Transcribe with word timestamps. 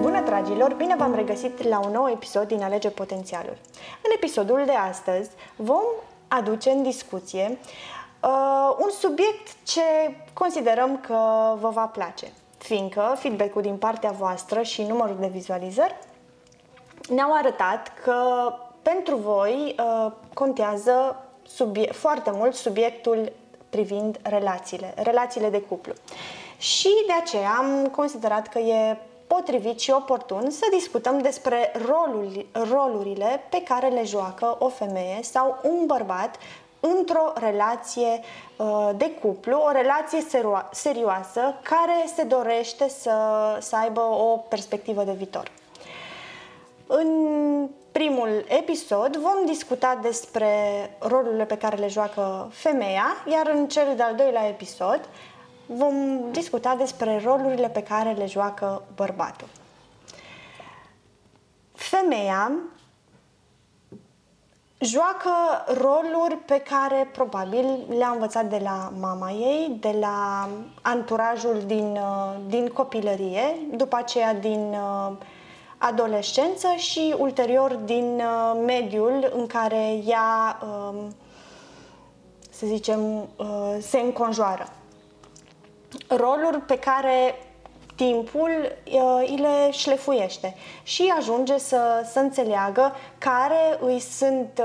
Bună, 0.00 0.20
dragilor! 0.24 0.74
Bine 0.76 0.94
v-am 0.98 1.14
regăsit 1.14 1.62
la 1.62 1.78
un 1.78 1.92
nou 1.92 2.08
episod 2.08 2.48
din 2.48 2.62
Alege 2.62 2.90
Potențialul. 2.90 3.56
În 4.02 4.10
episodul 4.14 4.62
de 4.66 4.72
astăzi 4.72 5.30
vom 5.56 5.84
aduce 6.28 6.70
în 6.70 6.82
discuție 6.82 7.58
uh, 8.22 8.76
un 8.78 8.90
subiect 8.90 9.56
ce 9.62 9.82
considerăm 10.32 11.00
că 11.06 11.18
vă 11.60 11.68
va 11.68 11.86
place, 11.86 12.32
fiindcă 12.58 13.14
feedback-ul 13.18 13.62
din 13.62 13.76
partea 13.76 14.10
voastră 14.10 14.62
și 14.62 14.82
numărul 14.82 15.16
de 15.20 15.26
vizualizări 15.26 15.94
ne-au 17.08 17.32
arătat 17.32 17.92
că 18.04 18.16
pentru 18.82 19.16
voi 19.16 19.74
uh, 19.78 20.12
contează 20.34 21.24
subie- 21.42 21.92
foarte 21.92 22.30
mult 22.32 22.54
subiectul 22.54 23.32
privind 23.70 24.18
relațiile, 24.22 24.94
relațiile 24.96 25.50
de 25.50 25.60
cuplu. 25.60 25.92
Și 26.64 26.88
de 27.06 27.12
aceea 27.12 27.54
am 27.58 27.88
considerat 27.88 28.48
că 28.48 28.58
e 28.58 28.96
potrivit 29.26 29.80
și 29.80 29.90
oportun 29.90 30.50
să 30.50 30.66
discutăm 30.72 31.18
despre 31.18 31.72
rolul, 31.86 32.46
rolurile 32.70 33.42
pe 33.50 33.62
care 33.62 33.88
le 33.88 34.04
joacă 34.04 34.56
o 34.58 34.68
femeie 34.68 35.22
sau 35.22 35.58
un 35.62 35.86
bărbat 35.86 36.38
într-o 36.80 37.32
relație 37.34 38.20
uh, 38.56 38.90
de 38.96 39.10
cuplu, 39.10 39.58
o 39.58 39.70
relație 39.70 40.24
serioasă 40.70 41.54
care 41.62 42.04
se 42.14 42.22
dorește 42.22 42.88
să, 42.88 43.16
să 43.60 43.76
aibă 43.76 44.00
o 44.00 44.36
perspectivă 44.36 45.02
de 45.02 45.12
viitor. 45.12 45.50
În 46.86 47.08
primul 47.92 48.44
episod 48.48 49.16
vom 49.16 49.46
discuta 49.46 49.98
despre 50.02 50.50
rolurile 50.98 51.44
pe 51.44 51.56
care 51.56 51.76
le 51.76 51.88
joacă 51.88 52.48
femeia, 52.52 53.06
iar 53.30 53.50
în 53.54 53.68
cel 53.68 53.92
de-al 53.96 54.14
doilea 54.14 54.48
episod 54.48 55.00
vom 55.66 55.94
discuta 56.32 56.74
despre 56.74 57.20
rolurile 57.24 57.68
pe 57.68 57.82
care 57.82 58.12
le 58.12 58.26
joacă 58.26 58.82
bărbatul. 58.94 59.48
Femeia 61.72 62.52
joacă 64.78 65.30
roluri 65.66 66.36
pe 66.36 66.58
care 66.58 67.08
probabil 67.12 67.66
le-a 67.88 68.08
învățat 68.08 68.44
de 68.44 68.60
la 68.62 68.92
mama 69.00 69.30
ei, 69.30 69.76
de 69.80 69.96
la 70.00 70.48
anturajul 70.82 71.62
din, 71.66 71.98
din 72.46 72.68
copilărie, 72.68 73.56
după 73.76 73.96
aceea 73.96 74.34
din 74.34 74.72
uh, 74.72 75.16
adolescență 75.78 76.68
și 76.76 77.14
ulterior 77.18 77.74
din 77.74 78.20
uh, 78.20 78.62
mediul 78.66 79.32
în 79.36 79.46
care 79.46 80.00
ea, 80.06 80.58
um, 80.62 81.14
să 82.50 82.66
zicem, 82.66 83.28
uh, 83.36 83.76
se 83.80 83.98
înconjoară. 83.98 84.68
Roluri 86.08 86.60
pe 86.60 86.78
care 86.78 87.34
timpul 87.94 88.50
uh, 88.50 89.24
îi 89.28 89.36
le 89.36 89.70
șlefuiește 89.70 90.54
și 90.82 91.12
ajunge 91.18 91.58
să, 91.58 92.06
să 92.12 92.18
înțeleagă 92.18 92.92
care 93.18 93.78
îi 93.80 94.00
sunt 94.00 94.62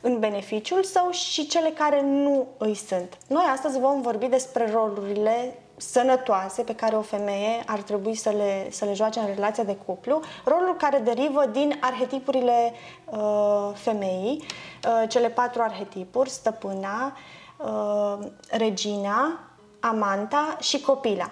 în 0.00 0.18
beneficiul 0.18 0.82
său 0.82 1.10
și 1.10 1.46
cele 1.46 1.68
care 1.68 2.02
nu 2.02 2.46
îi 2.58 2.74
sunt. 2.74 3.18
Noi 3.26 3.44
astăzi 3.52 3.78
vom 3.78 4.00
vorbi 4.00 4.26
despre 4.26 4.70
rolurile 4.70 5.58
sănătoase 5.76 6.62
pe 6.62 6.74
care 6.74 6.96
o 6.96 7.00
femeie 7.00 7.62
ar 7.66 7.78
trebui 7.78 8.14
să 8.14 8.30
le, 8.30 8.66
să 8.70 8.84
le 8.84 8.94
joace 8.94 9.18
în 9.18 9.26
relația 9.34 9.64
de 9.64 9.76
cuplu, 9.86 10.20
rolul 10.44 10.76
care 10.78 10.98
derivă 10.98 11.46
din 11.46 11.78
arhetipurile 11.80 12.72
uh, 13.04 13.70
femeii, 13.74 14.42
uh, 14.42 15.08
cele 15.08 15.28
patru 15.28 15.62
arhetipuri, 15.62 16.30
stăpâna, 16.30 17.16
uh, 17.56 18.26
regina, 18.50 19.40
amanta 19.88 20.56
și 20.60 20.80
copila. 20.80 21.30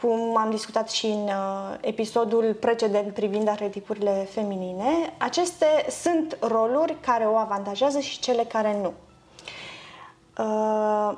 Cum 0.00 0.36
am 0.36 0.50
discutat 0.50 0.90
și 0.90 1.06
în 1.06 1.22
uh, 1.22 1.76
episodul 1.80 2.54
precedent 2.60 3.14
privind 3.14 3.48
arhetipurile 3.48 4.28
feminine, 4.30 5.14
aceste 5.18 5.66
sunt 5.88 6.38
roluri 6.40 6.96
care 7.00 7.24
o 7.24 7.36
avantajează 7.36 7.98
și 7.98 8.18
cele 8.18 8.44
care 8.44 8.80
nu. 8.80 8.92
Uh, 10.38 11.16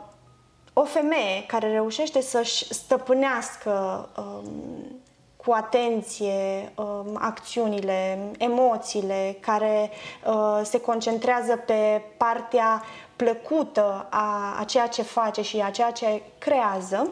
o 0.73 0.85
femeie 0.85 1.45
care 1.47 1.71
reușește 1.71 2.21
să-și 2.21 2.75
stăpânească 2.75 4.09
um, 4.19 5.01
cu 5.37 5.53
atenție 5.53 6.73
um, 6.75 7.19
acțiunile, 7.21 8.31
emoțiile, 8.39 9.37
care 9.41 9.91
uh, 10.27 10.61
se 10.63 10.81
concentrează 10.81 11.57
pe 11.57 12.03
partea 12.17 12.83
plăcută 13.17 14.07
a, 14.11 14.57
a 14.59 14.65
ceea 14.65 14.87
ce 14.87 15.03
face 15.03 15.43
și 15.43 15.61
a 15.61 15.71
ceea 15.71 15.91
ce 15.91 16.23
creează, 16.39 17.11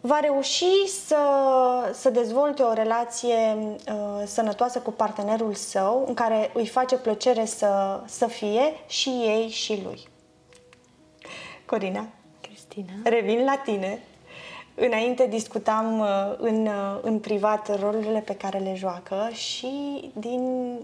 va 0.00 0.18
reuși 0.20 0.88
să, 1.06 1.18
să 1.92 2.10
dezvolte 2.10 2.62
o 2.62 2.72
relație 2.72 3.56
uh, 3.56 4.22
sănătoasă 4.26 4.78
cu 4.78 4.90
partenerul 4.90 5.54
său, 5.54 6.04
în 6.06 6.14
care 6.14 6.50
îi 6.54 6.66
face 6.66 6.96
plăcere 6.96 7.44
să, 7.44 8.00
să 8.06 8.26
fie 8.26 8.74
și 8.86 9.08
ei 9.08 9.48
și 9.48 9.82
lui. 9.84 10.08
Corina. 11.66 12.06
Cristina. 12.40 12.92
Revin 13.04 13.44
la 13.44 13.56
tine. 13.56 14.02
Înainte 14.74 15.26
discutam 15.26 15.98
uh, 15.98 16.06
în, 16.36 16.66
uh, 16.66 16.98
în 17.02 17.18
privat 17.18 17.80
rolurile 17.80 18.20
pe 18.20 18.36
care 18.36 18.58
le 18.58 18.74
joacă 18.74 19.28
și 19.32 20.10
din 20.14 20.74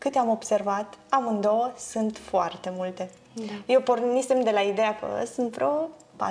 câte 0.00 0.18
am 0.18 0.28
observat, 0.28 0.98
amândouă 1.08 1.72
sunt 1.78 2.16
foarte 2.16 2.72
multe. 2.76 3.10
Da. 3.32 3.52
Eu 3.66 3.80
pornisem 3.80 4.42
de 4.42 4.50
la 4.50 4.60
ideea 4.60 4.98
că 4.98 5.26
sunt 5.34 5.52
vreo 5.52 5.88
4-5, 6.16 6.26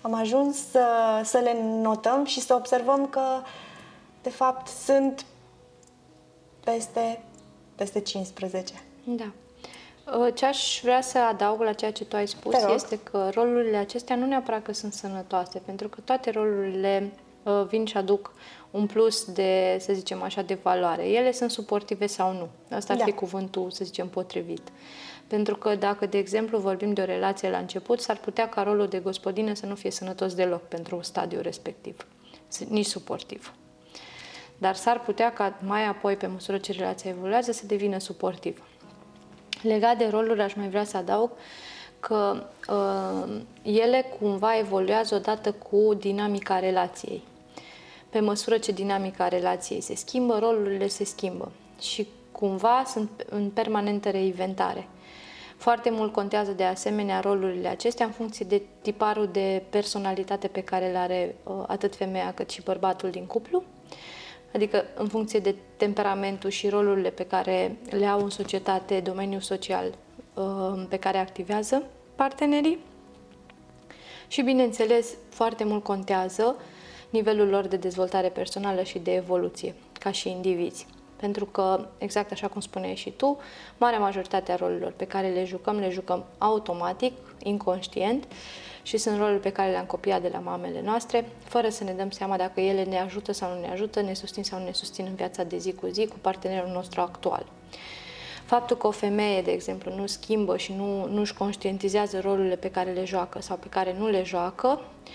am 0.00 0.14
ajuns 0.14 0.70
să, 0.70 0.86
să 1.24 1.38
le 1.38 1.56
notăm 1.62 2.24
și 2.24 2.40
să 2.40 2.54
observăm 2.54 3.06
că, 3.06 3.22
de 4.22 4.30
fapt, 4.30 4.66
sunt 4.66 5.24
peste, 6.64 7.22
peste 7.74 8.00
15. 8.00 8.82
Da. 9.04 9.32
Uh, 10.18 10.34
ce 10.34 10.46
aș 10.46 10.80
vrea 10.82 11.00
să 11.00 11.18
adaug 11.18 11.60
la 11.60 11.72
ceea 11.72 11.92
ce 11.92 12.04
tu 12.04 12.16
ai 12.16 12.28
spus 12.28 12.54
este 12.74 12.98
că 12.98 13.30
rolurile 13.34 13.76
acestea 13.76 14.16
nu 14.16 14.26
neapărat 14.26 14.62
că 14.62 14.72
sunt 14.72 14.92
sănătoase, 14.92 15.58
pentru 15.58 15.88
că 15.88 16.00
toate 16.04 16.30
rolurile 16.30 17.12
uh, 17.42 17.64
vin 17.68 17.84
și 17.84 17.96
aduc 17.96 18.32
un 18.70 18.86
plus 18.86 19.24
de, 19.24 19.76
să 19.80 19.92
zicem 19.92 20.22
așa, 20.22 20.42
de 20.42 20.58
valoare. 20.62 21.08
Ele 21.08 21.32
sunt 21.32 21.50
suportive 21.50 22.06
sau 22.06 22.32
nu. 22.32 22.76
Asta 22.76 22.92
ar 22.92 22.98
da. 22.98 23.04
fi 23.04 23.12
cuvântul, 23.12 23.70
să 23.70 23.84
zicem, 23.84 24.08
potrivit. 24.08 24.62
Pentru 25.26 25.56
că 25.56 25.74
dacă, 25.74 26.06
de 26.06 26.18
exemplu, 26.18 26.58
vorbim 26.58 26.92
de 26.92 27.00
o 27.00 27.04
relație 27.04 27.50
la 27.50 27.58
început, 27.58 28.00
s-ar 28.00 28.16
putea 28.16 28.48
ca 28.48 28.62
rolul 28.62 28.86
de 28.86 28.98
gospodină 28.98 29.54
să 29.54 29.66
nu 29.66 29.74
fie 29.74 29.90
sănătos 29.90 30.34
deloc 30.34 30.62
pentru 30.62 31.00
stadiul 31.02 31.42
respectiv, 31.42 32.06
nici 32.68 32.86
suportiv. 32.86 33.54
Dar 34.58 34.74
s-ar 34.74 35.00
putea 35.00 35.32
ca 35.32 35.58
mai 35.60 35.86
apoi, 35.86 36.16
pe 36.16 36.26
măsură 36.26 36.58
ce 36.58 36.72
relația 36.72 37.10
evoluează, 37.10 37.52
să 37.52 37.66
devină 37.66 37.98
suportiv. 37.98 38.62
Legat 39.62 39.98
de 39.98 40.08
roluri, 40.10 40.40
aș 40.40 40.54
mai 40.54 40.68
vrea 40.68 40.84
să 40.84 40.96
adaug 40.96 41.30
că 42.00 42.46
uh, 42.68 43.40
ele 43.62 44.04
cumva 44.20 44.58
evoluează 44.58 45.14
odată 45.14 45.52
cu 45.52 45.94
dinamica 45.94 46.58
relației. 46.58 47.22
Pe 48.10 48.20
măsură 48.20 48.58
ce 48.58 48.72
dinamica 48.72 49.28
relației 49.28 49.80
se 49.80 49.94
schimbă, 49.94 50.38
rolurile 50.38 50.86
se 50.86 51.04
schimbă 51.04 51.52
și 51.80 52.08
cumva 52.32 52.82
sunt 52.86 53.26
în 53.28 53.50
permanentă 53.50 54.10
reinventare. 54.10 54.88
Foarte 55.56 55.90
mult 55.90 56.12
contează 56.12 56.52
de 56.52 56.64
asemenea 56.64 57.20
rolurile 57.20 57.68
acestea 57.68 58.06
în 58.06 58.12
funcție 58.12 58.46
de 58.48 58.62
tiparul 58.82 59.28
de 59.32 59.62
personalitate 59.70 60.48
pe 60.48 60.60
care 60.60 60.90
le 60.90 60.98
are 60.98 61.34
uh, 61.42 61.64
atât 61.66 61.96
femeia 61.96 62.32
cât 62.34 62.50
și 62.50 62.62
bărbatul 62.62 63.10
din 63.10 63.26
cuplu 63.26 63.62
adică 64.54 64.84
în 64.94 65.08
funcție 65.08 65.38
de 65.38 65.54
temperamentul 65.76 66.50
și 66.50 66.68
rolurile 66.68 67.10
pe 67.10 67.24
care 67.24 67.76
le 67.90 68.06
au 68.06 68.22
în 68.22 68.30
societate, 68.30 69.00
domeniul 69.00 69.40
social 69.40 69.94
uh, 70.34 70.84
pe 70.88 70.96
care 70.96 71.18
activează 71.18 71.82
partenerii. 72.14 72.78
Și, 74.28 74.42
bineînțeles, 74.42 75.14
foarte 75.28 75.64
mult 75.64 75.82
contează 75.82 76.56
nivelul 77.10 77.48
lor 77.48 77.66
de 77.66 77.76
dezvoltare 77.76 78.28
personală 78.28 78.82
și 78.82 78.98
de 78.98 79.14
evoluție, 79.14 79.74
ca 79.92 80.10
și 80.10 80.30
indivizi. 80.30 80.86
Pentru 81.16 81.44
că, 81.44 81.86
exact 81.98 82.32
așa 82.32 82.48
cum 82.48 82.60
spuneai 82.60 82.94
și 82.94 83.10
tu, 83.10 83.38
marea 83.76 83.98
majoritate 83.98 84.52
a 84.52 84.56
rolurilor 84.56 84.92
pe 84.96 85.04
care 85.04 85.28
le 85.28 85.44
jucăm, 85.44 85.78
le 85.78 85.90
jucăm 85.90 86.24
automatic, 86.38 87.12
inconștient 87.42 88.24
și 88.82 88.96
sunt 88.96 89.18
roluri 89.18 89.40
pe 89.40 89.52
care 89.52 89.70
le-am 89.70 89.84
copiat 89.84 90.22
de 90.22 90.30
la 90.32 90.38
mamele 90.38 90.82
noastre, 90.82 91.28
fără 91.44 91.68
să 91.68 91.84
ne 91.84 91.92
dăm 91.92 92.10
seama 92.10 92.36
dacă 92.36 92.60
ele 92.60 92.84
ne 92.84 92.98
ajută 92.98 93.32
sau 93.32 93.54
nu 93.54 93.60
ne 93.60 93.70
ajută, 93.70 94.00
ne 94.00 94.14
susțin 94.14 94.44
sau 94.44 94.58
nu 94.58 94.64
ne 94.64 94.72
susțin 94.72 95.06
în 95.08 95.14
viața 95.14 95.42
de 95.42 95.58
zi 95.58 95.72
cu 95.72 95.86
zi 95.86 96.06
cu 96.06 96.16
partenerul 96.20 96.70
nostru 96.70 97.00
actual. 97.00 97.46
Faptul 98.44 98.76
că 98.76 98.86
o 98.86 98.90
femeie, 98.90 99.42
de 99.42 99.50
exemplu, 99.50 99.94
nu 99.94 100.06
schimbă 100.06 100.56
și 100.56 100.72
nu, 100.72 101.06
nu-și 101.06 101.34
conștientizează 101.34 102.20
rolurile 102.20 102.56
pe 102.56 102.70
care 102.70 102.92
le 102.92 103.04
joacă 103.04 103.40
sau 103.40 103.56
pe 103.56 103.68
care 103.68 103.94
nu 103.98 104.08
le 104.08 104.22
joacă, 104.22 104.68
uh, 104.68 105.08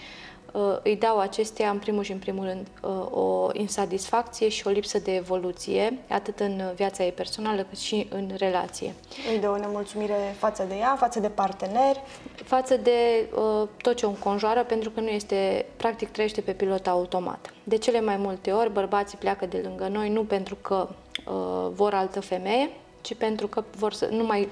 îi 0.83 0.95
dau 0.95 1.19
acestea, 1.19 1.69
în 1.69 1.79
primul 1.79 2.03
și 2.03 2.11
în 2.11 2.17
primul 2.17 2.45
rând, 2.45 2.67
uh, 2.81 3.11
o 3.11 3.50
insatisfacție 3.53 4.50
și 4.50 4.67
o 4.67 4.69
lipsă 4.69 5.00
de 5.00 5.15
evoluție, 5.15 5.97
atât 6.09 6.39
în 6.39 6.61
viața 6.75 7.03
ei 7.03 7.11
personală, 7.11 7.63
cât 7.63 7.77
și 7.77 8.07
în 8.09 8.31
relație. 8.38 8.94
Îi 9.31 9.39
dă 9.39 9.50
o 9.50 9.57
nemulțumire 9.57 10.35
față 10.38 10.63
de 10.67 10.75
ea, 10.75 10.95
față 11.00 11.19
de 11.19 11.29
partener? 11.29 11.95
Față 12.35 12.77
de 12.77 13.29
uh, 13.35 13.67
tot 13.77 13.95
ce 13.95 14.05
o 14.05 14.09
înconjoară, 14.09 14.63
pentru 14.63 14.89
că 14.89 15.00
nu 15.00 15.07
este, 15.07 15.65
practic, 15.77 16.11
trăiește 16.11 16.41
pe 16.41 16.51
pilot 16.51 16.88
automat. 16.88 17.53
De 17.63 17.77
cele 17.77 18.01
mai 18.01 18.17
multe 18.17 18.51
ori, 18.51 18.71
bărbații 18.71 19.17
pleacă 19.17 19.45
de 19.45 19.61
lângă 19.63 19.88
noi 19.88 20.09
nu 20.09 20.23
pentru 20.23 20.55
că 20.55 20.88
uh, 21.27 21.69
vor 21.71 21.94
altă 21.94 22.19
femeie, 22.19 22.69
ci 23.01 23.15
pentru 23.15 23.47
că 23.47 23.63
vor 23.77 23.94
să, 23.94 24.07
nu 24.11 24.23
mai 24.23 24.50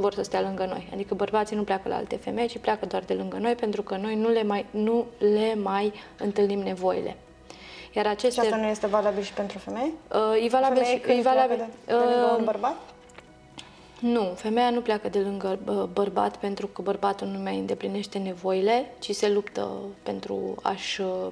vor 0.00 0.14
să 0.14 0.22
stea 0.22 0.40
lângă 0.40 0.64
noi. 0.64 0.88
Adică 0.92 1.14
bărbații 1.14 1.56
nu 1.56 1.62
pleacă 1.62 1.88
la 1.88 1.96
alte 1.96 2.16
femei, 2.16 2.46
ci 2.46 2.58
pleacă 2.58 2.86
doar 2.86 3.02
de 3.02 3.14
lângă 3.14 3.36
noi 3.36 3.54
pentru 3.54 3.82
că 3.82 3.96
noi 3.96 4.14
nu 4.14 4.28
le 4.28 4.42
mai, 4.42 4.66
nu 4.70 5.06
le 5.18 5.54
mai 5.54 5.92
întâlnim 6.18 6.58
nevoile. 6.58 7.16
Iar 7.94 8.06
aceste... 8.06 8.40
Și 8.40 8.46
asta 8.46 8.56
nu 8.56 8.66
este 8.66 8.86
valabil 8.86 9.22
și 9.22 9.32
pentru 9.32 9.58
femei? 9.58 9.92
Uh, 10.12 10.44
e 10.44 10.48
valabil 10.48 10.82
și... 10.82 11.02
E 11.06 11.20
valabil, 11.22 11.56
de, 11.56 11.64
de 11.86 11.92
lângă 11.92 12.32
un 12.32 12.40
uh, 12.40 12.44
bărbat? 12.44 12.76
Nu, 14.00 14.32
femeia 14.34 14.70
nu 14.70 14.80
pleacă 14.80 15.08
de 15.08 15.18
lângă 15.18 15.58
bărbat 15.92 16.36
pentru 16.36 16.66
că 16.66 16.82
bărbatul 16.82 17.26
nu 17.26 17.38
mai 17.38 17.58
îndeplinește 17.58 18.18
nevoile, 18.18 18.92
ci 18.98 19.10
se 19.10 19.28
luptă 19.28 19.70
pentru 20.02 20.54
a-și 20.62 21.00
uh, 21.00 21.26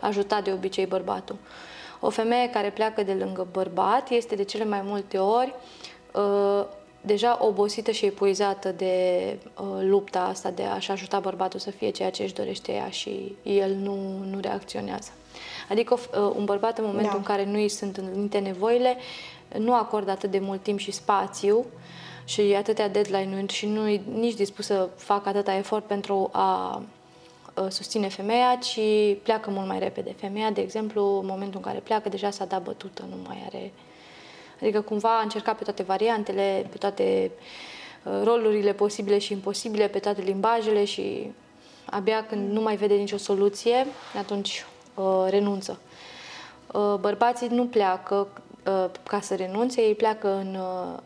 ajuta 0.00 0.40
de 0.40 0.52
obicei 0.52 0.86
bărbatul. 0.86 1.36
O 2.00 2.10
femeie 2.10 2.50
care 2.50 2.70
pleacă 2.70 3.02
de 3.02 3.12
lângă 3.12 3.46
bărbat 3.52 4.10
este 4.10 4.34
de 4.34 4.42
cele 4.42 4.64
mai 4.64 4.80
multe 4.84 5.18
ori 5.18 5.54
uh, 6.12 6.64
deja 7.08 7.38
obosită 7.40 7.90
și 7.90 8.04
epuizată 8.04 8.72
de 8.72 9.36
uh, 9.60 9.66
lupta 9.80 10.20
asta 10.20 10.50
de 10.50 10.62
a-și 10.62 10.90
ajuta 10.90 11.20
bărbatul 11.20 11.60
să 11.60 11.70
fie 11.70 11.90
ceea 11.90 12.10
ce 12.10 12.22
își 12.22 12.34
dorește 12.34 12.72
ea 12.72 12.88
și 12.88 13.34
el 13.42 13.74
nu, 13.74 13.96
nu 14.30 14.40
reacționează. 14.40 15.10
Adică 15.68 15.94
uh, 15.94 16.32
un 16.36 16.44
bărbat 16.44 16.78
în 16.78 16.84
momentul 16.84 17.12
da. 17.12 17.18
în 17.18 17.22
care 17.22 17.44
nu 17.44 17.58
îi 17.58 17.68
sunt 17.68 17.96
întâlnite 17.96 18.38
nevoile, 18.38 18.96
nu 19.58 19.74
acordă 19.74 20.10
atât 20.10 20.30
de 20.30 20.38
mult 20.38 20.62
timp 20.62 20.78
și 20.78 20.90
spațiu 20.90 21.66
și 22.24 22.40
atâtea 22.40 22.88
deadline-uri 22.88 23.52
și 23.52 23.66
nu 23.66 23.88
e 23.88 24.00
nici 24.14 24.34
dispus 24.34 24.66
să 24.66 24.88
facă 24.96 25.28
atâta 25.28 25.54
efort 25.56 25.84
pentru 25.84 26.28
a 26.32 26.82
uh, 27.54 27.66
susține 27.68 28.08
femeia, 28.08 28.58
ci 28.60 28.80
pleacă 29.22 29.50
mult 29.50 29.66
mai 29.66 29.78
repede. 29.78 30.14
Femeia, 30.18 30.50
de 30.50 30.60
exemplu, 30.60 31.18
în 31.18 31.26
momentul 31.26 31.56
în 31.56 31.64
care 31.64 31.78
pleacă, 31.78 32.08
deja 32.08 32.30
s-a 32.30 32.44
dat 32.44 32.62
bătută, 32.62 33.04
nu 33.10 33.16
mai 33.26 33.42
are 33.46 33.72
Adică 34.62 34.80
cumva 34.80 35.18
a 35.18 35.22
încercat 35.22 35.56
pe 35.58 35.64
toate 35.64 35.82
variantele, 35.82 36.66
pe 36.70 36.78
toate 36.78 37.30
uh, 38.02 38.20
rolurile 38.24 38.72
posibile 38.72 39.18
și 39.18 39.32
imposibile, 39.32 39.88
pe 39.88 39.98
toate 39.98 40.20
limbajele 40.20 40.84
și 40.84 41.32
abia 41.84 42.24
când 42.24 42.52
nu 42.52 42.60
mai 42.60 42.76
vede 42.76 42.94
nicio 42.94 43.16
soluție, 43.16 43.86
atunci 44.18 44.64
uh, 44.94 45.26
renunță. 45.28 45.80
Uh, 46.72 46.94
bărbații 47.00 47.48
nu 47.48 47.66
pleacă 47.66 48.28
uh, 48.66 48.90
ca 49.08 49.20
să 49.20 49.34
renunțe, 49.34 49.80
ei 49.80 49.94
pleacă 49.94 50.28
în 50.34 50.54
uh, 50.54 50.98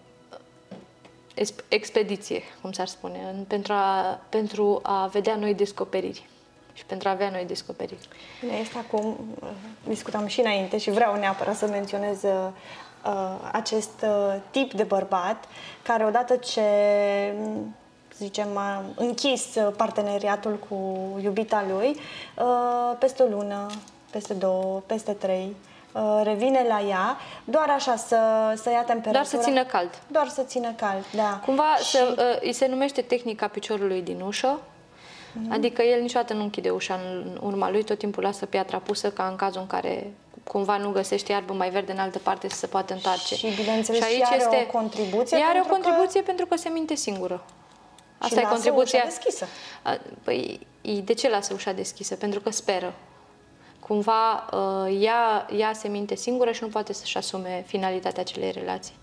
expediție, 1.68 2.42
cum 2.62 2.72
s-ar 2.72 2.86
spune, 2.86 3.18
în, 3.34 3.44
pentru, 3.44 3.72
a, 3.72 4.20
pentru 4.28 4.80
a 4.82 5.06
vedea 5.06 5.36
noi 5.36 5.54
descoperiri 5.54 6.26
și 6.72 6.84
pentru 6.84 7.08
a 7.08 7.10
avea 7.10 7.30
noi 7.30 7.44
descoperiri. 7.44 8.08
Bine, 8.40 8.56
este 8.56 8.78
acum, 8.78 9.16
uh, 9.42 9.48
discutam 9.88 10.26
și 10.26 10.40
înainte 10.40 10.78
și 10.78 10.90
vreau 10.90 11.18
neapărat 11.18 11.56
să 11.56 11.66
menționez 11.66 12.22
uh, 12.22 12.30
uh, 12.32 12.50
acest 13.52 14.04
uh, 14.04 14.34
tip 14.50 14.72
de 14.72 14.82
bărbat 14.82 15.44
care 15.82 16.04
odată 16.04 16.36
ce 16.36 16.62
zicem, 18.22 18.56
a 18.56 18.82
închis 18.94 19.56
parteneriatul 19.76 20.58
cu 20.68 20.76
iubita 21.22 21.64
lui, 21.68 21.88
uh, 21.88 22.96
peste 22.98 23.22
o 23.22 23.26
lună, 23.26 23.66
peste 24.10 24.34
două, 24.34 24.82
peste 24.86 25.12
trei, 25.12 25.56
uh, 25.92 26.20
revine 26.22 26.64
la 26.68 26.80
ea, 26.88 27.16
doar 27.44 27.70
așa 27.70 27.96
să, 27.96 28.18
să 28.56 28.70
ia 28.70 28.82
temperatura. 28.82 29.12
Doar 29.12 29.24
să 29.24 29.36
țină 29.36 29.64
cald. 29.64 30.02
Doar 30.06 30.28
să 30.28 30.42
țină 30.42 30.72
cald, 30.72 31.04
da. 31.14 31.40
Cumva 31.44 31.76
și... 31.76 31.90
se, 31.90 32.02
uh, 32.02 32.16
îi 32.40 32.52
se 32.52 32.66
numește 32.66 33.00
tehnica 33.00 33.46
piciorului 33.46 34.02
din 34.02 34.20
ușă, 34.20 34.60
mm-hmm. 34.60 35.52
adică 35.52 35.82
el 35.82 36.00
niciodată 36.00 36.32
nu 36.32 36.42
închide 36.42 36.70
ușa 36.70 36.94
în 36.94 37.38
urma 37.42 37.70
lui, 37.70 37.84
tot 37.84 37.98
timpul 37.98 38.22
lasă 38.22 38.46
piatra 38.46 38.78
pusă 38.78 39.10
ca 39.10 39.26
în 39.26 39.36
cazul 39.36 39.60
în 39.60 39.66
care 39.66 40.12
cumva 40.44 40.76
nu 40.76 40.90
găsește 40.90 41.32
iarbă 41.32 41.52
mai 41.52 41.70
verde 41.70 41.92
în 41.92 41.98
altă 41.98 42.18
parte 42.18 42.48
să 42.48 42.56
se 42.56 42.66
poată 42.66 42.92
întoarce. 42.92 43.34
Și 43.34 43.54
bineînțeles 43.56 44.00
și, 44.00 44.06
aici 44.06 44.16
și 44.16 44.32
are 44.32 44.36
este, 44.36 44.66
o 44.68 44.78
contribuție 44.78 45.38
Ea 45.38 45.46
are 45.46 45.62
o 45.64 45.68
contribuție 45.68 46.20
că... 46.20 46.26
pentru 46.26 46.46
că 46.46 46.56
se 46.56 46.68
minte 46.68 46.94
singură. 46.94 47.44
Asta 48.18 48.40
și 48.40 48.46
e 48.46 48.48
contribuția. 48.48 48.98
Ușa 48.98 49.08
deschisă. 49.08 49.46
Păi, 50.22 50.66
de 51.04 51.14
ce 51.14 51.30
lasă 51.30 51.54
ușa 51.54 51.72
deschisă? 51.72 52.16
Pentru 52.16 52.40
că 52.40 52.50
speră. 52.50 52.94
Cumva 53.80 54.48
uh, 54.52 54.98
ea, 55.00 55.46
ea 55.56 55.72
se 55.72 55.88
minte 55.88 56.14
singură 56.14 56.52
și 56.52 56.62
nu 56.62 56.68
poate 56.68 56.92
să-și 56.92 57.16
asume 57.16 57.64
finalitatea 57.66 58.22
acelei 58.22 58.50
relații. 58.50 58.94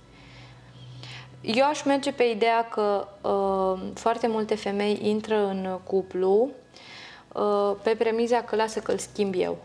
Eu 1.41 1.65
aș 1.65 1.83
merge 1.83 2.11
pe 2.11 2.23
ideea 2.23 2.67
că 2.67 3.07
uh, 3.21 3.91
foarte 3.93 4.27
multe 4.27 4.55
femei 4.55 4.99
intră 5.01 5.45
în 5.45 5.79
cuplu 5.83 6.49
uh, 7.33 7.75
pe 7.83 7.95
premiza 7.95 8.41
că 8.41 8.55
lasă 8.55 8.79
că 8.79 8.91
îl 8.91 8.97
schimb 8.97 9.33
eu. 9.37 9.57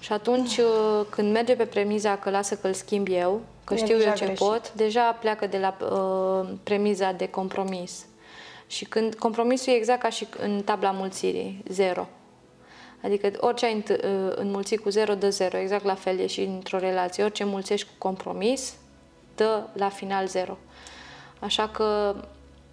Și 0.00 0.12
atunci, 0.12 0.56
uh, 0.56 1.06
când 1.10 1.32
merge 1.32 1.54
pe 1.54 1.64
premiza 1.64 2.16
că 2.16 2.30
lasă 2.30 2.56
că 2.56 2.66
îl 2.66 2.72
schimb 2.72 3.08
eu, 3.10 3.40
că 3.64 3.74
e 3.74 3.76
știu 3.76 3.98
eu 3.98 4.12
ce 4.14 4.24
greșit. 4.24 4.46
pot, 4.46 4.72
deja 4.72 5.12
pleacă 5.12 5.46
de 5.46 5.58
la 5.58 5.76
uh, 5.80 6.48
premiza 6.62 7.12
de 7.12 7.28
compromis. 7.28 8.06
Și 8.66 8.84
când 8.84 9.14
compromisul 9.14 9.72
e 9.72 9.76
exact 9.76 10.00
ca 10.02 10.08
și 10.08 10.26
în 10.38 10.62
tabla 10.62 10.90
mulțirii, 10.90 11.62
zero. 11.68 12.08
Adică 13.02 13.30
orice 13.40 13.66
ai 13.66 13.84
uh, 13.88 13.96
înmulțit 14.34 14.80
cu 14.80 14.88
zero, 14.88 15.14
dă 15.14 15.30
zero. 15.30 15.58
Exact 15.58 15.84
la 15.84 15.94
fel 15.94 16.18
e 16.18 16.26
și 16.26 16.40
într-o 16.40 16.78
relație. 16.78 17.24
Orice 17.24 17.42
înmulțești 17.42 17.86
cu 17.86 17.92
compromis, 17.98 18.74
dă 19.34 19.62
la 19.72 19.88
final 19.88 20.26
zero. 20.26 20.58
Așa 21.38 21.68
că 21.68 22.14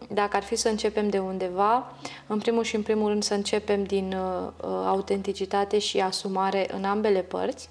dacă 0.10 0.36
ar 0.36 0.44
fi 0.44 0.56
să 0.56 0.70
începem 0.70 1.10
de 1.10 1.20
undeva, 1.20 1.92
în 2.28 2.38
primul 2.38 2.64
și 2.64 2.76
în 2.76 2.82
primul 2.82 3.08
rând 3.10 3.24
să 3.24 3.34
începem 3.34 3.84
din 3.84 4.14
uh, 4.14 4.48
uh, 4.62 4.70
autenticitate 4.86 5.80
și 5.80 6.00
asumare 6.00 6.68
în 6.74 6.84
ambele 6.84 7.22
părți. 7.22 7.70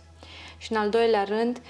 Și 0.59 0.73
în 0.73 0.79
al 0.79 0.91
doilea 0.91 1.25
rând 1.25 1.61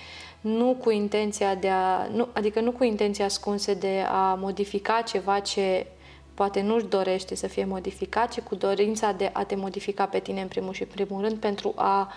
nu 0.40 0.76
cu 0.80 0.90
intenția 0.90 1.54
de 1.54 1.68
a, 1.68 2.06
nu, 2.06 2.28
adică 2.32 2.60
nu 2.60 2.70
cu 2.70 2.84
intenția 2.84 3.24
ascunse 3.24 3.74
de 3.74 4.04
a 4.08 4.34
modifica 4.34 5.00
ceva 5.00 5.38
ce 5.38 5.86
poate 6.34 6.60
nu-și 6.60 6.84
dorește 6.84 7.34
să 7.34 7.46
fie 7.46 7.64
modificat, 7.64 8.32
ci 8.32 8.40
cu 8.40 8.54
dorința 8.54 9.12
de 9.12 9.30
a 9.32 9.44
te 9.44 9.54
modifica 9.54 10.06
pe 10.06 10.18
tine 10.18 10.40
în 10.40 10.48
primul 10.48 10.72
și 10.72 10.82
în 10.82 10.88
primul 10.94 11.22
rând 11.22 11.36
pentru 11.36 11.72
a 11.76 12.00
uh, 12.00 12.14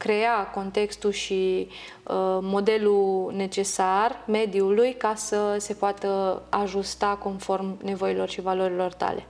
crea 0.00 0.46
contextul 0.46 1.10
și 1.10 1.68
uh, 1.68 2.38
modelul 2.40 3.32
necesar 3.36 4.24
mediului 4.26 4.94
ca 4.94 5.14
să 5.14 5.56
se 5.58 5.74
poată 5.74 6.42
ajusta 6.48 7.16
conform 7.22 7.78
nevoilor 7.82 8.28
și 8.28 8.40
valorilor 8.40 8.92
tale. 8.92 9.26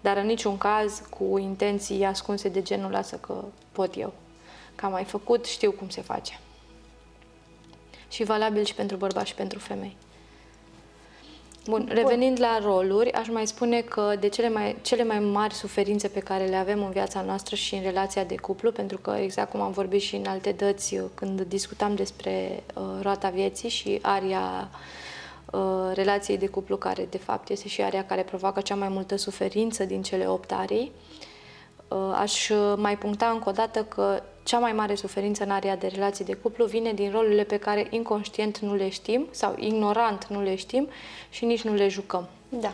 Dar 0.00 0.16
în 0.16 0.26
niciun 0.26 0.58
caz 0.58 1.02
cu 1.10 1.38
intenții 1.38 2.04
ascunse 2.04 2.48
de 2.48 2.62
genul 2.62 2.90
lasă 2.90 3.16
că 3.16 3.44
pot 3.72 3.96
eu. 3.96 4.12
Că 4.74 4.84
am 4.84 4.92
mai 4.92 5.04
făcut, 5.04 5.44
știu 5.44 5.72
cum 5.72 5.88
se 5.88 6.00
face. 6.00 6.40
Și 8.08 8.24
valabil 8.24 8.64
și 8.64 8.74
pentru 8.74 8.96
bărbați 8.96 9.28
și 9.28 9.34
pentru 9.34 9.58
femei. 9.58 9.96
Bun, 11.68 11.88
revenind 11.92 12.40
la 12.40 12.58
roluri, 12.62 13.12
aș 13.12 13.28
mai 13.28 13.46
spune 13.46 13.80
că 13.80 14.16
de 14.20 14.28
cele 14.28 14.48
mai, 14.48 14.76
cele 14.82 15.04
mai 15.04 15.18
mari 15.18 15.54
suferințe 15.54 16.08
pe 16.08 16.20
care 16.20 16.44
le 16.44 16.56
avem 16.56 16.84
în 16.84 16.90
viața 16.90 17.22
noastră 17.22 17.56
și 17.56 17.74
în 17.74 17.82
relația 17.82 18.24
de 18.24 18.34
cuplu, 18.34 18.72
pentru 18.72 18.98
că 18.98 19.10
exact 19.10 19.50
cum 19.50 19.60
am 19.60 19.72
vorbit 19.72 20.00
și 20.00 20.16
în 20.16 20.26
alte 20.26 20.52
dăți 20.52 20.94
uh, 20.94 21.04
când 21.14 21.40
discutam 21.40 21.94
despre 21.94 22.62
uh, 22.74 22.82
roata 23.02 23.28
vieții 23.28 23.68
și 23.68 23.98
aria 24.02 24.70
uh, 25.52 25.60
relației 25.94 26.38
de 26.38 26.46
cuplu, 26.46 26.76
care 26.76 27.06
de 27.10 27.18
fapt 27.18 27.48
este 27.48 27.68
și 27.68 27.82
aria 27.82 28.04
care 28.04 28.22
provoacă 28.22 28.60
cea 28.60 28.74
mai 28.74 28.88
multă 28.88 29.16
suferință 29.16 29.84
din 29.84 30.02
cele 30.02 30.26
opt 30.26 30.52
arii, 30.52 30.92
uh, 31.88 31.98
aș 32.14 32.50
mai 32.76 32.98
puncta 32.98 33.26
încă 33.26 33.48
o 33.48 33.52
dată 33.52 33.84
că 33.84 34.22
cea 34.46 34.58
mai 34.58 34.72
mare 34.72 34.94
suferință 34.94 35.42
în 35.42 35.50
area 35.50 35.76
de 35.76 35.86
relații 35.86 36.24
de 36.24 36.34
cuplu 36.34 36.64
vine 36.64 36.92
din 36.92 37.10
rolurile 37.10 37.44
pe 37.44 37.56
care 37.56 37.86
inconștient 37.90 38.58
nu 38.58 38.74
le 38.74 38.88
știm 38.88 39.26
sau 39.30 39.54
ignorant 39.58 40.26
nu 40.26 40.42
le 40.42 40.54
știm 40.54 40.88
și 41.30 41.44
nici 41.44 41.62
nu 41.62 41.74
le 41.74 41.88
jucăm. 41.88 42.28
Da. 42.48 42.72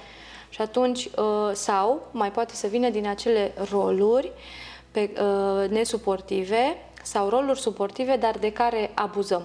Și 0.49 0.61
atunci, 0.61 1.05
uh, 1.05 1.51
sau 1.53 2.09
mai 2.11 2.33
poate 2.33 2.55
să 2.55 2.67
vină 2.67 2.89
din 2.89 3.07
acele 3.07 3.53
roluri 3.71 4.33
pe, 4.91 5.11
uh, 5.21 5.69
nesuportive 5.69 6.77
sau 7.03 7.29
roluri 7.29 7.61
suportive, 7.61 8.17
dar 8.17 8.39
de 8.39 8.53
care 8.53 8.91
abuzăm. 8.95 9.43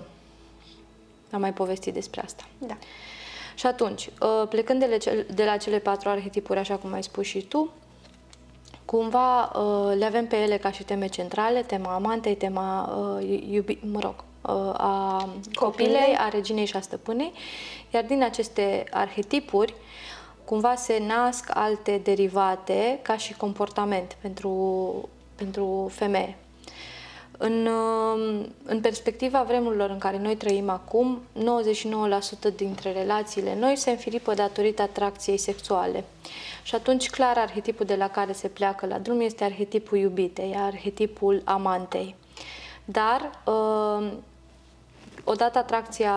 Am 1.31 1.39
mai 1.39 1.53
povestit 1.53 1.93
despre 1.93 2.21
asta. 2.23 2.43
Da. 2.57 2.77
Și 3.55 3.65
atunci, 3.65 4.09
uh, 4.21 4.47
plecând 4.49 4.85
de 5.33 5.43
la 5.43 5.57
cele 5.57 5.79
patru 5.79 6.09
arhetipuri, 6.09 6.59
așa 6.59 6.75
cum 6.75 6.93
ai 6.93 7.03
spus 7.03 7.25
și 7.25 7.41
tu, 7.41 7.71
cumva 8.87 9.51
uh, 9.55 9.95
le 9.97 10.05
avem 10.05 10.27
pe 10.27 10.35
ele 10.35 10.57
ca 10.57 10.71
și 10.71 10.83
teme 10.83 11.07
centrale, 11.07 11.61
tema 11.61 11.93
amantei, 11.93 12.35
tema 12.35 12.95
uh, 13.19 13.41
iubi, 13.49 13.77
mă 13.91 13.99
rog, 13.99 14.15
uh, 14.41 14.73
a 14.77 15.29
copilei, 15.53 16.15
a 16.17 16.29
reginei 16.29 16.65
și 16.65 16.75
a 16.75 16.81
stăpânei, 16.81 17.33
iar 17.93 18.03
din 18.03 18.23
aceste 18.23 18.83
arhetipuri 18.91 19.73
cumva 20.45 20.75
se 20.75 21.03
nasc 21.07 21.49
alte 21.53 21.99
derivate 22.03 22.99
ca 23.01 23.17
și 23.17 23.33
comportament 23.33 24.17
pentru, 24.21 25.09
pentru 25.35 25.91
femeie. 25.93 26.37
În, 27.37 27.65
uh, 27.65 28.45
în 28.65 28.81
perspectiva 28.81 29.43
vremurilor 29.43 29.89
în 29.89 29.97
care 29.97 30.17
noi 30.17 30.35
trăim 30.35 30.69
acum, 30.69 31.21
99% 31.33 32.55
dintre 32.55 32.91
relațiile 32.91 33.55
noi 33.59 33.75
se 33.75 33.89
înfiripă 33.89 34.33
datorită 34.33 34.81
atracției 34.81 35.37
sexuale. 35.37 36.03
Și 36.63 36.75
atunci, 36.75 37.09
clar, 37.09 37.37
arhetipul 37.37 37.85
de 37.85 37.95
la 37.95 38.09
care 38.09 38.31
se 38.31 38.47
pleacă 38.47 38.85
la 38.85 38.99
drum 38.99 39.19
este 39.19 39.43
arhetipul 39.43 39.97
iubitei, 39.97 40.55
arhetipul 40.57 41.41
amantei. 41.45 42.15
Dar, 42.85 43.41
uh, 43.45 44.11
odată 45.23 45.57
atracția 45.57 46.13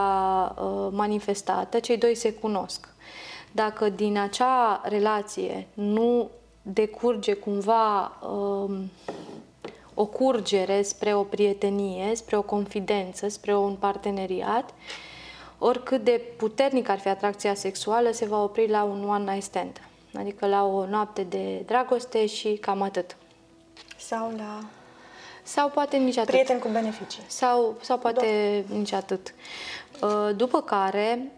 uh, 0.58 0.88
manifestată, 0.90 1.78
cei 1.78 1.96
doi 1.96 2.14
se 2.14 2.32
cunosc. 2.32 2.88
Dacă 3.52 3.88
din 3.88 4.18
acea 4.18 4.80
relație 4.84 5.66
nu 5.74 6.30
decurge 6.62 7.32
cumva 7.32 8.12
o 10.00 10.06
curgere 10.06 10.82
spre 10.82 11.14
o 11.14 11.22
prietenie, 11.22 12.14
spre 12.14 12.36
o 12.36 12.42
confidență, 12.42 13.28
spre 13.28 13.56
un 13.56 13.74
parteneriat, 13.74 14.74
oricât 15.58 16.04
de 16.04 16.20
puternic 16.36 16.88
ar 16.88 16.98
fi 16.98 17.08
atracția 17.08 17.54
sexuală, 17.54 18.10
se 18.10 18.26
va 18.26 18.42
opri 18.42 18.68
la 18.68 18.82
un 18.82 19.08
one 19.08 19.32
night 19.32 19.42
stand. 19.42 19.80
Adică 20.18 20.46
la 20.46 20.64
o 20.64 20.86
noapte 20.86 21.22
de 21.22 21.62
dragoste 21.66 22.26
și 22.26 22.48
cam 22.60 22.82
atât. 22.82 23.16
Sau 23.96 24.32
la... 24.36 24.60
Sau 25.42 25.68
poate 25.68 25.96
nici 25.96 26.16
atât. 26.16 26.30
Prieten 26.30 26.58
cu 26.58 26.68
beneficii. 26.68 27.22
Sau, 27.26 27.76
sau 27.80 27.98
poate 27.98 28.60
Do- 28.62 28.72
nici 28.72 28.92
atât. 28.92 29.34
Uh, 30.02 30.36
după 30.36 30.62
care, 30.62 31.32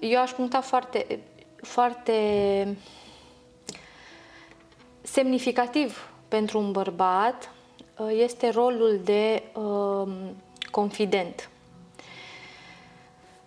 eu 0.00 0.20
aș 0.20 0.30
puncta 0.30 0.60
foarte, 0.60 1.18
foarte 1.56 2.76
semnificativ 5.02 6.10
pentru 6.28 6.58
un 6.58 6.72
bărbat 6.72 7.44
Uh, 7.44 7.61
este 8.10 8.50
rolul 8.50 9.00
de 9.04 9.42
uh, 9.54 10.12
confident. 10.70 11.50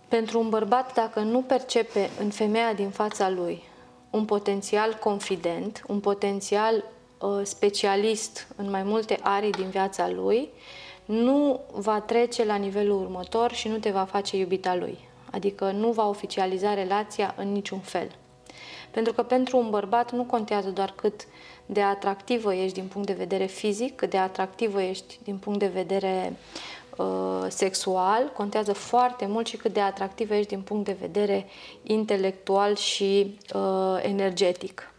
Pentru 0.08 0.40
un 0.40 0.50
bărbat, 0.50 0.94
dacă 0.94 1.20
nu 1.20 1.42
percepe 1.42 2.10
în 2.20 2.30
femeia 2.30 2.74
din 2.74 2.90
fața 2.90 3.30
lui 3.30 3.64
un 4.10 4.26
potențial 4.26 4.94
confident, 4.94 5.84
un 5.88 6.00
potențial 6.00 6.84
uh, 7.20 7.30
specialist 7.44 8.48
în 8.56 8.70
mai 8.70 8.84
multe 8.84 9.20
arii 9.22 9.52
din 9.52 9.70
viața 9.70 10.10
lui, 10.10 10.50
nu 11.06 11.60
va 11.72 12.00
trece 12.00 12.46
la 12.46 12.56
nivelul 12.56 13.02
următor 13.02 13.52
și 13.52 13.68
nu 13.68 13.78
te 13.78 13.90
va 13.90 14.04
face 14.04 14.38
iubita 14.38 14.76
lui. 14.76 14.98
Adică 15.32 15.72
nu 15.72 15.92
va 15.92 16.08
oficializa 16.08 16.74
relația 16.74 17.34
în 17.38 17.52
niciun 17.52 17.80
fel. 17.80 18.16
Pentru 18.96 19.14
că 19.14 19.24
pentru 19.24 19.58
un 19.58 19.70
bărbat 19.70 20.12
nu 20.12 20.24
contează 20.24 20.70
doar 20.70 20.94
cât 20.96 21.26
de 21.66 21.82
atractivă 21.82 22.54
ești 22.54 22.80
din 22.80 22.88
punct 22.88 23.08
de 23.08 23.14
vedere 23.14 23.46
fizic, 23.46 23.96
cât 23.96 24.10
de 24.10 24.18
atractivă 24.18 24.82
ești 24.82 25.20
din 25.24 25.38
punct 25.38 25.60
de 25.60 25.68
vedere 25.68 26.36
uh, 26.98 27.46
sexual, 27.48 28.32
contează 28.36 28.74
foarte 28.74 29.26
mult 29.26 29.48
și 29.48 29.58
cât 29.58 29.74
de 29.74 29.80
atractivă 29.80 30.34
ești 30.36 30.50
din 30.50 30.62
punct 30.62 30.86
de 30.86 30.98
vedere 31.00 31.46
intelectual 31.84 32.76
și 32.76 33.38
uh, 33.54 34.00
energetic. 34.02 34.94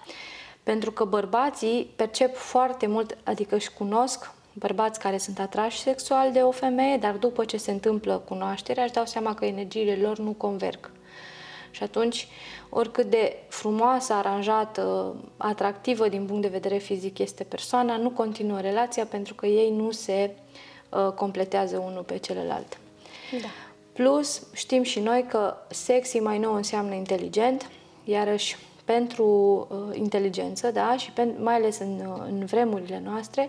Pentru 0.62 0.92
că 0.92 1.04
bărbații 1.04 1.90
percep 1.96 2.36
foarte 2.36 2.86
mult, 2.86 3.16
adică 3.24 3.54
își 3.54 3.72
cunosc 3.72 4.32
bărbați 4.52 5.00
care 5.00 5.18
sunt 5.18 5.38
atrași 5.38 5.78
sexual 5.78 6.32
de 6.32 6.40
o 6.40 6.50
femeie, 6.50 6.96
dar 6.96 7.14
după 7.14 7.44
ce 7.44 7.56
se 7.56 7.70
întâmplă 7.70 8.22
cunoașterea, 8.28 8.84
își 8.84 8.92
dau 8.92 9.04
seama 9.04 9.34
că 9.34 9.44
energiile 9.44 9.98
lor 10.02 10.18
nu 10.18 10.30
converg. 10.32 10.90
Și 11.76 11.82
atunci, 11.82 12.28
oricât 12.68 13.06
de 13.10 13.36
frumoasă, 13.48 14.12
aranjată, 14.12 15.14
atractivă 15.36 16.08
din 16.08 16.26
punct 16.26 16.42
de 16.42 16.48
vedere 16.48 16.76
fizic 16.76 17.18
este 17.18 17.44
persoana, 17.44 17.96
nu 17.96 18.10
continuă 18.10 18.60
relația 18.60 19.04
pentru 19.04 19.34
că 19.34 19.46
ei 19.46 19.70
nu 19.70 19.90
se 19.90 20.30
uh, 20.88 21.12
completează 21.12 21.78
unul 21.78 22.02
pe 22.02 22.16
celălalt. 22.16 22.78
Da. 23.40 23.48
Plus, 23.92 24.42
știm 24.52 24.82
și 24.82 25.00
noi 25.00 25.24
că 25.28 25.56
sexy 25.68 26.18
mai 26.18 26.38
nou 26.38 26.54
înseamnă 26.54 26.94
inteligent, 26.94 27.70
iarăși 28.04 28.56
pentru 28.84 29.26
uh, 29.70 29.96
inteligență, 29.98 30.70
da, 30.70 30.96
și 30.96 31.10
pen, 31.10 31.34
mai 31.42 31.54
ales 31.54 31.78
în, 31.78 32.00
uh, 32.06 32.22
în 32.28 32.44
vremurile 32.44 33.02
noastre, 33.04 33.48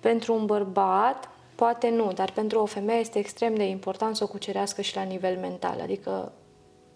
pentru 0.00 0.34
un 0.34 0.46
bărbat, 0.46 1.28
poate 1.54 1.88
nu, 1.88 2.12
dar 2.12 2.30
pentru 2.30 2.60
o 2.60 2.66
femeie 2.66 3.00
este 3.00 3.18
extrem 3.18 3.54
de 3.54 3.64
important 3.64 4.16
să 4.16 4.24
o 4.24 4.28
cucerească 4.28 4.82
și 4.82 4.96
la 4.96 5.02
nivel 5.02 5.36
mental, 5.36 5.80
adică 5.82 6.32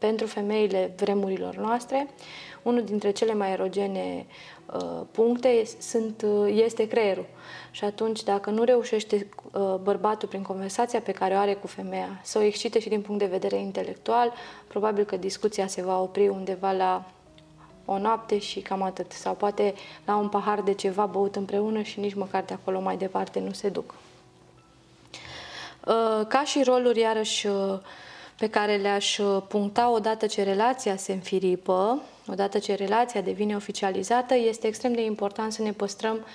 pentru 0.06 0.26
femeile 0.26 0.92
vremurilor 0.96 1.56
noastre, 1.56 2.08
unul 2.62 2.84
dintre 2.84 3.10
cele 3.10 3.34
mai 3.34 3.50
erogene 3.50 4.26
uh, 4.74 5.00
puncte 5.10 5.62
sunt, 5.78 6.22
uh, 6.22 6.52
este 6.64 6.88
creierul. 6.88 7.26
Și 7.70 7.84
atunci, 7.84 8.22
dacă 8.22 8.50
nu 8.50 8.62
reușește 8.64 9.28
uh, 9.52 9.74
bărbatul 9.82 10.28
prin 10.28 10.42
conversația 10.42 11.00
pe 11.00 11.12
care 11.12 11.34
o 11.34 11.38
are 11.38 11.54
cu 11.54 11.66
femeia 11.66 12.20
să 12.22 12.38
o 12.38 12.42
excite 12.42 12.78
și 12.78 12.88
din 12.88 13.00
punct 13.00 13.20
de 13.20 13.26
vedere 13.26 13.56
intelectual, 13.56 14.32
probabil 14.66 15.04
că 15.04 15.16
discuția 15.16 15.66
se 15.66 15.82
va 15.82 16.00
opri 16.00 16.28
undeva 16.28 16.72
la 16.72 17.04
o 17.84 17.98
noapte 17.98 18.38
și 18.38 18.60
cam 18.60 18.82
atât. 18.82 19.12
Sau 19.12 19.34
poate 19.34 19.74
la 20.04 20.16
un 20.16 20.28
pahar 20.28 20.60
de 20.60 20.74
ceva 20.74 21.06
băut 21.06 21.36
împreună 21.36 21.82
și 21.82 22.00
nici 22.00 22.14
măcar 22.14 22.42
de 22.44 22.54
acolo 22.54 22.80
mai 22.80 22.96
departe 22.96 23.40
nu 23.40 23.52
se 23.52 23.68
duc. 23.68 23.94
Uh, 25.86 26.26
ca 26.28 26.44
și 26.44 26.62
roluri, 26.62 27.00
iarăși, 27.00 27.46
uh, 27.46 27.78
pe 28.42 28.50
care 28.50 28.76
le-aș 28.76 29.18
uh, 29.18 29.42
puncta 29.48 29.90
odată 29.90 30.26
ce 30.26 30.42
relația 30.42 30.96
se 30.96 31.12
înfiripă, 31.12 32.02
odată 32.26 32.58
ce 32.58 32.74
relația 32.74 33.20
devine 33.20 33.56
oficializată, 33.56 34.34
este 34.34 34.66
extrem 34.66 34.92
de 34.92 35.04
important 35.04 35.52
să 35.52 35.62
ne 35.62 35.72
păstrăm 35.72 36.26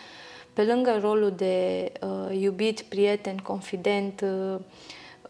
pe 0.54 0.64
lângă 0.64 0.98
rolul 1.02 1.34
de 1.36 1.92
uh, 2.02 2.40
iubit, 2.40 2.82
prieten, 2.82 3.38
confident, 3.38 4.22
uh, 4.22 4.60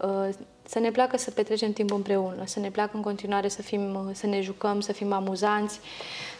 uh, 0.00 0.28
să 0.68 0.78
ne 0.78 0.90
placă 0.90 1.16
să 1.16 1.30
petrecem 1.30 1.72
timp 1.72 1.92
împreună, 1.92 2.42
să 2.44 2.60
ne 2.60 2.70
placă 2.70 2.90
în 2.94 3.02
continuare 3.02 3.48
să, 3.48 3.62
fim, 3.62 4.10
să 4.12 4.26
ne 4.26 4.40
jucăm, 4.40 4.80
să 4.80 4.92
fim 4.92 5.12
amuzanți, 5.12 5.80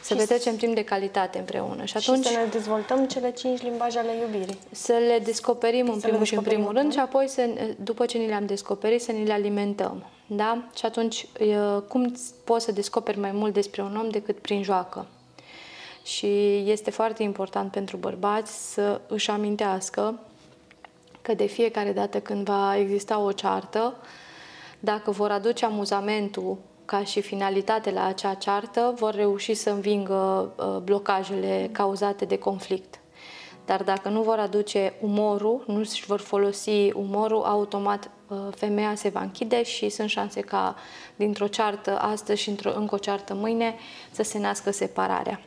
să 0.03 0.15
și 0.15 0.21
petrecem 0.21 0.57
timp 0.57 0.75
de 0.75 0.85
calitate 0.85 1.39
împreună. 1.39 1.85
Și, 1.85 1.97
atunci, 1.97 2.27
și 2.27 2.33
să 2.33 2.39
ne 2.39 2.51
dezvoltăm 2.51 3.07
cele 3.07 3.31
cinci 3.31 3.63
limbaje 3.63 3.99
ale 3.99 4.11
iubirii. 4.21 4.59
Să 4.71 4.93
le 4.93 5.21
descoperim 5.25 5.89
în 5.89 6.01
primul 6.01 6.25
și 6.25 6.35
în 6.35 6.43
primul 6.43 6.73
rând 6.73 6.93
și 6.93 6.99
apoi, 6.99 7.29
să, 7.29 7.49
după 7.83 8.07
ce 8.07 8.19
ni 8.19 8.27
le-am 8.27 8.47
descoperit, 8.47 9.03
să 9.03 9.13
ni 9.13 9.25
le 9.25 9.33
alimentăm. 9.33 10.05
Da? 10.31 10.65
Și 10.77 10.87
atunci, 10.87 11.27
cum 11.89 12.15
poți 12.45 12.65
să 12.65 12.73
descoperi 12.73 13.19
mai 13.19 13.33
mult 13.33 13.53
despre 13.53 13.83
un 13.83 13.97
om 13.97 14.09
decât 14.09 14.39
prin 14.39 14.63
joacă? 14.63 15.07
Și 16.05 16.63
este 16.71 16.91
foarte 16.91 17.23
important 17.23 17.71
pentru 17.71 17.97
bărbați 17.97 18.73
să 18.73 19.01
își 19.07 19.31
amintească 19.31 20.19
că 21.23 21.35
de 21.35 21.47
fiecare 21.47 21.93
dată 21.93 22.21
când 22.21 22.47
va 22.47 22.77
exista 22.77 23.19
o 23.19 23.33
ceartă, 23.33 23.97
dacă 24.81 25.11
vor 25.11 25.31
aduce 25.31 25.65
amuzamentul 25.65 26.57
ca 26.85 27.05
și 27.05 27.21
finalitate 27.21 27.91
la 27.91 28.05
acea 28.05 28.35
ceartă, 28.35 28.95
vor 28.97 29.15
reuși 29.15 29.55
să 29.55 29.71
învingă 29.71 30.53
uh, 30.57 30.77
blocajele 30.83 31.69
cauzate 31.73 32.25
de 32.25 32.39
conflict. 32.39 33.01
Dar 33.67 33.83
dacă 33.83 34.09
nu 34.09 34.23
vor 34.23 34.39
aduce 34.39 34.93
umorul, 35.01 35.65
nu 35.67 35.79
își 35.79 36.07
vor 36.07 36.21
folosi 36.21 36.93
umorul, 36.93 37.43
automat 37.43 38.05
uh, 38.05 38.11
femeia 38.51 38.95
se 38.95 39.09
va 39.09 39.21
închide 39.21 39.63
și 39.63 39.89
sunt 39.89 40.09
șanse 40.09 40.41
ca 40.41 40.77
dintr-o 41.17 41.47
ceartă 41.47 41.99
astăzi 41.99 42.43
și 42.43 42.49
într-o, 42.49 42.73
încă 42.77 42.95
o 42.95 42.99
ceartă 42.99 43.35
mâine 43.35 43.75
să 44.11 44.23
se 44.23 44.39
nască 44.39 44.71
separarea. 44.71 45.41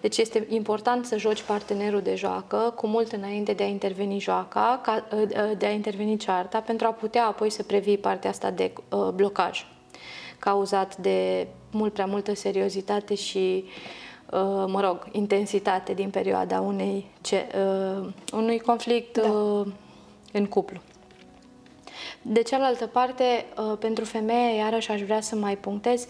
Deci 0.00 0.16
este 0.16 0.46
important 0.48 1.06
să 1.06 1.18
joci 1.18 1.42
partenerul 1.42 2.00
de 2.00 2.14
joacă 2.14 2.72
cu 2.76 2.86
mult 2.86 3.12
înainte 3.12 3.52
de 3.52 3.62
a 3.62 3.66
interveni 3.66 4.20
joaca, 4.20 4.80
ca, 4.82 5.06
ă, 5.12 5.50
ă, 5.50 5.54
de 5.54 5.66
a 5.66 5.70
interveni 5.70 6.16
cearta, 6.16 6.60
pentru 6.60 6.86
a 6.86 6.90
putea 6.90 7.26
apoi 7.26 7.50
să 7.50 7.62
previi 7.62 7.98
partea 7.98 8.30
asta 8.30 8.50
de 8.50 8.72
uh, 8.88 9.08
blocaj 9.14 9.64
cauzat 10.40 10.96
de 10.96 11.46
mult 11.70 11.92
prea 11.92 12.06
multă 12.06 12.34
seriozitate 12.34 13.14
și, 13.14 13.64
uh, 14.30 14.64
mă 14.66 14.80
rog, 14.80 15.08
intensitate 15.12 15.92
din 15.92 16.10
perioada 16.10 16.60
unei, 16.60 17.10
ce, 17.20 17.46
uh, 17.54 18.08
unui 18.32 18.58
conflict 18.58 19.20
da. 19.20 19.30
uh, 19.30 19.66
în 20.32 20.46
cuplu. 20.46 20.80
De 22.22 22.42
cealaltă 22.42 22.86
parte, 22.86 23.46
uh, 23.56 23.76
pentru 23.78 24.04
femeie, 24.04 24.56
iarăși 24.56 24.90
aș 24.90 25.02
vrea 25.02 25.20
să 25.20 25.36
mai 25.36 25.56
punctez, 25.56 26.06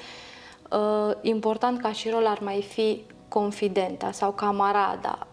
uh, 0.70 1.14
important 1.22 1.80
ca 1.80 1.92
și 1.92 2.08
rol 2.08 2.26
ar 2.26 2.38
mai 2.40 2.62
fi 2.62 3.02
confidenta 3.28 4.12
sau 4.12 4.32
camarada, 4.32 5.26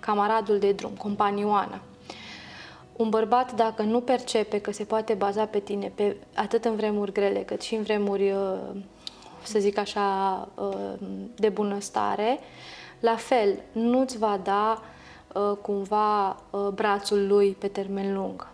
camaradul 0.00 0.58
de 0.58 0.72
drum, 0.72 0.90
companioana. 0.90 1.80
Un 2.96 3.08
bărbat, 3.08 3.54
dacă 3.54 3.82
nu 3.82 4.00
percepe 4.00 4.60
că 4.60 4.72
se 4.72 4.84
poate 4.84 5.14
baza 5.14 5.44
pe 5.44 5.58
tine, 5.58 5.92
pe, 5.94 6.16
atât 6.34 6.64
în 6.64 6.76
vremuri 6.76 7.12
grele, 7.12 7.40
cât 7.40 7.60
și 7.60 7.74
în 7.74 7.82
vremuri, 7.82 8.30
uh, 8.30 8.58
să 9.42 9.58
zic 9.58 9.78
așa, 9.78 10.48
uh, 10.54 10.92
de 11.36 11.48
bunăstare, 11.48 12.38
la 13.00 13.16
fel, 13.16 13.62
nu-ți 13.72 14.18
va 14.18 14.40
da 14.42 14.82
uh, 15.34 15.56
cumva 15.62 16.36
brațul 16.74 17.26
lui 17.26 17.56
pe 17.58 17.68
termen 17.68 18.14
lung. 18.14 18.51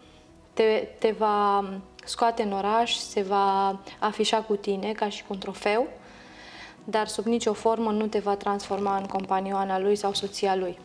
Te, 0.58 0.88
te 0.98 1.10
va 1.10 1.64
scoate 2.04 2.42
în 2.42 2.52
oraș, 2.52 2.94
se 2.94 3.22
va 3.22 3.80
afișa 3.98 4.40
cu 4.40 4.56
tine 4.56 4.92
ca 4.92 5.08
și 5.08 5.22
cu 5.22 5.32
un 5.32 5.38
trofeu, 5.38 5.86
dar 6.84 7.06
sub 7.06 7.24
nicio 7.24 7.52
formă 7.52 7.90
nu 7.90 8.06
te 8.06 8.18
va 8.18 8.34
transforma 8.34 8.96
în 8.96 9.06
companioana 9.06 9.78
lui 9.78 9.96
sau 9.96 10.12
soția 10.12 10.56
lui. 10.56 10.78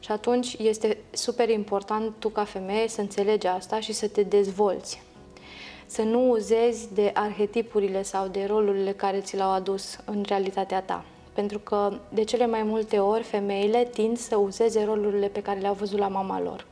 Și 0.00 0.10
atunci 0.12 0.52
este 0.52 0.98
super 1.10 1.48
important 1.48 2.14
tu 2.18 2.28
ca 2.28 2.44
femeie 2.44 2.88
să 2.88 3.00
înțelegi 3.00 3.46
asta 3.46 3.80
și 3.80 3.92
să 3.92 4.08
te 4.08 4.22
dezvolți. 4.22 5.02
Să 5.86 6.02
nu 6.02 6.30
uzezi 6.30 6.94
de 6.94 7.10
arhetipurile 7.14 8.02
sau 8.02 8.28
de 8.28 8.44
rolurile 8.44 8.92
care 8.92 9.20
ți 9.20 9.36
le-au 9.36 9.50
adus 9.50 9.98
în 10.04 10.24
realitatea 10.26 10.82
ta. 10.82 11.04
Pentru 11.32 11.58
că 11.58 11.98
de 12.08 12.24
cele 12.24 12.46
mai 12.46 12.62
multe 12.62 12.98
ori 12.98 13.22
femeile 13.22 13.84
tind 13.84 14.18
să 14.18 14.36
uzeze 14.36 14.84
rolurile 14.84 15.26
pe 15.26 15.42
care 15.42 15.60
le-au 15.60 15.74
văzut 15.74 15.98
la 15.98 16.08
mama 16.08 16.40
lor. 16.40 16.70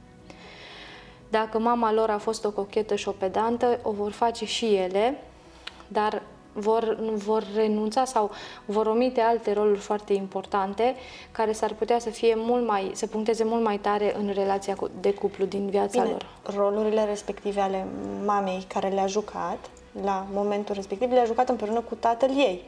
Dacă 1.31 1.59
mama 1.59 1.93
lor 1.93 2.11
a 2.11 2.19
fost 2.19 2.45
o 2.45 2.51
cochetă 2.51 2.95
și 2.95 3.09
o 3.09 3.13
pedantă, 3.13 3.79
o 3.83 3.91
vor 3.91 4.11
face 4.11 4.45
și 4.45 4.75
ele, 4.75 5.23
dar 5.89 6.23
vor, 6.53 6.97
vor 7.15 7.45
renunța 7.55 8.05
sau 8.05 8.31
vor 8.65 8.87
omite 8.87 9.21
alte 9.21 9.53
roluri 9.53 9.79
foarte 9.79 10.13
importante 10.13 10.95
care 11.33 11.53
s-ar 11.53 11.75
putea 11.75 11.99
să 11.99 12.11
fie 12.11 12.35
mult 12.37 12.67
mai, 12.67 12.91
să 12.95 13.07
puncteze 13.07 13.45
mult 13.45 13.63
mai 13.63 13.79
tare 13.79 14.17
în 14.19 14.31
relația 14.35 14.77
de 15.01 15.15
cuplu 15.15 15.45
din 15.45 15.69
viața 15.69 16.03
Bine, 16.03 16.17
lor. 16.45 16.55
rolurile 16.55 17.05
respective 17.05 17.61
ale 17.61 17.87
mamei 18.25 18.65
care 18.69 18.89
le-a 18.89 19.07
jucat 19.07 19.59
la 20.03 20.27
momentul 20.33 20.75
respectiv, 20.75 21.11
le-a 21.11 21.25
jucat 21.25 21.49
împreună 21.49 21.81
cu 21.81 21.95
tatăl 21.95 22.31
ei. 22.37 22.63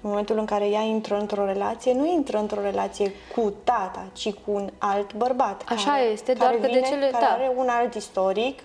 În 0.00 0.10
momentul 0.10 0.38
în 0.38 0.44
care 0.44 0.68
ea 0.68 0.80
intră 0.80 1.18
într-o 1.18 1.44
relație, 1.44 1.92
nu 1.92 2.06
intră 2.06 2.38
într-o 2.38 2.60
relație 2.60 3.12
cu 3.34 3.54
tata, 3.64 4.06
ci 4.12 4.32
cu 4.32 4.50
un 4.50 4.70
alt 4.78 5.14
bărbat. 5.14 5.64
Așa 5.68 5.90
care, 5.90 6.02
este, 6.02 6.32
care 6.32 6.38
doar 6.38 6.52
că 6.52 6.66
vine, 6.66 6.80
de 6.80 6.86
cele... 6.86 7.08
care 7.10 7.24
da. 7.24 7.30
are 7.30 7.52
un 7.56 7.68
alt 7.68 7.94
istoric. 7.94 8.60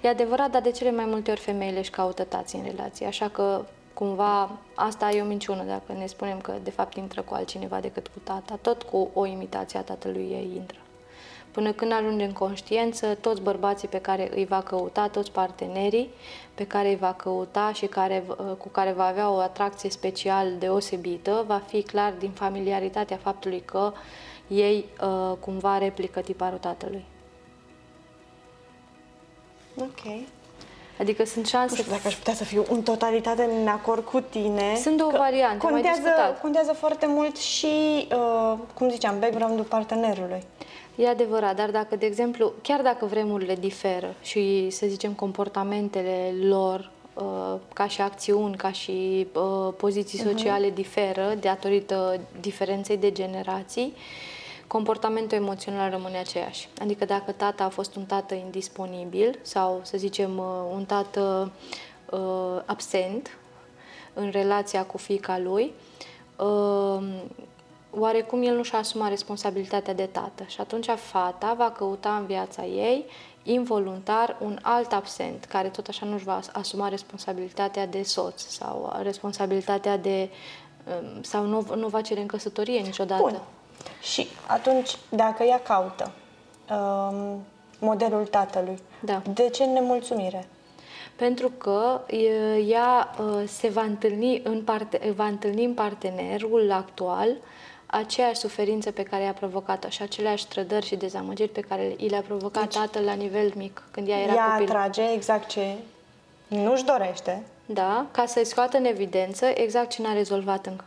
E 0.00 0.08
adevărat, 0.08 0.50
dar 0.50 0.62
de 0.62 0.70
cele 0.70 0.90
mai 0.90 1.04
multe 1.04 1.30
ori 1.30 1.40
femeile 1.40 1.78
își 1.78 1.90
caută 1.90 2.24
tații 2.24 2.58
în 2.58 2.64
relație, 2.64 3.06
așa 3.06 3.28
că 3.28 3.64
cumva 3.94 4.50
asta 4.74 5.10
e 5.10 5.22
o 5.22 5.24
minciună 5.24 5.62
dacă 5.62 5.92
ne 5.98 6.06
spunem 6.06 6.40
că 6.40 6.52
de 6.62 6.70
fapt 6.70 6.96
intră 6.96 7.22
cu 7.22 7.34
altcineva 7.34 7.80
decât 7.80 8.08
cu 8.08 8.18
tata, 8.24 8.58
tot 8.62 8.82
cu 8.82 9.10
o 9.14 9.26
imitație 9.26 9.78
a 9.78 9.82
tatălui 9.82 10.28
ei 10.30 10.50
intră. 10.56 10.79
Până 11.50 11.72
când 11.72 11.92
ajunge 11.92 12.24
în 12.24 12.32
conștiență, 12.32 13.14
toți 13.14 13.40
bărbații 13.40 13.88
pe 13.88 13.98
care 14.00 14.30
îi 14.34 14.44
va 14.44 14.60
căuta, 14.60 15.08
toți 15.08 15.30
partenerii 15.30 16.10
pe 16.54 16.66
care 16.66 16.88
îi 16.88 16.96
va 16.96 17.12
căuta 17.12 17.72
și 17.72 17.86
care, 17.86 18.24
cu 18.58 18.68
care 18.68 18.92
va 18.92 19.06
avea 19.06 19.30
o 19.30 19.38
atracție 19.38 19.90
special 19.90 20.52
deosebită, 20.58 21.44
va 21.46 21.62
fi 21.66 21.82
clar 21.82 22.12
din 22.18 22.30
familiaritatea 22.30 23.16
faptului 23.16 23.62
că 23.64 23.92
ei 24.48 24.84
uh, 25.02 25.36
cumva 25.40 25.78
replică 25.78 26.20
tiparul 26.20 26.58
tatălui. 26.58 27.04
Ok. 29.78 30.22
Adică 30.98 31.24
sunt 31.24 31.46
șanse... 31.46 31.74
Nu 31.74 31.80
știu 31.82 31.92
dacă 31.92 32.06
aș 32.06 32.14
putea 32.14 32.34
să 32.34 32.44
fiu 32.44 32.64
în 32.70 32.82
totalitate 32.82 33.42
în 33.60 33.66
acord 33.66 34.04
cu 34.04 34.20
tine. 34.20 34.76
Sunt 34.76 34.96
două 34.96 35.10
că 35.10 35.16
variante, 35.16 35.58
mai 35.62 35.72
contează, 35.72 36.00
discutat. 36.00 36.40
contează 36.40 36.72
foarte 36.72 37.06
mult 37.06 37.36
și, 37.36 37.66
uh, 38.12 38.58
cum 38.74 38.90
ziceam, 38.90 39.18
background-ul 39.18 39.64
partenerului. 39.64 40.42
E 41.00 41.08
adevărat, 41.08 41.56
dar 41.56 41.70
dacă, 41.70 41.96
de 41.96 42.06
exemplu, 42.06 42.52
chiar 42.62 42.80
dacă 42.82 43.06
vremurile 43.06 43.54
diferă 43.54 44.14
și, 44.22 44.70
să 44.70 44.86
zicem, 44.86 45.12
comportamentele 45.12 46.34
lor, 46.42 46.90
uh, 47.14 47.54
ca 47.74 47.86
și 47.86 48.00
acțiuni, 48.00 48.56
ca 48.56 48.72
și 48.72 49.26
uh, 49.34 49.74
poziții 49.76 50.18
sociale 50.18 50.70
diferă, 50.70 51.34
datorită 51.40 52.20
diferenței 52.40 52.96
de 52.96 53.12
generații, 53.12 53.94
comportamentul 54.66 55.36
emoțional 55.36 55.90
rămâne 55.90 56.18
aceeași. 56.18 56.68
Adică 56.80 57.04
dacă 57.04 57.32
tata 57.32 57.64
a 57.64 57.68
fost 57.68 57.96
un 57.96 58.04
tată 58.04 58.34
indisponibil 58.34 59.38
sau, 59.42 59.80
să 59.82 59.98
zicem, 59.98 60.38
uh, 60.38 60.44
un 60.72 60.84
tată 60.84 61.52
uh, 62.10 62.62
absent 62.64 63.36
în 64.14 64.30
relația 64.30 64.84
cu 64.84 64.98
fiica 64.98 65.38
lui, 65.38 65.72
uh, 66.36 67.02
oarecum 67.98 68.42
el 68.42 68.56
nu 68.56 68.62
și-a 68.62 68.78
asumat 68.78 69.08
responsabilitatea 69.08 69.94
de 69.94 70.06
tată 70.06 70.44
și 70.46 70.60
atunci 70.60 70.86
fata 70.86 71.54
va 71.56 71.70
căuta 71.70 72.16
în 72.16 72.26
viața 72.26 72.64
ei 72.64 73.06
involuntar 73.42 74.36
un 74.40 74.58
alt 74.62 74.92
absent 74.92 75.44
care 75.44 75.68
tot 75.68 75.86
așa 75.86 76.06
nu-și 76.06 76.24
va 76.24 76.40
asuma 76.52 76.88
responsabilitatea 76.88 77.86
de 77.86 78.02
soț 78.02 78.42
sau 78.42 78.98
responsabilitatea 79.02 79.96
de 79.96 80.30
um, 81.02 81.22
sau 81.22 81.44
nu, 81.44 81.66
nu 81.74 81.88
va 81.88 82.00
cere 82.00 82.20
în 82.20 82.26
căsătorie 82.26 82.80
niciodată. 82.80 83.22
Bun. 83.22 83.40
Și 84.02 84.26
atunci, 84.46 84.96
dacă 85.08 85.42
ea 85.42 85.60
caută 85.60 86.10
um, 86.70 87.44
modelul 87.78 88.26
tatălui, 88.26 88.78
Da. 89.00 89.22
de 89.34 89.48
ce 89.48 89.64
nemulțumire? 89.64 90.48
Pentru 91.16 91.48
că 91.48 92.00
e, 92.06 92.56
ea 92.56 93.14
uh, 93.20 93.42
se 93.46 93.68
va 93.68 93.82
întâlni 93.82 94.40
în, 94.44 94.62
parte, 94.62 95.12
va 95.16 95.26
întâlni 95.26 95.64
în 95.64 95.74
partenerul 95.74 96.72
actual 96.72 97.28
aceeași 97.90 98.40
suferință 98.40 98.90
pe 98.90 99.02
care 99.02 99.22
i-a 99.22 99.32
provocat-o 99.32 99.88
și 99.88 100.02
aceleași 100.02 100.46
trădări 100.46 100.86
și 100.86 100.96
dezamăgiri 100.96 101.48
pe 101.48 101.60
care 101.60 101.94
i 101.96 102.08
le-a 102.08 102.20
provocat 102.20 102.62
deci, 102.62 102.74
tatăl 102.74 103.04
la 103.04 103.12
nivel 103.12 103.52
mic, 103.56 103.82
când 103.90 104.08
ea 104.08 104.20
era 104.20 104.32
ea 104.32 104.50
copil. 104.50 104.68
atrage 104.68 105.12
exact 105.12 105.48
ce 105.48 105.74
nu-și 106.46 106.84
dorește. 106.84 107.42
Da, 107.66 108.06
ca 108.10 108.26
să-i 108.26 108.44
scoată 108.44 108.76
în 108.76 108.84
evidență 108.84 109.46
exact 109.46 109.90
ce 109.90 110.02
n-a 110.02 110.12
rezolvat 110.12 110.66
încă. 110.66 110.84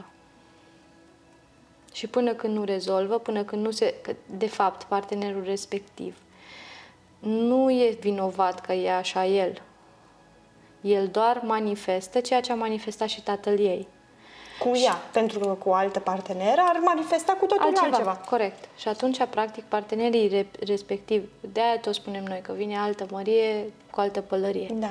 Și 1.93 2.07
până 2.07 2.33
când 2.33 2.55
nu 2.55 2.63
rezolvă, 2.63 3.17
până 3.17 3.43
când 3.43 3.65
nu 3.65 3.71
se... 3.71 3.93
Că, 4.01 4.15
de 4.37 4.47
fapt, 4.47 4.83
partenerul 4.83 5.43
respectiv 5.43 6.15
nu 7.19 7.71
e 7.71 7.97
vinovat 7.99 8.61
că 8.61 8.73
e 8.73 8.91
așa 8.91 9.25
el. 9.25 9.61
El 10.81 11.07
doar 11.07 11.41
manifestă 11.43 12.19
ceea 12.19 12.41
ce 12.41 12.51
a 12.51 12.55
manifestat 12.55 13.07
și 13.07 13.23
tatăl 13.23 13.59
ei. 13.59 13.87
Cu 14.69 14.77
ea, 14.77 14.93
pentru 15.11 15.39
că 15.39 15.47
cu 15.47 15.69
o 15.69 15.73
altă 15.73 15.99
parteneră 15.99 16.61
ar 16.67 16.79
manifesta 16.83 17.33
cu 17.33 17.45
totul 17.45 17.65
altceva. 17.65 17.85
altceva. 17.85 18.11
Corect. 18.29 18.69
Și 18.77 18.87
atunci, 18.87 19.25
practic, 19.29 19.63
partenerii 19.63 20.27
re- 20.27 20.47
respectiv, 20.59 21.29
de-aia 21.39 21.77
tot 21.77 21.93
spunem 21.93 22.23
noi 22.23 22.41
că 22.41 22.53
vine 22.53 22.77
altă 22.77 23.05
mărie 23.11 23.71
cu 23.91 23.99
altă 23.99 24.21
pălărie. 24.21 24.69
Da. 24.73 24.89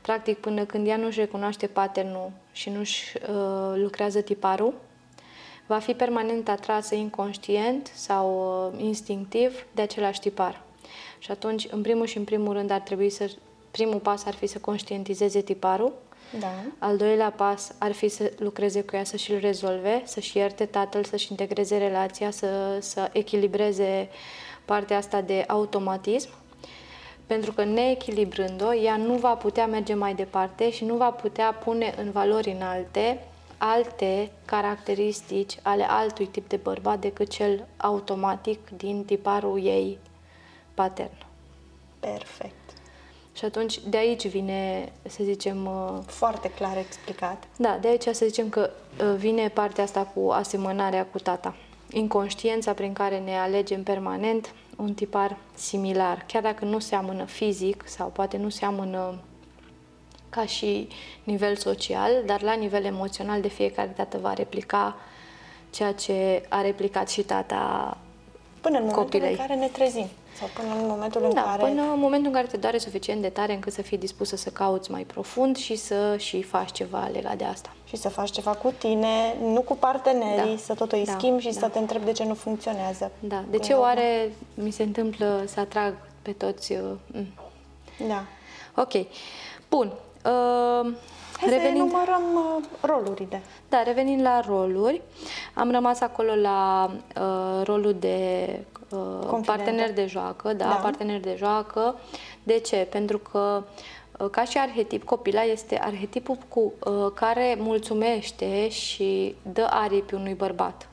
Practic, 0.00 0.38
până 0.38 0.64
când 0.64 0.86
ea 0.86 0.96
nu-și 0.96 1.18
recunoaște 1.18 1.66
paternul 1.66 2.30
și 2.52 2.70
nu-și 2.70 3.16
uh, 3.16 3.72
lucrează 3.74 4.20
tiparul, 4.20 4.74
va 5.66 5.78
fi 5.78 5.94
permanent 5.94 6.48
atrasă 6.48 6.94
inconștient 6.94 7.90
sau 7.94 8.28
uh, 8.74 8.82
instinctiv 8.82 9.66
de 9.72 9.82
același 9.82 10.20
tipar. 10.20 10.60
Și 11.18 11.30
atunci, 11.30 11.66
în 11.70 11.82
primul 11.82 12.06
și 12.06 12.16
în 12.16 12.24
primul 12.24 12.52
rând, 12.52 12.70
ar 12.70 12.80
trebui 12.80 13.10
să 13.10 13.30
primul 13.70 13.98
pas 13.98 14.24
ar 14.24 14.34
fi 14.34 14.46
să 14.46 14.58
conștientizeze 14.58 15.40
tiparul, 15.40 15.92
Da. 16.38 16.52
al 16.78 16.96
doilea 16.96 17.30
pas 17.30 17.72
ar 17.78 17.92
fi 17.92 18.08
să 18.08 18.32
lucreze 18.38 18.82
cu 18.82 18.96
ea, 18.96 19.04
să 19.04 19.16
și-l 19.16 19.38
rezolve, 19.38 20.02
să-și 20.04 20.36
ierte 20.36 20.64
tatăl, 20.64 21.04
să-și 21.04 21.26
integreze 21.30 21.76
relația, 21.76 22.30
să, 22.30 22.78
să 22.80 23.10
echilibreze 23.12 24.08
partea 24.64 24.96
asta 24.96 25.20
de 25.20 25.44
automatism. 25.48 26.30
Pentru 27.26 27.52
că 27.52 27.64
neechilibrând-o, 27.64 28.74
ea 28.74 28.96
nu 28.96 29.14
va 29.14 29.34
putea 29.34 29.66
merge 29.66 29.94
mai 29.94 30.14
departe 30.14 30.70
și 30.70 30.84
nu 30.84 30.96
va 30.96 31.10
putea 31.10 31.52
pune 31.52 31.94
în 31.96 32.10
valori 32.10 32.50
înalte 32.50 33.24
alte 33.58 34.30
caracteristici 34.44 35.56
ale 35.62 35.84
altui 35.88 36.26
tip 36.26 36.48
de 36.48 36.56
bărbat 36.56 37.00
decât 37.00 37.28
cel 37.28 37.66
automatic 37.76 38.70
din 38.76 39.04
tiparul 39.04 39.64
ei 39.64 39.98
patern. 40.74 41.24
Perfect. 42.00 42.59
Și 43.32 43.44
atunci 43.44 43.78
de 43.88 43.96
aici 43.96 44.26
vine, 44.28 44.92
să 45.02 45.18
zicem, 45.24 45.66
uh, 45.66 45.98
Foarte 46.06 46.50
clar 46.50 46.76
explicat. 46.76 47.44
da, 47.56 47.78
de 47.80 47.88
aici 47.88 48.02
să 48.02 48.24
zicem 48.26 48.48
că 48.48 48.70
uh, 49.00 49.14
vine 49.16 49.48
partea 49.48 49.84
asta 49.84 50.02
cu 50.14 50.30
asemănarea 50.30 51.06
cu 51.06 51.18
tata. 51.18 51.54
Inconștiența 51.92 52.72
prin 52.72 52.92
care 52.92 53.18
ne 53.18 53.38
alegem 53.38 53.82
permanent 53.82 54.54
un 54.76 54.94
tipar 54.94 55.36
similar, 55.54 56.24
chiar 56.26 56.42
dacă 56.42 56.64
nu 56.64 56.78
seamănă 56.78 57.24
fizic 57.24 57.82
sau 57.86 58.08
poate 58.08 58.36
nu 58.36 58.48
seamănă 58.48 59.18
ca 60.28 60.46
și 60.46 60.88
nivel 61.24 61.56
social, 61.56 62.10
dar 62.26 62.42
la 62.42 62.52
nivel 62.52 62.84
emoțional 62.84 63.40
de 63.40 63.48
fiecare 63.48 63.92
dată 63.96 64.18
va 64.18 64.32
replica 64.32 64.96
ceea 65.70 65.92
ce 65.92 66.42
a 66.48 66.60
replicat 66.60 67.10
și 67.10 67.22
tata 67.22 67.96
Până 68.60 68.78
în 68.78 68.84
momentul 68.84 69.02
Copilei. 69.02 69.30
în 69.30 69.36
care 69.36 69.54
ne 69.54 69.66
trezim. 69.66 70.06
Sau 70.40 70.48
până 70.54 70.74
în 70.80 70.86
momentul 70.86 71.24
în 71.24 71.34
Da, 71.34 71.42
care... 71.42 71.62
până 71.62 71.82
în 71.82 71.98
momentul 72.00 72.26
în 72.26 72.32
care 72.34 72.46
te 72.46 72.56
doare 72.56 72.78
suficient 72.78 73.22
de 73.22 73.28
tare 73.28 73.52
încât 73.52 73.72
să 73.72 73.82
fii 73.82 73.98
dispusă 73.98 74.36
să 74.36 74.50
cauți 74.50 74.90
mai 74.90 75.02
profund 75.02 75.56
și 75.56 75.76
să 75.76 76.16
și 76.16 76.42
faci 76.42 76.72
ceva 76.72 77.08
legat 77.12 77.36
de 77.36 77.44
asta. 77.44 77.70
Și 77.84 77.96
să 77.96 78.08
faci 78.08 78.30
ceva 78.30 78.50
cu 78.50 78.72
tine, 78.78 79.36
nu 79.42 79.60
cu 79.60 79.76
partenerii, 79.76 80.54
Da. 80.54 80.62
să 80.64 80.74
tot 80.74 80.92
îi 80.92 81.04
Da, 81.04 81.12
schimbi 81.12 81.42
și 81.42 81.52
da. 81.52 81.60
să 81.60 81.68
te 81.68 81.78
întrebi 81.78 82.04
de 82.04 82.12
ce 82.12 82.24
nu 82.24 82.34
funcționează. 82.34 83.10
Da, 83.20 83.44
de 83.50 83.56
ce 83.58 83.66
Până 83.66 83.74
la 83.74 83.80
oare 83.80 84.32
mi 84.54 84.70
se 84.70 84.82
întâmplă 84.82 85.42
să 85.46 85.60
atrag 85.60 85.94
pe 86.22 86.32
toți... 86.32 86.72
uh, 86.72 86.78
mm. 87.06 87.26
urmă. 87.98 88.12
Da. 88.14 88.22
Ok, 88.82 89.06
bun. 89.68 89.86
Uh, 90.24 90.92
Hai 91.38 91.48
să 91.48 91.54
revenind, 91.54 91.76
enumărăm 91.76 92.22
uh, 92.34 92.64
rolurile. 92.80 93.42
da, 93.68 93.82
revenind 93.82 94.22
la 94.22 94.40
roluri, 94.40 95.00
am 95.54 95.70
rămas 95.70 96.00
acolo 96.00 96.34
la 96.34 96.90
uh, 97.20 97.64
rolul 97.64 97.96
de 97.98 98.46
uh, 98.90 98.98
Confidentă. 98.98 99.44
partener 99.44 99.92
de 99.92 100.06
joacă, 100.06 100.52
da, 100.52 100.64
Da. 100.64 100.74
partener 100.74 101.20
de 101.20 101.34
joacă. 101.38 101.94
De 102.42 102.58
ce? 102.58 102.76
Pentru 102.90 103.18
că 103.18 103.62
uh, 104.18 104.30
ca 104.30 104.44
și 104.44 104.58
arhetip, 104.58 105.04
copila 105.04 105.42
este 105.42 105.78
arhetipul 105.82 106.38
cu 106.48 106.72
uh, 106.84 107.10
care 107.14 107.56
mulțumește 107.58 108.68
și 108.68 109.34
dă 109.52 109.66
aripi 109.70 110.14
unui 110.14 110.34
bărbat. 110.34 110.88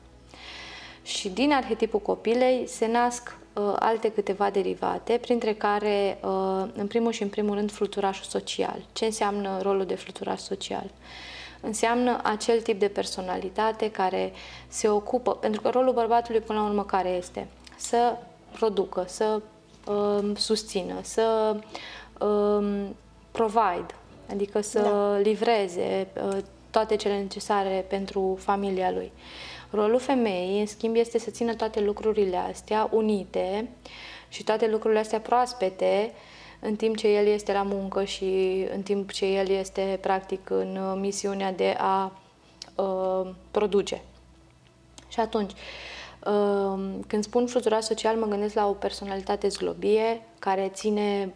Și 1.02 1.28
din 1.28 1.52
arhetipul 1.52 2.00
copilei 2.00 2.66
se 2.66 2.86
nasc 2.86 3.36
uh, 3.52 3.72
alte 3.78 4.10
câteva 4.12 4.50
derivate, 4.50 5.18
printre 5.20 5.52
care, 5.54 6.18
uh, 6.22 6.64
în 6.74 6.86
primul 6.86 7.12
și 7.12 7.22
în 7.22 7.28
primul 7.28 7.54
rând, 7.54 7.70
fluturașul 7.72 8.24
social. 8.24 8.84
Ce 8.92 9.04
înseamnă 9.04 9.58
rolul 9.62 9.84
de 9.84 9.94
fluturaș 9.94 10.40
social? 10.40 10.90
Înseamnă 11.60 12.20
acel 12.22 12.60
tip 12.60 12.78
de 12.78 12.88
personalitate 12.88 13.90
care 13.90 14.32
se 14.68 14.88
ocupă, 14.88 15.34
pentru 15.34 15.60
că 15.60 15.68
rolul 15.68 15.92
bărbatului 15.92 16.40
până 16.40 16.58
la 16.58 16.64
urmă 16.64 16.84
care 16.84 17.08
este? 17.08 17.46
Să 17.78 18.16
producă, 18.52 19.04
să 19.06 19.40
uh, 19.86 20.36
susțină, 20.36 20.94
să 21.02 21.56
uh, 22.20 22.86
provide, 23.30 23.94
adică 24.30 24.60
să 24.60 24.80
da. 24.80 25.18
livreze 25.18 26.06
uh, 26.26 26.38
toate 26.70 26.96
cele 26.96 27.18
necesare 27.18 27.84
pentru 27.88 28.36
familia 28.40 28.90
lui. 28.90 29.12
Rolul 29.70 29.98
femeii, 29.98 30.60
în 30.60 30.66
schimb, 30.66 30.96
este 30.96 31.18
să 31.18 31.30
țină 31.30 31.54
toate 31.54 31.80
lucrurile 31.80 32.36
astea 32.36 32.88
unite 32.92 33.68
și 34.28 34.44
toate 34.44 34.68
lucrurile 34.68 35.00
astea 35.00 35.20
proaspete 35.20 36.12
în 36.60 36.76
timp 36.76 36.96
ce 36.96 37.08
el 37.08 37.26
este 37.26 37.52
la 37.52 37.62
muncă 37.62 38.04
și 38.04 38.64
în 38.72 38.82
timp 38.82 39.12
ce 39.12 39.26
el 39.26 39.48
este 39.48 39.98
practic 40.00 40.50
în 40.50 40.98
misiunea 41.00 41.52
de 41.52 41.76
a 41.78 42.20
uh, 42.74 43.30
produce. 43.50 44.02
Și 45.08 45.20
atunci, 45.20 45.52
uh, 45.52 45.58
când 47.06 47.24
spun 47.24 47.46
fluturat 47.46 47.82
social, 47.82 48.16
mă 48.16 48.26
gândesc 48.26 48.54
la 48.54 48.68
o 48.68 48.72
personalitate 48.72 49.48
zglobie, 49.48 50.22
care 50.38 50.70
ține 50.74 51.32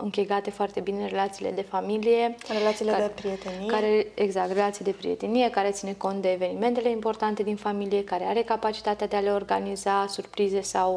închegate 0.00 0.50
foarte 0.50 0.80
bine 0.80 1.06
relațiile 1.06 1.50
de 1.50 1.60
familie. 1.60 2.34
Relațiile 2.58 2.90
care, 2.90 3.02
de 3.02 3.20
prietenie. 3.20 3.66
Care, 3.66 4.06
exact, 4.14 4.52
relații 4.52 4.84
de 4.84 4.90
prietenie, 4.90 5.50
care 5.50 5.70
ține 5.70 5.92
cont 5.92 6.22
de 6.22 6.30
evenimentele 6.30 6.90
importante 6.90 7.42
din 7.42 7.56
familie, 7.56 8.04
care 8.04 8.24
are 8.24 8.42
capacitatea 8.42 9.06
de 9.06 9.16
a 9.16 9.20
le 9.20 9.30
organiza 9.30 10.06
surprize 10.08 10.60
sau 10.60 10.94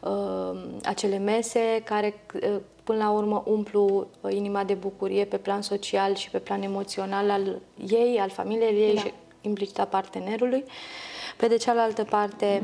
uh, 0.00 0.10
uh, 0.10 0.60
acele 0.84 1.18
mese, 1.18 1.82
care 1.84 2.14
uh, 2.34 2.56
până 2.84 2.98
la 2.98 3.10
urmă 3.10 3.42
umplu 3.46 4.06
inima 4.28 4.64
de 4.64 4.74
bucurie 4.74 5.24
pe 5.24 5.36
plan 5.36 5.62
social 5.62 6.14
și 6.14 6.30
pe 6.30 6.38
plan 6.38 6.62
emoțional 6.62 7.30
al 7.30 7.60
ei, 7.88 8.18
al 8.20 8.30
familiei 8.30 8.82
ei 8.82 8.94
da. 8.94 9.00
și 9.00 9.12
implicit 9.40 9.78
a 9.78 9.84
partenerului. 9.84 10.64
Uh, 10.66 10.72
pe 11.36 11.46
de 11.46 11.56
cealaltă 11.56 12.04
parte, 12.04 12.62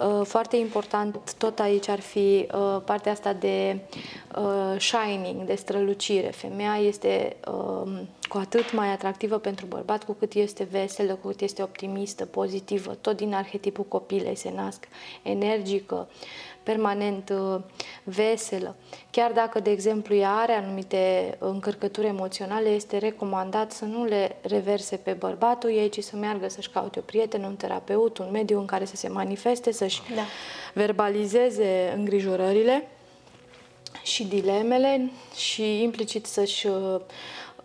uh, 0.00 0.24
foarte 0.24 0.56
important 0.56 1.34
tot 1.38 1.58
aici 1.58 1.88
ar 1.88 2.00
fi 2.00 2.46
uh, 2.54 2.80
partea 2.84 3.12
asta 3.12 3.32
de 3.32 3.78
uh, 4.36 4.80
shining, 4.80 5.42
de 5.42 5.54
strălucire. 5.54 6.26
Femeia 6.30 6.76
este 6.76 7.36
um, 7.52 8.08
cu 8.28 8.36
atât 8.36 8.72
mai 8.72 8.88
atractivă 8.88 9.38
pentru 9.38 9.66
bărbat 9.66 10.04
cu 10.04 10.12
cât 10.12 10.32
este 10.32 10.68
veselă, 10.70 11.14
cu 11.14 11.26
cât 11.28 11.40
este 11.40 11.62
optimistă, 11.62 12.24
pozitivă, 12.24 12.96
tot 13.00 13.16
din 13.16 13.34
arhetipul 13.34 13.84
copilei 13.84 14.34
se 14.34 14.52
nasc, 14.54 14.88
energică, 15.22 16.08
permanent 16.68 17.30
uh, 17.30 17.60
veselă. 18.04 18.76
Chiar 19.10 19.32
dacă, 19.32 19.60
de 19.60 19.70
exemplu, 19.70 20.14
ea 20.14 20.34
are 20.34 20.52
anumite 20.52 21.34
încărcături 21.38 22.06
emoționale, 22.06 22.68
este 22.68 22.98
recomandat 22.98 23.72
să 23.72 23.84
nu 23.84 24.04
le 24.04 24.36
reverse 24.40 24.96
pe 24.96 25.12
bărbatul 25.12 25.70
ei, 25.70 25.88
ci 25.88 26.02
să 26.02 26.16
meargă 26.16 26.48
să-și 26.48 26.70
caute 26.70 26.98
o 26.98 27.02
prietenă, 27.02 27.46
un 27.46 27.56
terapeut, 27.56 28.18
un 28.18 28.28
mediu 28.32 28.58
în 28.58 28.66
care 28.66 28.84
să 28.84 28.96
se 28.96 29.08
manifeste, 29.08 29.72
să-și 29.72 30.02
da. 30.14 30.22
verbalizeze 30.74 31.92
îngrijorările 31.96 32.88
și 34.02 34.24
dilemele 34.26 35.10
și 35.36 35.82
implicit 35.82 36.26
să-și 36.26 36.66
uh, 36.66 37.00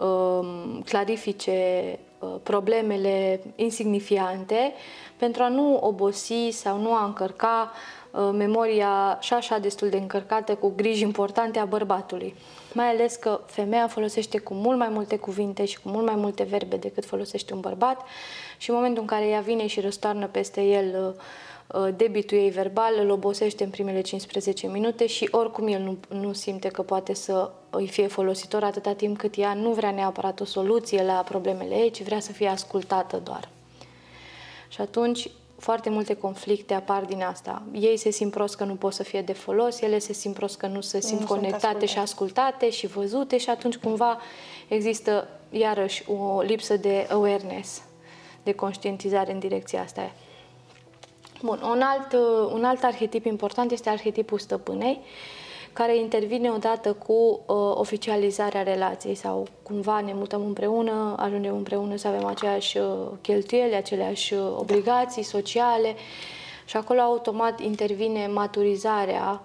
um, 0.07 0.81
clarifice 0.85 1.99
uh, 2.19 2.29
problemele 2.43 3.41
insignifiante 3.55 4.73
pentru 5.17 5.43
a 5.43 5.47
nu 5.47 5.75
obosi 5.81 6.49
sau 6.51 6.77
nu 6.77 6.93
a 6.93 7.05
încărca 7.05 7.71
Uh, 7.71 8.02
memoria 8.19 9.17
și 9.21 9.34
așa 9.34 9.58
destul 9.58 9.89
de 9.89 9.97
încărcată 9.97 10.56
cu 10.56 10.73
griji 10.76 11.02
importante 11.02 11.60
a 11.60 11.65
bărbatului. 11.65 12.36
Mai 12.73 12.86
ales 12.86 13.15
că 13.15 13.39
femeia 13.45 13.88
folosește 13.88 14.38
cu 14.38 14.54
mult 14.54 14.78
mai 14.78 14.89
multe 14.89 15.17
cuvinte 15.17 15.65
și 15.65 15.80
cu 15.80 15.89
mult 15.89 16.06
mai 16.06 16.15
multe 16.15 16.43
verbe 16.43 16.76
decât 16.76 17.06
folosește 17.06 17.54
un 17.54 17.60
bărbat 17.60 18.02
și 18.58 18.69
în 18.69 18.76
momentul 18.76 19.02
în 19.02 19.08
care 19.08 19.28
ea 19.28 19.39
vine 19.39 19.67
și 19.67 19.80
răstoarnă 19.80 20.28
peste 20.28 20.62
el 20.62 21.15
uh, 21.71 21.82
uh, 21.82 21.93
debitul 21.95 22.38
ei 22.38 22.49
verbal, 22.49 22.93
îl 22.99 23.10
obosește 23.10 23.63
în 23.63 23.69
primele 23.69 24.02
15 24.02 24.67
minute 24.67 25.08
și 25.08 25.28
oricum 25.32 25.67
el 25.67 25.82
nu, 25.82 25.97
nu 26.17 26.34
simte 26.34 26.67
că 26.67 26.82
poate 26.82 27.13
să 27.13 27.52
îi 27.69 27.88
fie 27.88 28.08
folositor 28.08 28.63
atâta 28.63 28.93
timp 28.93 29.17
cât 29.17 29.38
ea 29.38 29.54
nu 29.54 29.71
vrea 29.71 29.91
neapărat 29.91 30.39
o 30.39 30.45
soluție 30.45 31.04
la 31.04 31.13
problemele 31.13 31.76
ei, 31.76 31.91
ci 31.91 32.04
vrea 32.04 32.19
să 32.19 32.32
fie 32.32 32.47
ascultată 32.47 33.21
doar. 33.23 33.49
Și 34.67 34.82
atunci 34.82 35.30
foarte 35.63 35.89
multe 35.89 36.13
conflicte 36.13 36.73
apar 36.73 37.04
din 37.06 37.21
asta. 37.21 37.62
Ei 37.71 37.97
se 37.97 38.10
simt 38.10 38.32
prost 38.32 38.56
că 38.56 38.63
nu 38.63 38.76
pot 38.76 38.93
să 38.93 39.04
fie 39.04 39.21
de 39.21 39.34
folos, 39.34 39.82
ele 39.82 39.99
se 39.99 40.13
simt 40.13 40.36
prost 40.36 40.58
că 40.58 40.67
nu 40.67 40.82
se 40.82 41.02
simt 41.02 41.19
nu 41.19 41.26
conectate 41.26 41.86
și 41.86 41.97
ascultate 41.97 42.69
și 42.69 42.88
văzute 42.88 43.38
și 43.38 43.49
atunci 43.49 43.76
cumva 43.76 44.19
există 44.67 45.28
iarăși 45.49 46.04
o 46.12 46.41
lipsă 46.41 46.78
de 46.78 47.08
awareness, 47.12 47.82
de 48.43 48.54
conștientizare 48.54 49.32
în 49.32 49.39
direcția 49.39 49.82
asta. 49.82 50.12
Bun, 51.41 51.60
un 51.63 51.82
alt, 51.82 52.13
un 52.54 52.63
alt 52.63 52.84
arhetip 52.84 53.26
important 53.26 53.71
este 53.71 53.89
arhetipul 53.89 54.39
stăpânei. 54.39 54.99
Uh, 55.02 55.42
care 55.73 55.97
intervine 55.97 56.49
odată 56.49 56.93
cu 56.93 57.13
uh, 57.13 57.55
oficializarea 57.73 58.63
relației 58.63 59.15
sau 59.15 59.47
cumva 59.63 60.01
ne 60.01 60.13
mutăm 60.13 60.45
împreună, 60.45 61.15
ajungem 61.17 61.55
împreună 61.55 61.95
să 61.95 62.07
avem 62.07 62.25
aceeași 62.25 62.77
uh, 62.77 62.86
cheltuieli, 63.21 63.75
aceleași 63.75 64.33
uh, 64.33 64.55
obligații 64.57 65.23
sociale 65.23 65.95
și 66.65 66.77
acolo 66.77 66.99
automat 66.99 67.59
intervine 67.59 68.27
maturizarea 68.27 69.41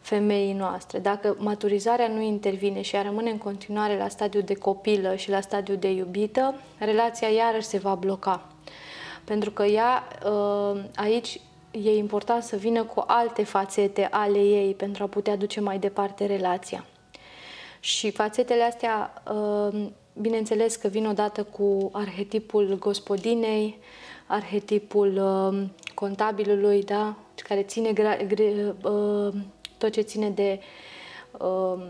femeii 0.00 0.52
noastre. 0.52 0.98
Dacă 0.98 1.36
maturizarea 1.38 2.08
nu 2.08 2.20
intervine 2.20 2.80
și 2.80 2.94
ea 2.94 3.02
rămâne 3.02 3.30
în 3.30 3.38
continuare 3.38 3.96
la 3.96 4.08
stadiul 4.08 4.42
de 4.42 4.54
copilă 4.54 5.14
și 5.14 5.30
la 5.30 5.40
stadiul 5.40 5.76
de 5.76 5.90
iubită, 5.90 6.54
relația 6.78 7.28
iarăși 7.28 7.66
se 7.66 7.78
va 7.78 7.94
bloca. 7.94 8.46
Pentru 9.24 9.50
că 9.50 9.62
ea 9.64 10.02
uh, 10.26 10.80
aici 10.96 11.40
e 11.72 11.96
important 11.96 12.42
să 12.42 12.56
vină 12.56 12.84
cu 12.84 13.04
alte 13.06 13.44
fațete 13.44 14.08
ale 14.10 14.38
ei 14.38 14.74
pentru 14.74 15.02
a 15.02 15.06
putea 15.06 15.36
duce 15.36 15.60
mai 15.60 15.78
departe 15.78 16.26
relația. 16.26 16.84
Și 17.80 18.10
fațetele 18.10 18.62
astea, 18.62 19.22
uh, 19.32 19.86
bineînțeles 20.20 20.76
că 20.76 20.88
vin 20.88 21.06
odată 21.06 21.42
cu 21.42 21.90
arhetipul 21.92 22.76
gospodinei, 22.78 23.78
arhetipul 24.26 25.16
uh, 25.16 25.68
contabilului, 25.94 26.82
da? 26.82 27.16
care 27.42 27.62
ține 27.62 27.92
gra- 27.92 28.26
gre- 28.26 28.74
uh, 28.84 29.34
tot 29.78 29.92
ce 29.92 30.00
ține 30.00 30.30
de 30.30 30.60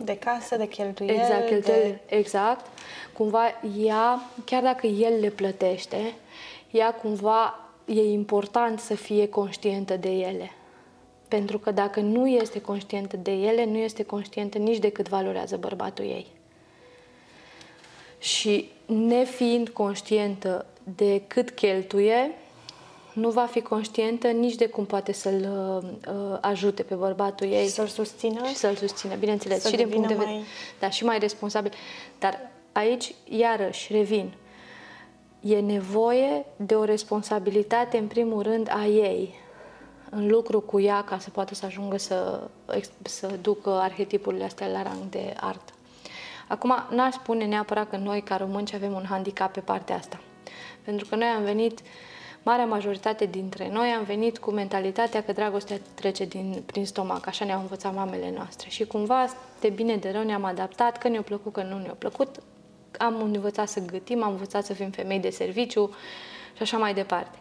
de 0.03 0.16
casă, 0.16 0.57
de 0.57 0.68
cheltuieli. 0.68 1.18
Exact, 1.18 1.47
cheltuieli, 1.47 2.01
de... 2.07 2.16
exact. 2.16 2.66
Cumva 3.12 3.42
ea, 3.79 4.21
chiar 4.45 4.62
dacă 4.62 4.87
el 4.87 5.21
le 5.21 5.29
plătește, 5.29 6.14
ea 6.71 6.95
cumva 6.95 7.71
e 7.94 8.12
important 8.12 8.78
să 8.78 8.94
fie 8.94 9.28
conștientă 9.28 9.96
de 9.96 10.11
ele. 10.11 10.50
Pentru 11.28 11.59
că 11.59 11.70
dacă 11.70 12.00
nu 12.00 12.28
este 12.28 12.61
conștientă 12.61 13.16
de 13.16 13.33
ele, 13.33 13.64
nu 13.64 13.76
este 13.76 14.02
conștientă 14.02 14.59
nici 14.59 14.78
de 14.78 14.90
cât 14.90 15.09
valorează 15.09 15.57
bărbatul 15.57 16.05
ei. 16.05 16.26
Și 18.18 18.68
nefiind 18.87 19.68
conștientă 19.68 20.66
de 20.96 21.22
cât 21.26 21.50
cheltuie, 21.50 22.31
nu 23.12 23.31
va 23.31 23.44
fi 23.44 23.61
conștientă 23.61 24.28
nici 24.28 24.55
de 24.55 24.66
cum 24.66 24.85
poate 24.85 25.12
să-l 25.12 25.48
uh, 26.09 26.38
ajute 26.40 26.83
pe 26.83 26.94
bărbatul 26.94 27.46
ei. 27.46 27.64
Și 27.64 27.70
să-l 27.70 27.87
susțină. 27.87 28.46
Și 28.46 28.55
să-l 28.55 28.74
susțină, 28.74 29.14
bineînțeles. 29.14 29.62
Să 29.62 29.68
și 29.68 29.76
din 29.76 29.88
punct 29.88 30.09
de 30.09 30.14
vedere. 30.14 30.33
Mai... 30.35 30.44
Da, 30.81 30.90
și 30.90 31.05
mai 31.05 31.18
responsabil. 31.18 31.72
Dar 32.18 32.50
aici, 32.72 33.14
iarăși, 33.28 33.92
revin 33.92 34.33
e 35.42 35.61
nevoie 35.61 36.44
de 36.57 36.74
o 36.74 36.85
responsabilitate, 36.85 37.98
în 37.98 38.07
primul 38.07 38.42
rând, 38.42 38.68
a 38.70 38.87
ei 38.87 39.35
în 40.11 40.26
lucru 40.26 40.61
cu 40.61 40.81
ea 40.81 41.02
ca 41.02 41.18
să 41.18 41.31
poată 41.31 41.55
să 41.55 41.66
ajungă 41.66 41.98
să, 41.98 42.48
să 43.02 43.38
ducă 43.40 43.70
arhetipurile 43.70 44.44
astea 44.44 44.66
la 44.66 44.83
rang 44.83 45.09
de 45.11 45.35
artă. 45.40 45.72
Acum, 46.48 46.74
n-aș 46.90 47.14
spune 47.14 47.44
neapărat 47.44 47.88
că 47.88 47.96
noi, 47.96 48.20
ca 48.20 48.37
români, 48.37 48.70
avem 48.74 48.92
un 48.92 49.05
handicap 49.09 49.52
pe 49.52 49.61
partea 49.61 49.96
asta. 49.96 50.20
Pentru 50.85 51.07
că 51.09 51.16
noi 51.16 51.26
am 51.26 51.42
venit, 51.42 51.81
marea 52.42 52.64
majoritate 52.64 53.24
dintre 53.24 53.68
noi 53.70 53.88
am 53.88 54.05
venit 54.05 54.38
cu 54.38 54.50
mentalitatea 54.50 55.22
că 55.22 55.33
dragostea 55.33 55.81
trece 55.94 56.24
din, 56.24 56.62
prin 56.66 56.87
stomac, 56.87 57.26
așa 57.26 57.44
ne-au 57.44 57.61
învățat 57.61 57.94
mamele 57.94 58.33
noastre. 58.37 58.68
Și 58.68 58.87
cumva, 58.87 59.26
de 59.61 59.68
bine 59.68 59.96
de 59.96 60.11
rău, 60.11 60.22
ne-am 60.22 60.44
adaptat, 60.44 60.98
că 60.98 61.09
ne-a 61.09 61.22
plăcut, 61.22 61.52
că 61.52 61.62
nu 61.62 61.78
ne-a 61.78 61.96
plăcut, 61.98 62.42
am 62.98 63.22
învățat 63.22 63.68
să 63.68 63.81
gătim, 63.81 64.22
am 64.22 64.31
învățat 64.31 64.64
să 64.64 64.72
fim 64.72 64.90
femei 64.90 65.18
de 65.18 65.31
serviciu 65.31 65.94
și 66.57 66.62
așa 66.62 66.76
mai 66.78 66.94
departe. 66.94 67.38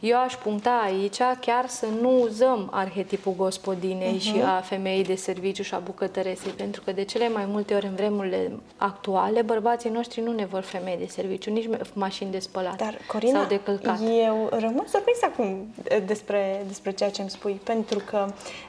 Eu 0.00 0.18
aș 0.18 0.34
puncta 0.36 0.80
aici 0.84 1.16
chiar 1.40 1.68
să 1.68 1.86
nu 2.00 2.20
uzăm 2.20 2.68
arhetipul 2.72 3.32
gospodinei 3.36 4.16
uh-huh. 4.16 4.22
și 4.22 4.32
Mhm. 4.36 4.46
a 4.46 4.60
femeii 4.60 5.04
de 5.04 5.14
serviciu 5.14 5.62
și 5.62 5.74
a 5.74 5.78
bucătăresei, 5.78 6.52
pentru 6.52 6.82
că 6.84 6.92
de 6.92 7.02
cele 7.04 7.28
mai 7.28 7.44
multe 7.44 7.74
ori 7.74 7.86
în 7.86 7.94
vremurile 7.94 8.52
actuale, 8.76 9.42
bărbații 9.42 9.90
noștri 9.90 10.20
nu 10.20 10.32
ne 10.32 10.44
vor 10.46 10.60
femei 10.60 10.96
de 10.96 11.06
serviciu, 11.06 11.50
nici 11.50 11.68
me- 11.68 11.78
mașini 11.92 12.30
de 12.30 12.38
spălat 12.38 12.76
Dar, 12.76 12.98
Corina, 13.06 13.38
sau 13.38 13.48
de 13.48 13.60
călcat. 13.60 13.98
eu 14.26 14.48
rămân 14.50 14.84
surprins 14.88 15.22
acum 15.22 15.66
eh, 15.88 16.02
despre, 16.06 16.64
despre 16.66 16.90
ceea 16.92 17.10
ce 17.10 17.20
îmi 17.20 17.30
spui, 17.30 17.60
pentru 17.64 17.98
că 18.10 18.26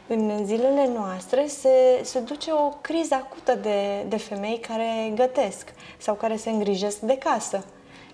în 0.08 0.46
zilele 0.46 0.90
noastre 0.96 1.48
se, 1.48 2.00
se 2.04 2.20
duce 2.20 2.52
o 2.52 2.70
criză 2.82 3.14
acută 3.16 3.56
de, 3.62 4.06
de 4.08 4.18
femei 4.18 4.60
care 4.68 5.12
gătesc 5.16 5.74
sau 5.98 6.16
care 6.16 6.36
se 6.36 6.50
îngrijesc 6.50 7.00
de 7.00 7.18
casă. 7.18 7.64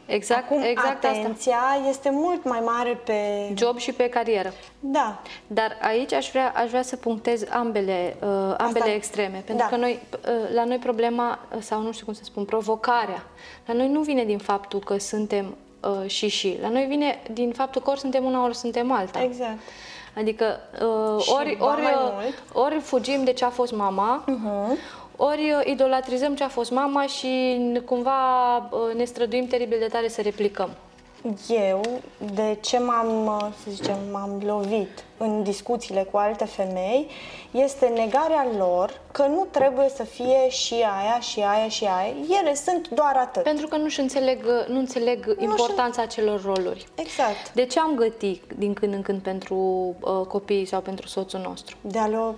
Exact, 0.06 0.44
Acum, 0.46 0.62
exact 0.62 1.04
asta. 1.06 1.20
atenția 1.20 1.60
este 1.90 2.10
mult 2.12 2.44
mai 2.44 2.60
mare 2.60 3.00
pe... 3.06 3.18
Job 3.56 3.78
și 3.78 3.92
pe 3.92 4.10
carieră. 4.10 4.54
Da, 4.80 5.22
Dar 5.48 5.78
aici 5.82 6.14
aș 6.14 6.30
vrea, 6.30 6.54
aș 6.56 6.70
vrea 6.70 6.82
să 6.82 6.96
punctez 6.96 7.44
ambele, 7.50 8.16
uh, 8.22 8.28
ambele 8.58 8.80
Asta- 8.84 8.94
extreme. 8.94 9.42
Pentru 9.46 9.56
da. 9.56 9.66
că 9.70 9.76
noi, 9.76 10.00
uh, 10.12 10.54
la 10.54 10.64
noi 10.64 10.78
problema, 10.78 11.40
uh, 11.56 11.62
sau 11.62 11.82
nu 11.82 11.92
știu 11.92 12.06
cum 12.06 12.14
să 12.14 12.24
spun, 12.24 12.46
provocarea, 12.46 13.24
la 13.66 13.74
noi 13.74 13.88
nu 13.88 14.02
vine 14.02 14.24
din 14.24 14.38
faptul 14.38 14.80
că 14.80 14.98
suntem 14.98 15.56
uh, 16.02 16.10
și 16.10 16.28
și. 16.28 16.58
La 16.62 16.70
noi 16.70 16.86
vine 16.86 17.20
din 17.32 17.52
faptul 17.52 17.82
că 17.82 17.90
ori 17.90 18.00
suntem 18.00 18.24
una, 18.24 18.44
ori 18.44 18.56
suntem 18.56 18.92
alta. 18.92 19.22
exact. 19.22 19.58
Adică 20.18 20.60
uh, 21.16 21.22
Și 21.24 21.32
ori, 21.40 21.56
ba 21.60 21.66
ori, 21.66 21.82
mai 21.82 21.94
uh, 21.94 22.00
mult. 22.14 22.44
ori 22.66 22.80
fugim 22.80 23.24
de 23.24 23.34
ce 23.34 23.46
a 23.46 23.50
fost 23.50 23.72
mama, 23.76 24.24
Uh-huh. 24.24 24.78
Ori 25.18 25.52
uh, 25.52 25.62
idolatrizăm 25.66 26.36
ce 26.36 26.44
a 26.44 26.48
fost 26.48 26.72
mama 26.72 27.06
și 27.06 27.58
n- 27.74 27.86
cumva 27.86 28.58
uh, 28.58 28.96
ne 28.96 29.04
străduim 29.04 29.48
teribil 29.48 29.80
de 29.80 29.88
tare 29.88 30.08
să 30.08 30.22
replicăm. 30.22 30.70
Eu, 31.50 31.82
de 32.34 32.58
ce 32.62 32.80
m-am, 32.80 33.26
uh, 33.26 33.48
să 33.64 33.72
zicem, 33.72 33.98
m-am 34.12 34.42
lovit 34.46 35.04
în 35.18 35.44
discuțiile 35.44 36.08
cu 36.12 36.18
alte 36.18 36.46
femei, 36.46 37.08
este 37.52 37.86
negarea 37.86 38.48
lor 38.58 39.02
că 39.12 39.26
nu 39.26 39.48
trebuie 39.52 39.90
să 39.90 40.04
fie 40.04 40.50
și 40.50 40.74
aia, 40.74 41.20
și 41.20 41.40
aia, 41.40 41.68
și 41.68 41.84
aia. 41.84 42.14
Ele 42.42 42.56
sunt 42.56 42.90
doar 42.90 43.16
atât. 43.16 43.44
Pentru 43.44 43.68
că 43.68 43.78
nu-și 43.78 44.00
înțeleg, 44.00 44.46
uh, 44.46 44.68
nu 44.68 44.80
înțeleg 44.80 45.36
importanța 45.40 46.02
acelor 46.02 46.44
roluri. 46.44 46.86
Exact. 46.96 47.54
De 47.54 47.66
ce 47.66 47.80
am 47.80 47.96
gătit 47.96 48.44
din 48.58 48.74
când 48.74 48.94
în 48.94 49.02
când 49.02 49.22
pentru 49.22 49.56
uh, 50.00 50.26
copiii 50.28 50.66
sau 50.66 50.82
pentru 50.82 51.08
soțul 51.08 51.40
nostru? 51.40 51.76
De 51.82 52.00
a 52.00 52.08
lua, 52.08 52.36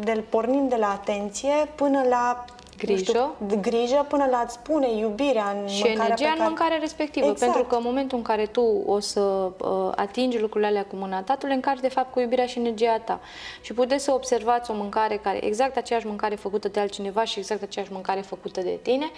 de 0.00 0.24
pornind 0.28 0.68
de 0.68 0.76
la 0.76 0.90
atenție 0.90 1.68
până 1.74 2.02
la 2.08 2.44
nu 2.88 2.94
Grijă. 2.94 3.10
știu, 3.10 3.46
de 3.46 3.56
grijă 3.56 4.06
până 4.08 4.26
la 4.30 4.36
a-ți 4.36 4.58
pune 4.58 4.92
iubirea 4.92 5.56
în 5.60 5.68
Și 5.68 5.82
mâncarea 5.82 6.04
energia 6.04 6.24
pe 6.24 6.30
în 6.30 6.36
care... 6.36 6.48
mâncarea 6.48 6.76
respectivă. 6.78 7.26
Exact. 7.26 7.52
Pentru 7.52 7.68
că 7.68 7.76
în 7.76 7.82
momentul 7.84 8.16
în 8.16 8.24
care 8.24 8.46
tu 8.46 8.82
o 8.86 9.00
să 9.00 9.20
uh, 9.20 9.92
atingi 9.96 10.38
lucrurile 10.38 10.70
alea 10.70 10.84
cu 10.84 10.96
mâna 10.96 11.22
ta, 11.22 11.36
tu 11.36 11.46
le 11.46 11.54
încarci 11.54 11.80
de 11.80 11.88
fapt 11.88 12.12
cu 12.12 12.20
iubirea 12.20 12.46
și 12.46 12.58
energia 12.58 12.98
ta. 12.98 13.20
Și 13.60 13.72
puteți 13.72 14.04
să 14.04 14.12
observați 14.12 14.70
o 14.70 14.74
mâncare 14.74 15.16
care, 15.16 15.44
exact 15.44 15.76
aceeași 15.76 16.06
mâncare 16.06 16.34
făcută 16.34 16.68
de 16.68 16.80
altcineva 16.80 17.24
și 17.24 17.38
exact 17.38 17.62
aceeași 17.62 17.92
mâncare 17.92 18.20
făcută 18.20 18.60
de 18.60 18.78
tine, 18.82 19.10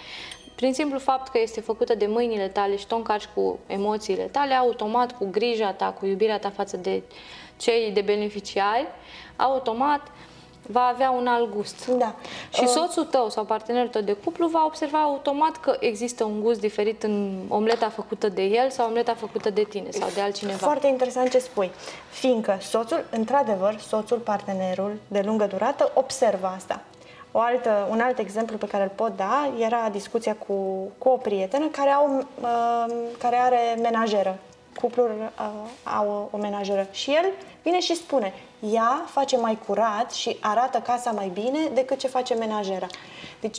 prin 0.55 0.73
simplu 0.73 0.99
fapt 0.99 1.31
că 1.31 1.39
este 1.41 1.61
făcută 1.61 1.95
de 1.95 2.05
mâinile 2.05 2.47
tale 2.47 2.75
și 2.77 2.87
tu 2.87 2.93
o 2.93 2.97
încarci 2.97 3.29
cu 3.35 3.59
emoțiile 3.67 4.23
tale, 4.23 4.53
automat, 4.53 5.17
cu 5.17 5.27
grija 5.31 5.71
ta, 5.71 5.85
cu 5.99 6.05
iubirea 6.05 6.39
ta 6.39 6.49
față 6.49 6.77
de 6.77 7.03
cei 7.57 7.91
de 7.93 8.01
beneficiari, 8.01 8.87
automat 9.35 10.01
va 10.67 10.81
avea 10.81 11.11
un 11.11 11.27
alt 11.27 11.53
gust. 11.53 11.87
Da. 11.87 12.15
Și 12.53 12.67
soțul 12.67 13.05
tău 13.05 13.29
sau 13.29 13.43
partenerul 13.43 13.89
tău 13.89 14.01
de 14.01 14.13
cuplu 14.13 14.47
va 14.47 14.65
observa 14.65 15.01
automat 15.01 15.57
că 15.57 15.77
există 15.79 16.23
un 16.23 16.41
gust 16.41 16.59
diferit 16.59 17.03
în 17.03 17.39
omleta 17.47 17.89
făcută 17.89 18.29
de 18.29 18.43
el 18.43 18.69
sau 18.69 18.87
omleta 18.87 19.13
făcută 19.13 19.49
de 19.49 19.63
tine 19.63 19.89
sau 19.89 20.09
de 20.13 20.21
altcineva. 20.21 20.57
Foarte 20.57 20.87
interesant 20.87 21.29
ce 21.29 21.39
spui, 21.39 21.71
fiindcă 22.09 22.57
soțul, 22.61 23.05
într-adevăr, 23.09 23.79
soțul, 23.79 24.17
partenerul 24.17 24.93
de 25.07 25.21
lungă 25.25 25.45
durată 25.45 25.91
observă 25.93 26.47
asta. 26.55 26.81
O 27.35 27.39
altă, 27.39 27.87
un 27.89 27.99
alt 27.99 28.17
exemplu 28.19 28.57
pe 28.57 28.67
care 28.67 28.83
îl 28.83 28.91
pot 28.95 29.15
da 29.15 29.53
era 29.59 29.89
discuția 29.91 30.35
cu, 30.47 30.53
cu 30.97 31.09
o 31.09 31.17
prietenă 31.17 31.67
care, 31.67 31.89
au, 31.89 32.25
uh, 32.41 32.93
care 33.17 33.35
are 33.35 33.77
menajeră. 33.81 34.37
Cuplul 34.81 35.11
uh, 35.39 35.45
au 35.83 36.29
o 36.31 36.37
menajeră 36.37 36.87
și 36.91 37.11
el 37.11 37.25
vine 37.63 37.79
și 37.79 37.95
spune 37.95 38.33
ea 38.71 39.05
face 39.07 39.37
mai 39.37 39.57
curat 39.67 40.13
și 40.13 40.37
arată 40.39 40.77
casa 40.77 41.11
mai 41.11 41.27
bine 41.33 41.59
decât 41.73 41.99
ce 41.99 42.07
face 42.07 42.33
menajera. 42.33 42.87
Deci, 43.41 43.57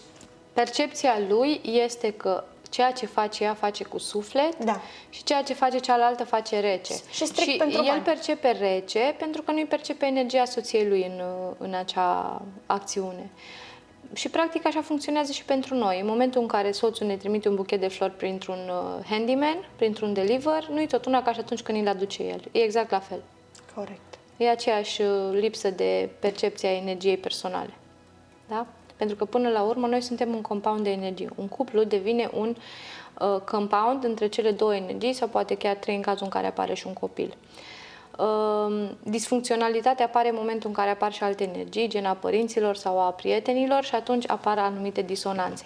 Percepția 0.53 1.19
lui 1.29 1.61
este 1.65 2.13
că 2.13 2.45
ceea 2.71 2.93
ce 2.93 3.07
face 3.07 3.45
ea 3.45 3.55
face 3.55 3.85
cu 3.85 3.99
suflet 3.99 4.65
Da. 4.65 4.81
și 5.11 5.25
ceea 5.25 5.43
ce 5.43 5.55
face 5.55 5.79
cealaltă 5.79 6.25
face 6.25 6.61
rece. 6.61 6.95
Și 7.11 7.27
strict 7.27 7.51
și 7.51 7.57
pentru 7.57 7.79
el 7.79 7.89
bani. 7.89 8.03
percepe 8.03 8.51
rece 8.51 9.15
pentru 9.19 9.43
că 9.43 9.53
nu-i 9.53 9.65
percepe 9.67 10.07
energia 10.07 10.45
soției 10.45 10.89
lui 10.89 11.07
în, 11.07 11.23
în 11.59 11.75
acea 11.75 12.43
acțiune. 12.67 13.31
Și 14.13 14.29
practic 14.29 14.67
așa 14.67 14.83
funcționează 14.83 15.33
și 15.33 15.45
pentru 15.45 15.75
noi. 15.75 16.01
În 16.01 16.07
momentul 16.07 16.41
în 16.41 16.47
care 16.47 16.73
soțul 16.73 17.07
ne 17.07 17.17
trimite 17.17 17.49
un 17.49 17.55
buchet 17.55 17.81
de 17.81 17.89
flori 17.89 18.17
printr-un 18.17 18.71
uh, 18.71 19.05
handyman, 19.09 19.69
printr-un 19.77 20.13
deliver, 20.13 20.69
nu-i 20.69 20.87
tot 20.87 21.05
una 21.05 21.23
ca 21.23 21.33
și 21.33 21.39
atunci 21.41 21.63
când 21.63 21.81
îl 21.81 21.89
aduce 21.89 22.23
el. 22.23 22.41
E 22.53 22.59
exact 22.63 22.91
la 22.91 23.01
fel. 23.01 23.23
Corect. 23.75 24.19
E 24.37 24.49
aceeași 24.49 25.03
uh, 25.03 25.09
lipsă 25.33 25.71
de 25.71 26.11
percepție 26.19 26.69
a 26.69 26.73
energiei 26.73 27.17
personale. 27.17 27.71
Da? 28.49 28.67
Pentru 28.97 29.17
că 29.17 29.25
până 29.25 29.49
la 29.49 29.63
urmă 29.63 29.87
noi 29.87 30.01
suntem 30.01 30.35
un 30.35 30.41
compound 30.41 30.81
de 30.81 30.91
energie. 30.91 31.29
Un 31.35 31.49
cuplu 31.49 31.83
devine 31.83 32.31
un 32.33 32.57
uh, 33.19 33.41
compound 33.41 34.05
între 34.05 34.27
cele 34.27 34.51
două 34.51 34.75
energii 34.75 35.13
sau 35.13 35.29
poate 35.29 35.57
chiar 35.57 35.77
trei 35.77 35.97
în 35.97 36.03
cazul 36.03 36.25
în 36.25 36.31
care 36.31 36.47
apare 36.47 36.75
și 36.75 36.87
un 36.87 36.93
copil. 36.93 37.37
Uh, 38.19 38.91
disfuncționalitatea 39.03 40.05
apare 40.05 40.29
în 40.29 40.35
momentul 40.39 40.69
în 40.69 40.75
care 40.75 40.91
apar 40.91 41.13
și 41.13 41.23
alte 41.23 41.45
energii, 41.45 41.89
gen 41.89 42.05
a 42.05 42.15
părinților 42.15 42.77
sau 42.77 43.01
a 43.01 43.11
prietenilor 43.11 43.85
și 43.85 43.95
atunci 43.95 44.29
apar 44.29 44.59
anumite 44.59 45.03
disonanțe 45.03 45.65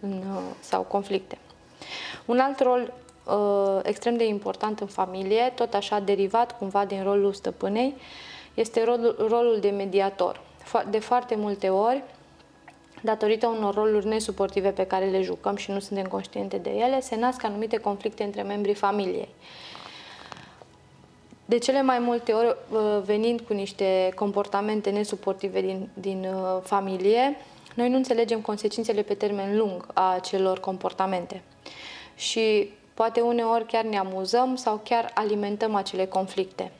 în, 0.00 0.10
uh, 0.10 0.42
sau 0.60 0.82
conflicte. 0.82 1.38
Un 2.24 2.38
alt 2.38 2.60
rol 2.60 2.80
uh, 2.80 3.07
extrem 3.82 4.16
de 4.16 4.26
important 4.26 4.80
în 4.80 4.86
familie, 4.86 5.52
tot 5.54 5.74
așa 5.74 5.98
derivat 6.00 6.58
cumva 6.58 6.84
din 6.84 7.02
rolul 7.02 7.32
stăpânei, 7.32 7.94
este 8.54 8.84
rolul, 8.84 9.26
rolul 9.28 9.58
de 9.60 9.70
mediator. 9.70 10.40
Fo- 10.62 10.90
De 10.90 10.98
foarte 10.98 11.34
multe 11.36 11.68
ori, 11.68 12.02
datorită 13.02 13.46
unor 13.46 13.74
roluri 13.74 14.06
nesuportive 14.06 14.70
pe 14.70 14.86
care 14.86 15.04
le 15.04 15.22
jucăm 15.22 15.56
și 15.56 15.70
nu 15.70 15.78
suntem 15.78 16.06
conștiente 16.06 16.56
de 16.56 16.70
ele, 16.70 17.00
se 17.00 17.16
nasc 17.16 17.44
anumite 17.44 17.76
conflicte 17.76 18.22
între 18.22 18.42
membrii 18.42 18.74
familiei. 18.74 19.28
De 21.44 21.58
cele 21.58 21.82
mai 21.82 21.98
multe 21.98 22.32
ori, 22.32 22.46
uh, 22.72 23.02
venind 23.04 23.40
cu 23.40 23.52
niște 23.52 24.12
comportamente 24.14 24.90
nesuportive 24.90 25.60
din, 25.60 25.88
din 25.94 26.26
uh, 26.34 26.60
familie, 26.62 27.36
noi 27.74 27.88
nu 27.88 27.96
înțelegem 27.96 28.40
consecințele 28.40 29.02
pe 29.02 29.14
termen 29.14 29.56
lung 29.56 29.86
a 29.94 30.12
acelor 30.14 30.60
comportamente. 30.60 31.42
Și 32.16 32.70
poate 32.98 33.20
uneori 33.20 33.66
chiar 33.66 33.84
ne 33.84 33.98
amuzăm 33.98 34.56
sau 34.56 34.80
chiar 34.84 35.10
alimentăm 35.14 35.74
acele 35.74 36.06
conflicte. 36.06 36.72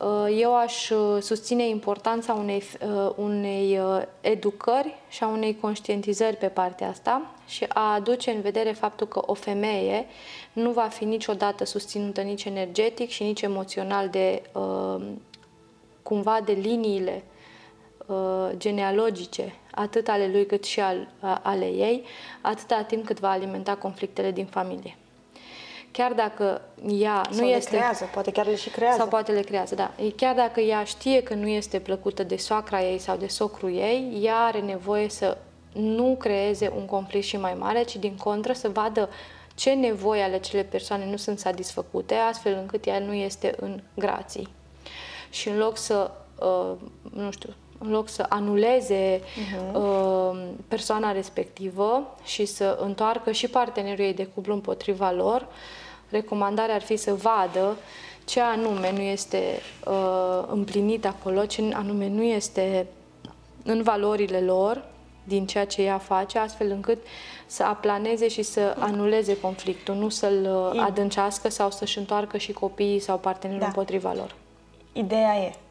Uh, 0.00 0.36
Eu 0.40 0.56
aș 0.56 0.90
uh, 0.90 1.22
susține 1.22 1.68
importanța 1.68 2.32
unei, 2.32 2.62
uh, 2.82 3.12
unei 3.16 3.78
uh, 3.78 4.02
educări 4.20 4.94
și 5.08 5.22
a 5.22 5.26
unei 5.26 5.56
conștientizări 5.60 6.36
pe 6.36 6.46
partea 6.46 6.88
asta 6.88 7.34
și 7.46 7.64
a 7.68 7.92
aduce 7.92 8.30
în 8.30 8.40
vedere 8.40 8.72
faptul 8.72 9.06
că 9.06 9.22
o 9.26 9.34
femeie 9.34 10.06
nu 10.52 10.70
va 10.70 10.88
fi 10.88 11.04
niciodată 11.04 11.64
susținută 11.64 12.20
nici 12.20 12.44
energetic 12.44 13.10
și 13.10 13.22
nici 13.22 13.42
emoțional 13.42 14.08
de 14.08 14.42
uh, 14.52 15.06
cumva 16.02 16.40
de 16.44 16.52
liniile 16.52 17.22
uh, 18.06 18.48
genealogice, 18.56 19.54
atât 19.70 20.08
ale 20.08 20.28
lui 20.28 20.46
cât 20.46 20.64
și 20.64 20.80
al, 20.80 21.08
a- 21.20 21.40
ale 21.42 21.66
ei, 21.66 22.04
atâta 22.40 22.82
timp 22.82 23.04
cât 23.04 23.20
va 23.20 23.30
alimenta 23.30 23.76
conflictele 23.76 24.30
din 24.30 24.46
familie. 24.46 24.96
Chiar 25.90 26.12
dacă 26.12 26.60
ea 26.86 27.22
Sau 27.30 27.44
nu 27.44 27.50
le 27.50 27.56
este 27.56 27.76
creează, 27.76 28.08
poate 28.12 28.30
chiar 28.32 28.46
le 28.46 28.56
și 28.56 28.70
creează. 28.70 28.98
sau 28.98 29.08
poate 29.08 29.32
le 29.32 29.40
creează, 29.40 29.74
da. 29.74 29.90
Chiar 30.16 30.34
dacă 30.34 30.60
ea 30.60 30.84
știe 30.84 31.22
că 31.22 31.34
nu 31.34 31.46
este 31.46 31.78
plăcută 31.78 32.22
de 32.22 32.36
soacra 32.36 32.82
ei 32.82 32.98
sau 32.98 33.16
de 33.16 33.26
socrul 33.26 33.74
ei, 33.74 34.18
ea 34.22 34.36
are 34.36 34.60
nevoie 34.60 35.08
să 35.08 35.36
nu 35.72 36.16
creeze 36.18 36.72
un 36.76 36.86
conflict 36.86 37.24
și 37.24 37.36
mai 37.36 37.54
mare, 37.54 37.82
ci 37.82 37.96
din 37.96 38.16
contră 38.16 38.52
să 38.52 38.68
vadă 38.68 39.08
ce 39.54 39.72
nevoi 39.72 40.22
ale 40.22 40.34
acelei 40.34 40.64
persoane 40.64 41.06
nu 41.10 41.16
sunt 41.16 41.38
satisfăcute, 41.38 42.14
astfel 42.14 42.54
încât 42.60 42.86
ea 42.86 42.98
nu 42.98 43.12
este 43.12 43.54
în 43.60 43.80
grații. 43.94 44.48
Și 45.30 45.48
în 45.48 45.58
loc 45.58 45.76
să, 45.76 46.10
uh, 46.40 46.72
nu 47.12 47.30
știu, 47.30 47.54
în 47.78 47.90
loc 47.90 48.08
să 48.08 48.26
anuleze 48.28 49.20
uh, 49.72 50.40
persoana 50.68 51.12
respectivă 51.12 52.16
și 52.24 52.44
să 52.44 52.78
întoarcă 52.80 53.32
și 53.32 53.48
partenerul 53.48 54.04
ei 54.04 54.14
de 54.14 54.26
cuplu 54.26 54.54
împotriva 54.54 55.10
lor, 55.10 55.46
recomandarea 56.08 56.74
ar 56.74 56.82
fi 56.82 56.96
să 56.96 57.14
vadă 57.14 57.76
ce 58.24 58.40
anume 58.40 58.92
nu 58.92 59.00
este 59.00 59.42
uh, 59.86 60.44
împlinit 60.46 61.06
acolo, 61.06 61.46
ce 61.46 61.70
anume 61.74 62.08
nu 62.08 62.22
este 62.22 62.86
în 63.64 63.82
valorile 63.82 64.40
lor, 64.40 64.84
din 65.24 65.46
ceea 65.46 65.66
ce 65.66 65.82
ea 65.82 65.98
face, 65.98 66.38
astfel 66.38 66.70
încât 66.70 66.98
să 67.46 67.62
aplaneze 67.62 68.28
și 68.28 68.42
să 68.42 68.76
anuleze 68.78 69.40
conflictul, 69.40 69.94
nu 69.94 70.08
să-l 70.08 70.70
uh, 70.74 70.80
adâncească 70.80 71.50
sau 71.50 71.70
să-și 71.70 71.98
întoarcă 71.98 72.36
și 72.36 72.52
copiii 72.52 72.98
sau 72.98 73.18
partenerul 73.18 73.60
da. 73.60 73.66
împotriva 73.66 74.12
lor. 74.12 74.34
Ideea 74.92 75.36
e 75.36 75.50
că 75.50 75.67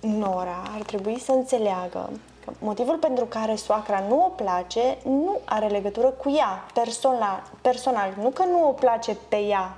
Nora 0.00 0.62
ar 0.74 0.82
trebui 0.82 1.18
să 1.18 1.32
înțeleagă 1.32 2.10
că 2.44 2.52
motivul 2.58 2.96
pentru 2.96 3.24
care 3.24 3.54
soacra 3.54 4.04
nu 4.08 4.24
o 4.24 4.28
place 4.28 4.98
nu 5.04 5.38
are 5.44 5.66
legătură 5.66 6.06
cu 6.06 6.30
ea 6.30 6.66
personal, 6.74 7.42
personal. 7.60 8.14
Nu 8.20 8.28
că 8.28 8.44
nu 8.44 8.68
o 8.68 8.72
place 8.72 9.16
pe 9.28 9.36
ea 9.36 9.76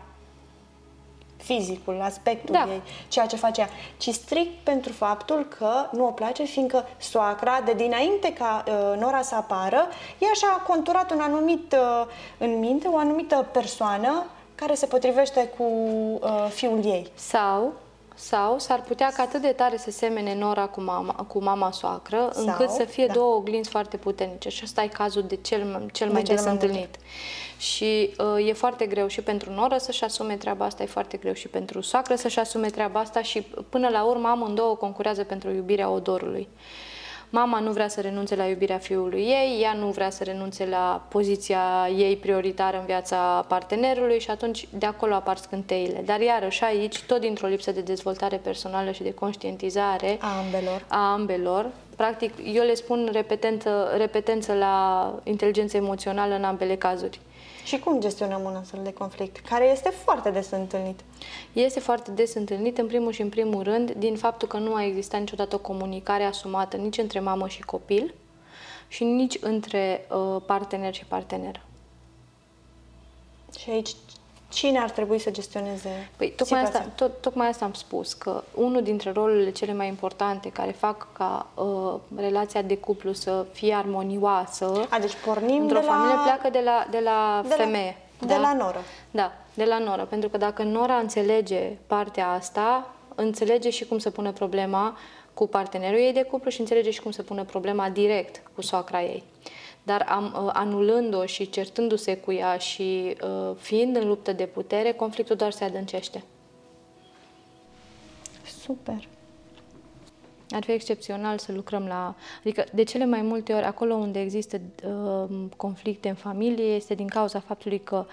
fizicul, 1.42 2.00
aspectul 2.02 2.54
da. 2.54 2.66
ei, 2.72 2.82
ceea 3.08 3.26
ce 3.26 3.36
face 3.36 3.60
ea, 3.60 3.68
ci 3.96 4.08
strict 4.08 4.64
pentru 4.64 4.92
faptul 4.92 5.46
că 5.58 5.70
nu 5.90 6.06
o 6.06 6.10
place, 6.10 6.44
fiindcă 6.44 6.86
soacra, 6.98 7.60
de 7.64 7.72
dinainte 7.72 8.32
ca 8.32 8.64
uh, 8.66 8.98
Nora 9.00 9.22
să 9.22 9.34
apară, 9.34 9.88
ea 10.18 10.30
și-a 10.34 10.62
conturat 10.66 11.10
un 11.10 11.20
anumit, 11.20 11.72
uh, 11.72 12.06
în 12.38 12.58
minte, 12.58 12.88
o 12.88 12.96
anumită 12.96 13.46
persoană 13.52 14.24
care 14.54 14.74
se 14.74 14.86
potrivește 14.86 15.52
cu 15.56 15.64
uh, 15.64 16.46
fiul 16.48 16.84
ei. 16.84 17.10
Sau 17.14 17.72
sau 18.22 18.58
s-ar 18.58 18.80
putea 18.80 19.12
ca 19.16 19.22
atât 19.22 19.40
de 19.40 19.52
tare 19.52 19.76
să 19.76 19.90
semene 19.90 20.34
Nora 20.34 20.66
cu 20.66 20.80
mama, 20.80 21.12
cu 21.12 21.42
mama 21.42 21.70
soacră, 21.70 22.30
Sau, 22.32 22.44
încât 22.44 22.70
să 22.70 22.84
fie 22.84 23.06
da. 23.06 23.12
două 23.12 23.34
oglinzi 23.34 23.70
foarte 23.70 23.96
puternice. 23.96 24.48
Și 24.48 24.60
ăsta 24.64 24.82
e 24.82 24.86
cazul 24.86 25.22
de 25.22 25.36
cel, 25.36 25.88
cel 25.92 26.06
de 26.06 26.12
mai 26.12 26.22
des 26.22 26.44
întâlnit. 26.44 26.78
Mult. 26.78 26.98
Și 27.56 28.14
uh, 28.18 28.48
e 28.48 28.52
foarte 28.52 28.86
greu 28.86 29.06
și 29.06 29.20
pentru 29.20 29.52
Nora 29.52 29.78
să-și 29.78 30.04
asume 30.04 30.36
treaba 30.36 30.64
asta, 30.64 30.82
e 30.82 30.86
foarte 30.86 31.16
greu 31.16 31.32
și 31.32 31.48
pentru 31.48 31.80
soacră 31.80 32.14
să-și 32.14 32.38
asume 32.38 32.68
treaba 32.68 33.00
asta 33.00 33.22
și 33.22 33.40
până 33.68 33.88
la 33.88 34.04
urmă 34.04 34.28
amândouă 34.28 34.76
concurează 34.76 35.24
pentru 35.24 35.50
iubirea 35.50 35.90
odorului. 35.90 36.48
Uh, 36.52 36.91
Mama 37.34 37.58
nu 37.58 37.72
vrea 37.72 37.88
să 37.88 38.00
renunțe 38.00 38.36
la 38.36 38.44
iubirea 38.44 38.78
fiului 38.78 39.20
ei, 39.20 39.60
ea 39.62 39.72
nu 39.72 39.86
vrea 39.86 40.10
să 40.10 40.24
renunțe 40.24 40.66
la 40.66 41.06
poziția 41.08 41.88
ei 41.96 42.16
prioritară 42.16 42.78
în 42.78 42.84
viața 42.84 43.44
partenerului 43.48 44.20
și 44.20 44.30
atunci 44.30 44.68
de 44.78 44.86
acolo 44.86 45.14
apar 45.14 45.36
scânteile. 45.36 46.02
Dar 46.04 46.20
iarăși 46.20 46.64
aici, 46.64 47.02
tot 47.02 47.20
dintr-o 47.20 47.46
lipsă 47.46 47.72
de 47.72 47.80
dezvoltare 47.80 48.36
personală 48.36 48.90
și 48.90 49.02
de 49.02 49.14
conștientizare 49.14 50.18
a 50.20 50.38
ambelor, 50.44 50.84
a 50.88 51.12
ambelor 51.12 51.70
practic 51.96 52.32
eu 52.54 52.64
le 52.64 52.74
spun 52.74 53.08
repetență, 53.12 53.94
repetență 53.96 54.52
la 54.52 55.14
inteligență 55.22 55.76
emoțională 55.76 56.34
în 56.34 56.44
ambele 56.44 56.76
cazuri. 56.76 57.20
Și 57.64 57.78
cum 57.78 58.00
gestionăm 58.00 58.42
un 58.44 58.54
astfel 58.54 58.80
de 58.82 58.92
conflict, 58.92 59.48
care 59.48 59.70
este 59.70 59.88
foarte 59.88 60.30
des 60.30 60.50
întâlnit? 60.50 61.00
Este 61.52 61.80
foarte 61.80 62.10
des 62.10 62.34
întâlnit, 62.34 62.78
în 62.78 62.86
primul 62.86 63.12
și 63.12 63.22
în 63.22 63.28
primul 63.28 63.62
rând, 63.62 63.90
din 63.90 64.16
faptul 64.16 64.48
că 64.48 64.58
nu 64.58 64.74
a 64.74 64.84
existat 64.84 65.20
niciodată 65.20 65.54
o 65.54 65.58
comunicare 65.58 66.24
asumată 66.24 66.76
nici 66.76 66.98
între 66.98 67.20
mamă 67.20 67.48
și 67.48 67.62
copil 67.62 68.14
și 68.88 69.04
nici 69.04 69.38
între 69.40 70.06
uh, 70.10 70.42
partener 70.46 70.94
și 70.94 71.04
partener. 71.04 71.60
Și 73.58 73.70
aici 73.70 73.90
Cine 74.52 74.78
ar 74.78 74.90
trebui 74.90 75.18
să 75.18 75.30
gestioneze 75.30 76.10
păi, 76.16 76.32
tocmai 76.36 76.62
asta, 76.62 76.86
tot, 76.94 77.20
tocmai 77.20 77.48
asta 77.48 77.64
am 77.64 77.72
spus, 77.72 78.12
că 78.12 78.42
unul 78.54 78.82
dintre 78.82 79.12
rolurile 79.12 79.50
cele 79.50 79.74
mai 79.74 79.88
importante 79.88 80.50
care 80.50 80.70
fac 80.70 81.12
ca 81.12 81.46
uh, 81.54 81.94
relația 82.16 82.62
de 82.62 82.76
cuplu 82.76 83.12
să 83.12 83.46
fie 83.52 83.74
armonioasă 83.74 84.86
A, 84.88 84.98
deci 84.98 85.16
pornim 85.24 85.62
într-o 85.62 85.78
de 85.78 85.86
familie 85.86 86.14
la... 86.14 86.22
pleacă 86.22 86.50
de 86.50 86.60
la, 86.64 86.86
de 86.90 87.00
la 87.04 87.42
de 87.48 87.54
femeie. 87.54 87.96
La, 88.18 88.26
da? 88.26 88.34
De 88.34 88.40
la 88.40 88.52
noră. 88.52 88.80
Da, 89.10 89.32
de 89.54 89.64
la 89.64 89.78
noră. 89.78 90.04
Pentru 90.04 90.28
că 90.28 90.36
dacă 90.36 90.62
nora 90.62 90.94
înțelege 90.94 91.76
partea 91.86 92.30
asta, 92.30 92.94
înțelege 93.14 93.70
și 93.70 93.84
cum 93.84 93.98
să 93.98 94.10
pună 94.10 94.32
problema 94.32 94.96
cu 95.34 95.46
partenerul 95.46 95.98
ei 95.98 96.12
de 96.12 96.22
cuplu 96.22 96.50
și 96.50 96.60
înțelege 96.60 96.90
și 96.90 97.00
cum 97.00 97.10
să 97.10 97.22
pună 97.22 97.44
problema 97.44 97.88
direct 97.88 98.42
cu 98.54 98.62
soacra 98.62 99.02
ei 99.02 99.22
dar 99.82 100.06
am, 100.08 100.44
uh, 100.44 100.50
anulând-o 100.52 101.26
și 101.26 101.50
certându-se 101.50 102.16
cu 102.16 102.32
ea 102.32 102.56
și 102.56 103.16
uh, 103.22 103.56
fiind 103.58 103.96
în 103.96 104.08
luptă 104.08 104.32
de 104.32 104.46
putere, 104.46 104.92
conflictul 104.92 105.36
doar 105.36 105.50
se 105.52 105.64
adâncește. 105.64 106.24
Super! 108.62 109.08
Ar 110.50 110.64
fi 110.64 110.72
excepțional 110.72 111.38
să 111.38 111.52
lucrăm 111.52 111.86
la... 111.86 112.14
Adică, 112.38 112.64
de 112.72 112.82
cele 112.82 113.04
mai 113.04 113.22
multe 113.22 113.52
ori, 113.52 113.64
acolo 113.64 113.94
unde 113.94 114.20
există 114.20 114.60
uh, 114.86 115.46
conflicte 115.56 116.08
în 116.08 116.14
familie, 116.14 116.74
este 116.74 116.94
din 116.94 117.06
cauza 117.06 117.40
faptului 117.40 117.80
că 117.80 118.06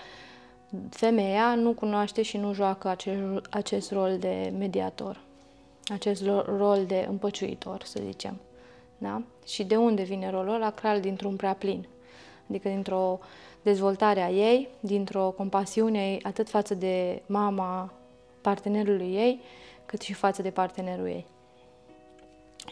femeia 0.89 1.55
nu 1.55 1.73
cunoaște 1.73 2.21
și 2.21 2.37
nu 2.37 2.53
joacă 2.53 2.87
acest, 2.87 3.19
acest 3.49 3.91
rol 3.91 4.17
de 4.19 4.53
mediator, 4.57 5.21
acest 5.87 6.23
rol 6.57 6.85
de 6.87 7.05
împăciuitor, 7.09 7.83
să 7.83 7.99
zicem. 8.05 8.39
Da? 9.01 9.21
Și 9.45 9.63
de 9.63 9.75
unde 9.75 10.03
vine 10.03 10.29
rolul 10.29 10.53
ăla? 10.53 10.71
Clar 10.71 10.99
dintr-un 10.99 11.35
prea 11.35 11.53
plin. 11.53 11.87
Adică 12.49 12.69
dintr-o 12.69 13.19
dezvoltare 13.61 14.21
a 14.21 14.29
ei, 14.29 14.67
dintr-o 14.79 15.33
compasiune 15.37 16.17
atât 16.23 16.49
față 16.49 16.73
de 16.73 17.21
mama 17.25 17.93
partenerului 18.41 19.13
ei, 19.13 19.41
cât 19.85 20.01
și 20.01 20.13
față 20.13 20.41
de 20.41 20.49
partenerul 20.49 21.07
ei. 21.07 21.25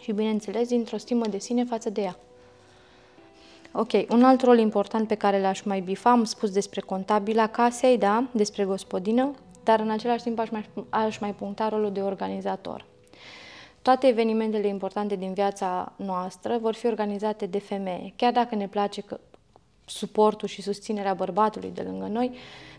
Și 0.01 0.11
bineînțeles, 0.11 0.67
dintr-o 0.67 0.97
stimă 0.97 1.25
de 1.27 1.37
sine 1.37 1.63
față 1.63 1.89
de 1.89 2.01
ea. 2.01 2.17
Ok, 3.71 3.91
un 4.09 4.23
alt 4.23 4.41
rol 4.41 4.57
important 4.57 5.07
pe 5.07 5.15
care 5.15 5.41
l-aș 5.41 5.61
mai 5.61 5.79
bifa, 5.79 6.11
am 6.11 6.23
spus 6.23 6.51
despre 6.51 6.81
contabila 6.81 7.47
casei, 7.47 7.97
da, 7.97 8.27
despre 8.31 8.63
gospodină, 8.63 9.35
dar 9.63 9.79
în 9.79 9.89
același 9.89 10.23
timp 10.23 10.39
aș 10.39 10.49
mai, 10.49 10.69
aș 10.89 11.19
mai 11.19 11.33
puncta 11.33 11.69
rolul 11.69 11.91
de 11.91 12.01
organizator. 12.01 12.85
Toate 13.88 14.08
evenimentele 14.08 14.67
importante 14.67 15.15
din 15.15 15.34
viața 15.34 15.93
noastră 15.95 16.58
vor 16.58 16.73
fi 16.73 16.88
organizate 16.88 17.45
de 17.45 17.60
femeie. 17.60 18.13
Chiar 18.15 18.32
dacă 18.32 18.56
ne 18.56 18.67
place 18.67 19.02
că 19.02 19.19
suportul 19.86 20.47
și 20.47 20.62
susținerea 20.62 21.13
bărbatului 21.13 21.71
de 21.73 21.82
lângă 21.82 22.06
noi, 22.06 22.32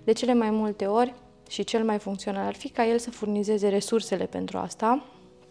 de 0.05 0.13
cele 0.13 0.35
mai 0.35 0.51
multe 0.51 0.87
ori 0.87 1.15
și 1.49 1.65
cel 1.65 1.85
mai 1.85 1.99
funcțional 1.99 2.47
ar 2.47 2.55
fi 2.55 2.69
ca 2.69 2.87
el 2.87 2.99
să 2.99 3.11
furnizeze 3.11 3.69
resursele 3.69 4.25
pentru 4.25 4.59
asta, 4.59 5.05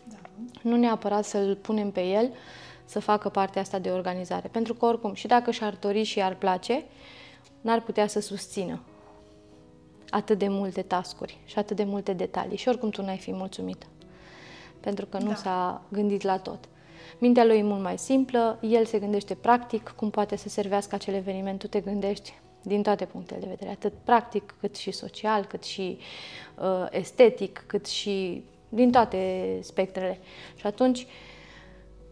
da. 0.07 0.29
nu 0.61 0.75
neapărat 0.75 1.25
să-l 1.25 1.55
punem 1.61 1.91
pe 1.91 2.01
el 2.01 2.33
să 2.85 2.99
facă 2.99 3.29
partea 3.29 3.61
asta 3.61 3.79
de 3.79 3.89
organizare. 3.89 4.47
Pentru 4.47 4.73
că 4.73 4.85
oricum, 4.85 5.13
și 5.13 5.27
dacă 5.27 5.51
și-ar 5.51 5.77
dori 5.79 6.03
și 6.03 6.21
ar 6.21 6.35
place, 6.35 6.83
n-ar 7.61 7.81
putea 7.81 8.07
să 8.07 8.19
susțină 8.19 8.79
atât 10.09 10.37
de 10.37 10.47
multe 10.47 10.81
tascuri 10.81 11.37
și 11.45 11.59
atât 11.59 11.75
de 11.75 11.83
multe 11.83 12.13
detalii 12.13 12.57
și 12.57 12.67
oricum 12.67 12.89
tu 12.89 13.01
n-ai 13.01 13.17
fi 13.17 13.31
mulțumită 13.31 13.85
pentru 14.87 15.05
că 15.05 15.17
nu 15.17 15.27
da. 15.27 15.35
s-a 15.35 15.81
gândit 15.89 16.21
la 16.21 16.37
tot. 16.37 16.59
Mintea 17.17 17.45
lui 17.45 17.57
e 17.57 17.63
mult 17.63 17.81
mai 17.81 17.97
simplă, 17.97 18.59
el 18.61 18.85
se 18.85 18.99
gândește 18.99 19.35
practic 19.35 19.93
cum 19.95 20.09
poate 20.09 20.35
să 20.35 20.49
servească 20.49 20.95
acel 20.95 21.13
eveniment, 21.13 21.59
tu 21.59 21.67
te 21.67 21.79
gândești 21.79 22.33
din 22.61 22.81
toate 22.81 23.05
punctele 23.05 23.39
de 23.39 23.45
vedere, 23.49 23.71
atât 23.71 23.93
practic, 24.03 24.55
cât 24.59 24.75
și 24.75 24.91
social, 24.91 25.45
cât 25.45 25.63
și 25.63 25.97
uh, 26.55 26.85
estetic, 26.89 27.63
cât 27.67 27.85
și 27.85 28.43
din 28.69 28.91
toate 28.91 29.59
spectrele. 29.61 30.19
Și 30.55 30.65
atunci, 30.65 31.07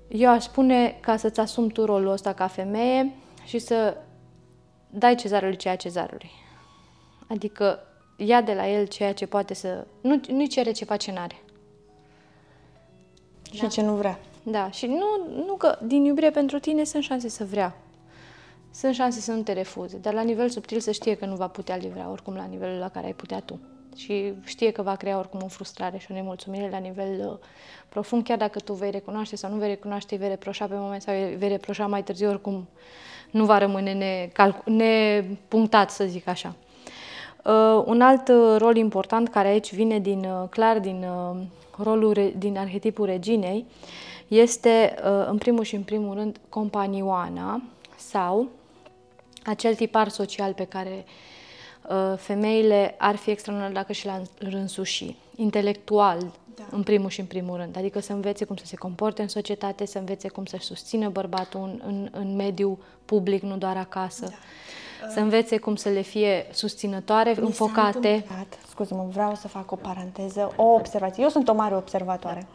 eu 0.08 0.30
aș 0.30 0.44
spune 0.44 0.98
ca 1.02 1.18
să-ți 1.18 1.40
asumi 1.40 1.72
tu 1.72 1.86
rolul 1.86 2.12
ăsta 2.12 2.34
ca 2.34 2.48
femeie 2.48 3.12
și 3.46 3.60
să 3.60 3.98
dai 4.90 5.16
cezarului 5.16 5.56
ceea 5.56 5.76
cezarului. 5.76 6.32
Adică 7.28 7.80
ia 8.18 8.42
de 8.42 8.54
la 8.54 8.68
el 8.70 8.88
ceea 8.88 9.14
ce 9.14 9.26
poate 9.26 9.54
să... 9.54 9.88
Nu, 10.02 10.22
nu 10.28 10.46
cere 10.46 10.72
ce 10.72 10.86
face 10.86 11.12
n-are. 11.12 11.36
Și 13.56 13.62
da. 13.62 13.68
ce 13.68 13.82
nu 13.82 13.94
vrea. 13.94 14.20
Da, 14.44 14.72
și 14.72 14.86
nu, 14.86 15.44
nu 15.46 15.54
că 15.54 15.78
din 15.82 16.06
iubire 16.06 16.30
pentru 16.30 16.60
tine 16.60 16.84
sunt 16.84 17.04
șanse 17.04 17.30
să 17.30 17.46
vrea. 17.46 17.76
Sunt 18.72 18.94
șanse 18.94 19.20
să 19.20 19.32
nu 19.32 19.42
te 19.42 19.54
refuze, 19.54 19.98
dar 19.98 20.14
la 20.14 20.22
nivel 20.22 20.50
subtil 20.50 20.80
să 20.80 20.92
știe 20.92 21.16
că 21.16 21.26
nu 21.26 21.36
va 21.36 21.48
putea 21.48 21.76
livra 21.76 22.10
oricum 22.12 22.36
la 22.36 22.44
nivelul 22.44 22.80
la 22.80 22.90
care 22.90 23.06
ai 23.06 23.14
putea 23.14 23.40
tu. 23.40 23.60
Și 23.96 24.34
știe 24.44 24.72
că 24.72 24.82
va 24.82 24.96
crea 24.96 25.18
oricum 25.18 25.42
o 25.44 25.48
frustrare 25.48 25.98
și 25.98 26.08
o 26.12 26.14
nemulțumire 26.14 26.70
la 26.70 26.78
nivel 26.78 27.28
uh, 27.30 27.38
profund, 27.90 28.24
chiar 28.24 28.38
dacă 28.38 28.60
tu 28.60 28.74
vei 28.74 28.92
recunoaște 28.92 29.36
sau 29.36 29.52
nu 29.52 29.58
vei 29.58 29.68
recunoaște, 29.68 30.14
îi 30.14 30.20
vei 30.20 30.30
reproșa 30.30 30.66
pe 30.66 30.76
moment 30.76 31.02
sau 31.02 31.14
îi 31.14 31.36
vei 31.36 31.50
reproșa 31.50 31.88
mai 31.88 32.04
târziu, 32.04 32.30
oricum 32.30 32.68
nu 33.32 33.46
va 33.46 33.58
rămâne 33.58 33.94
necalcu- 33.94 34.70
nepunctat, 34.70 35.92
să 35.92 36.06
zic 36.06 36.28
așa. 36.28 36.56
Uh, 37.44 37.84
un 37.86 38.02
alt 38.02 38.28
uh, 38.28 38.56
rol 38.58 38.76
important 38.76 39.30
care 39.30 39.48
aici 39.48 39.74
vine 39.74 40.00
din, 40.00 40.26
uh, 40.26 40.50
clar 40.50 40.80
din 40.80 41.04
uh, 41.04 41.42
rolul 41.84 42.34
din 42.38 42.58
arhetipul 42.58 43.06
reginei 43.06 43.66
este, 44.28 44.96
uh, 44.98 45.28
în 45.28 45.38
primul 45.38 45.64
și 45.64 45.76
în 45.76 45.84
primul 45.84 46.16
rând, 46.16 46.40
companioana 46.50 47.62
sau 47.98 48.50
acel 49.44 49.76
tipar 49.76 50.08
social 50.08 50.54
pe 50.54 50.64
care 50.64 51.06
uh, 51.90 52.18
femeile 52.18 52.96
ar 52.98 53.16
fi 53.16 53.30
extraordinar 53.30 53.74
dacă 53.74 53.94
și 53.94 54.06
l-ar 54.06 54.22
însuși, 54.40 55.16
intelectual, 55.36 56.18
da. 56.56 56.64
în 56.72 56.84
primul 56.84 57.10
și 57.10 57.20
în 57.20 57.26
primul 57.26 57.58
rând. 57.58 57.78
Adică 57.78 58.00
să 58.00 58.14
învețe 58.14 58.46
cum 58.46 58.56
să 58.56 58.66
se 58.66 58.76
comporte 58.76 59.22
în 59.22 59.28
societate, 59.28 59.86
să 59.86 59.98
învețe 59.98 60.28
cum 60.28 60.46
să-și 60.46 60.66
susțină 60.66 61.10
bărbatul 61.10 61.62
în, 61.62 61.82
în, 61.86 62.10
în 62.12 62.36
mediul 62.36 62.78
public, 63.06 63.42
nu 63.42 63.58
doar 63.58 63.78
acasă. 63.78 64.26
Da 64.26 64.36
să 65.14 65.20
învețe 65.20 65.58
cum 65.58 65.76
să 65.76 65.90
le 65.90 66.02
fie 66.02 66.48
susținătoare, 66.52 67.34
Mi 67.38 67.46
înfocate. 67.46 68.26
Scuze-mă, 68.70 69.06
vreau 69.12 69.36
să 69.36 69.48
fac 69.48 69.72
o 69.72 69.76
paranteză, 69.76 70.54
o 70.56 70.64
observație. 70.64 71.24
Eu 71.24 71.30
sunt 71.30 71.48
o 71.48 71.54
mare 71.54 71.76
observatoare. 71.76 72.48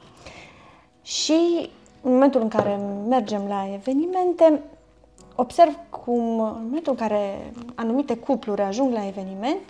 Și 1.03 1.71
în 2.03 2.13
momentul 2.13 2.41
în 2.41 2.49
care 2.49 2.81
mergem 3.09 3.45
la 3.49 3.69
evenimente, 3.75 4.63
observ 5.35 5.79
cum 5.91 6.41
în 6.41 6.63
momentul 6.65 6.93
în 6.93 6.99
care 6.99 7.53
anumite 7.75 8.17
cupluri 8.17 8.61
ajung 8.61 8.93
la 8.93 9.07
eveniment, 9.07 9.61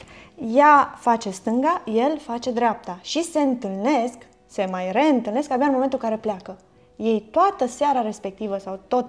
ea 0.55 0.95
face 0.99 1.31
stânga, 1.31 1.83
el 1.87 2.18
face 2.18 2.51
dreapta 2.51 2.99
și 3.03 3.22
se 3.22 3.41
întâlnesc, 3.41 4.16
se 4.47 4.66
mai 4.70 4.93
reîntâlnesc 4.93 5.51
abia 5.51 5.66
în 5.66 5.72
momentul 5.72 5.99
în 6.03 6.09
care 6.09 6.20
pleacă. 6.20 6.57
Ei 6.97 7.20
toată 7.31 7.66
seara 7.66 8.01
respectivă 8.01 8.59
sau 8.59 8.78
tot, 8.89 9.07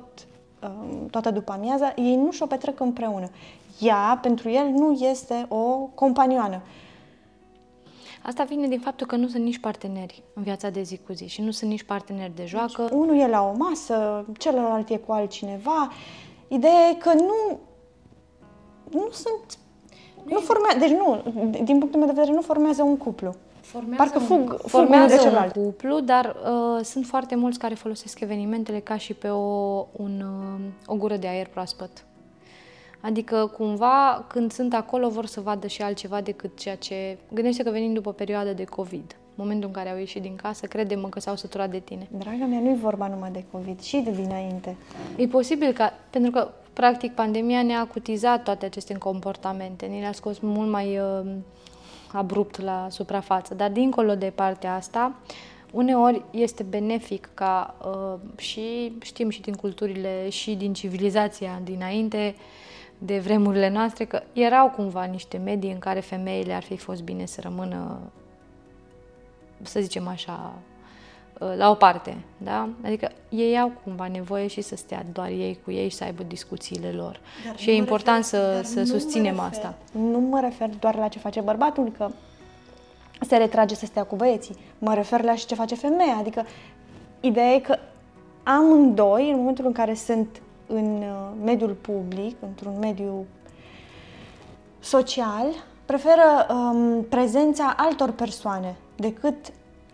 um, 0.63 1.07
toată 1.07 1.31
după 1.31 1.51
amiaza, 1.51 1.93
ei 1.95 2.15
nu 2.15 2.31
și-o 2.31 2.45
petrec 2.45 2.79
împreună. 2.79 3.29
Ea, 3.81 4.19
pentru 4.21 4.49
el, 4.49 4.67
nu 4.67 4.91
este 4.91 5.45
o 5.49 5.89
companioană. 5.93 6.61
Asta 8.23 8.43
vine 8.43 8.67
din 8.67 8.79
faptul 8.79 9.07
că 9.07 9.15
nu 9.15 9.27
sunt 9.27 9.43
nici 9.43 9.59
parteneri 9.59 10.23
în 10.33 10.43
viața 10.43 10.69
de 10.69 10.81
zi 10.81 10.99
cu 11.05 11.13
zi 11.13 11.27
și 11.27 11.41
nu 11.41 11.51
sunt 11.51 11.69
nici 11.69 11.83
parteneri 11.83 12.35
de 12.35 12.45
joacă. 12.45 12.81
Deci, 12.81 12.91
unul 12.91 13.19
e 13.19 13.27
la 13.27 13.41
o 13.43 13.57
masă, 13.57 14.25
celălalt 14.37 14.89
e 14.89 14.97
cu 14.97 15.11
altcineva. 15.11 15.91
Ideea 16.47 16.89
e 16.91 16.95
că 16.95 17.13
nu, 17.13 17.59
nu 18.89 19.07
sunt... 19.11 19.57
Nu 20.23 20.39
formează, 20.39 20.77
deci 20.79 20.89
nu, 20.89 21.21
din 21.63 21.77
punctul 21.77 21.99
meu 21.99 22.07
de 22.07 22.13
vedere, 22.13 22.33
nu 22.33 22.41
formează 22.41 22.83
un 22.83 22.97
cuplu. 22.97 23.35
Formează 23.61 24.03
Parcă 24.03 24.19
fug, 24.19 24.57
fug 24.57 24.67
formează 24.67 25.15
de 25.15 25.21
celălalt. 25.21 25.55
un 25.55 25.63
cuplu, 25.63 25.99
dar 25.99 26.25
uh, 26.25 26.83
sunt 26.83 27.05
foarte 27.05 27.35
mulți 27.35 27.59
care 27.59 27.73
folosesc 27.73 28.19
evenimentele 28.19 28.79
ca 28.79 28.97
și 28.97 29.13
pe 29.13 29.27
o, 29.27 29.85
un, 29.91 30.23
uh, 30.23 30.61
o 30.85 30.95
gură 30.95 31.15
de 31.15 31.27
aer 31.27 31.47
proaspăt. 31.47 32.05
Adică, 33.01 33.51
cumva, 33.57 34.25
când 34.27 34.51
sunt 34.51 34.73
acolo, 34.73 35.09
vor 35.09 35.25
să 35.25 35.41
vadă 35.41 35.67
și 35.67 35.81
altceva 35.81 36.21
decât 36.21 36.59
ceea 36.59 36.75
ce... 36.75 37.17
Gândește 37.33 37.63
că 37.63 37.69
venim 37.69 37.93
după 37.93 38.13
perioada 38.13 38.53
de 38.53 38.63
COVID, 38.63 39.15
momentul 39.35 39.67
în 39.67 39.73
care 39.73 39.89
au 39.89 39.97
ieșit 39.97 40.21
din 40.21 40.35
casă, 40.35 40.65
crede-mă 40.65 41.07
că 41.07 41.19
s-au 41.19 41.35
săturat 41.35 41.69
de 41.69 41.79
tine. 41.79 42.07
Draga 42.17 42.45
mea, 42.45 42.59
nu 42.59 42.69
e 42.69 42.75
vorba 42.81 43.07
numai 43.07 43.31
de 43.31 43.43
COVID, 43.51 43.81
și 43.81 43.97
de 43.97 44.11
dinainte. 44.11 44.75
E 45.15 45.27
posibil 45.27 45.71
ca, 45.71 45.93
pentru 46.09 46.31
că, 46.31 46.49
practic, 46.73 47.13
pandemia 47.13 47.63
ne-a 47.63 47.79
acutizat 47.79 48.43
toate 48.43 48.65
aceste 48.65 48.93
comportamente, 48.93 49.85
ne 49.85 49.99
le-a 49.99 50.11
scos 50.11 50.39
mult 50.39 50.69
mai 50.69 50.97
uh, 50.97 51.31
abrupt 52.11 52.61
la 52.61 52.87
suprafață, 52.89 53.53
dar 53.53 53.71
dincolo 53.71 54.15
de 54.15 54.31
partea 54.35 54.75
asta, 54.75 55.13
uneori 55.71 56.21
este 56.31 56.63
benefic 56.63 57.29
ca 57.33 57.75
uh, 57.85 58.19
și 58.37 58.93
știm 59.01 59.29
și 59.29 59.41
din 59.41 59.53
culturile 59.53 60.29
și 60.29 60.55
din 60.55 60.73
civilizația 60.73 61.61
dinainte, 61.63 62.35
uh, 62.37 62.69
de 63.03 63.19
vremurile 63.19 63.69
noastre, 63.69 64.05
că 64.05 64.21
erau 64.33 64.69
cumva 64.69 65.03
niște 65.03 65.37
medii 65.37 65.71
în 65.71 65.79
care 65.79 65.99
femeile 65.99 66.53
ar 66.53 66.63
fi 66.63 66.77
fost 66.77 67.03
bine 67.03 67.25
să 67.25 67.41
rămână, 67.41 67.99
să 69.61 69.79
zicem 69.79 70.07
așa, 70.07 70.53
ă, 71.41 71.55
la 71.55 71.69
o 71.69 71.73
parte, 71.73 72.17
da? 72.37 72.69
Adică 72.83 73.11
ei 73.29 73.59
au 73.59 73.71
cumva 73.83 74.07
nevoie 74.07 74.47
și 74.47 74.61
să 74.61 74.75
stea 74.75 75.05
doar 75.11 75.27
ei 75.27 75.59
cu 75.63 75.71
ei 75.71 75.89
și 75.89 75.95
să 75.95 76.03
aibă 76.03 76.23
discuțiile 76.23 76.91
lor. 76.91 77.19
Dar 77.45 77.57
și 77.57 77.69
e 77.69 77.73
important 77.73 78.23
refer, 78.31 78.63
să, 78.63 78.73
să 78.73 78.83
susținem 78.83 79.35
refer, 79.35 79.49
asta. 79.49 79.73
Nu 79.91 80.19
mă 80.19 80.39
refer 80.39 80.69
doar 80.79 80.95
la 80.95 81.07
ce 81.07 81.19
face 81.19 81.41
bărbatul, 81.41 81.91
că 81.97 82.09
se 83.21 83.37
retrage 83.37 83.75
să 83.75 83.85
stea 83.85 84.03
cu 84.03 84.15
băieții. 84.15 84.55
Mă 84.79 84.93
refer 84.93 85.21
la 85.21 85.35
și 85.35 85.45
ce 85.45 85.55
face 85.55 85.75
femeia. 85.75 86.15
Adică 86.19 86.45
ideea 87.19 87.53
e 87.53 87.59
că 87.59 87.77
amândoi, 88.43 89.31
în 89.31 89.37
momentul 89.37 89.65
în 89.65 89.71
care 89.71 89.93
sunt 89.93 90.41
în 90.73 91.01
uh, 91.01 91.29
mediul 91.43 91.73
public, 91.81 92.35
într-un 92.39 92.79
mediu 92.79 93.25
social, 94.79 95.45
preferă 95.85 96.47
um, 96.49 97.03
prezența 97.09 97.73
altor 97.77 98.11
persoane 98.11 98.75
decât 98.95 99.35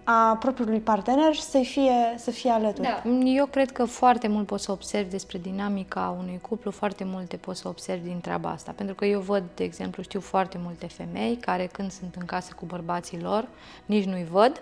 a 0.03 0.36
propriului 0.39 0.80
partener 0.80 1.36
să 1.36 1.59
fie, 1.63 1.93
să 2.17 2.32
fie 2.32 2.49
alături. 2.49 2.88
Da. 3.03 3.09
Eu 3.25 3.45
cred 3.45 3.71
că 3.71 3.86
foarte 3.86 4.28
mult 4.28 4.45
poți 4.45 4.63
să 4.63 4.71
observi 4.71 5.09
despre 5.09 5.38
dinamica 5.38 6.15
unui 6.19 6.39
cuplu, 6.41 6.71
foarte 6.71 7.03
multe 7.03 7.38
poți 7.38 7.59
să 7.59 7.67
observi 7.67 8.07
din 8.07 8.19
treaba 8.19 8.49
asta. 8.49 8.73
Pentru 8.75 8.95
că 8.95 9.05
eu 9.05 9.19
văd, 9.19 9.43
de 9.55 9.63
exemplu, 9.63 10.03
știu 10.03 10.19
foarte 10.19 10.57
multe 10.63 10.88
femei 10.88 11.36
care 11.36 11.65
când 11.65 11.91
sunt 11.91 12.15
în 12.19 12.25
casă 12.25 12.53
cu 12.55 12.65
bărbații 12.65 13.21
lor, 13.21 13.47
nici 13.86 14.05
nu-i 14.05 14.28
văd, 14.32 14.61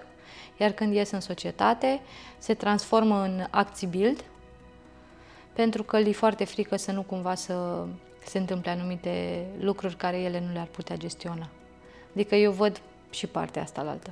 iar 0.58 0.72
când 0.72 0.94
ies 0.94 1.12
în 1.12 1.20
societate, 1.20 2.02
se 2.38 2.54
transformă 2.54 3.22
în 3.22 3.46
acții 3.50 3.88
build, 3.88 4.24
pentru 5.56 5.84
că 5.84 6.00
li 6.00 6.14
foarte 6.14 6.44
frică 6.44 6.76
să 6.76 6.92
nu 6.92 7.02
cumva 7.02 7.36
să 7.36 7.86
se 8.26 8.38
întâmple 8.38 8.72
anumite 8.72 9.46
lucruri 9.60 9.96
care 9.96 10.18
ele 10.18 10.44
nu 10.48 10.54
le-ar 10.54 10.68
putea 10.72 10.96
gestiona. 10.98 11.48
Adică 12.14 12.36
eu 12.36 12.52
văd 12.52 12.82
și 13.10 13.28
partea 13.28 13.62
asta 13.62 13.82
la 13.82 13.90
altă. 13.90 14.10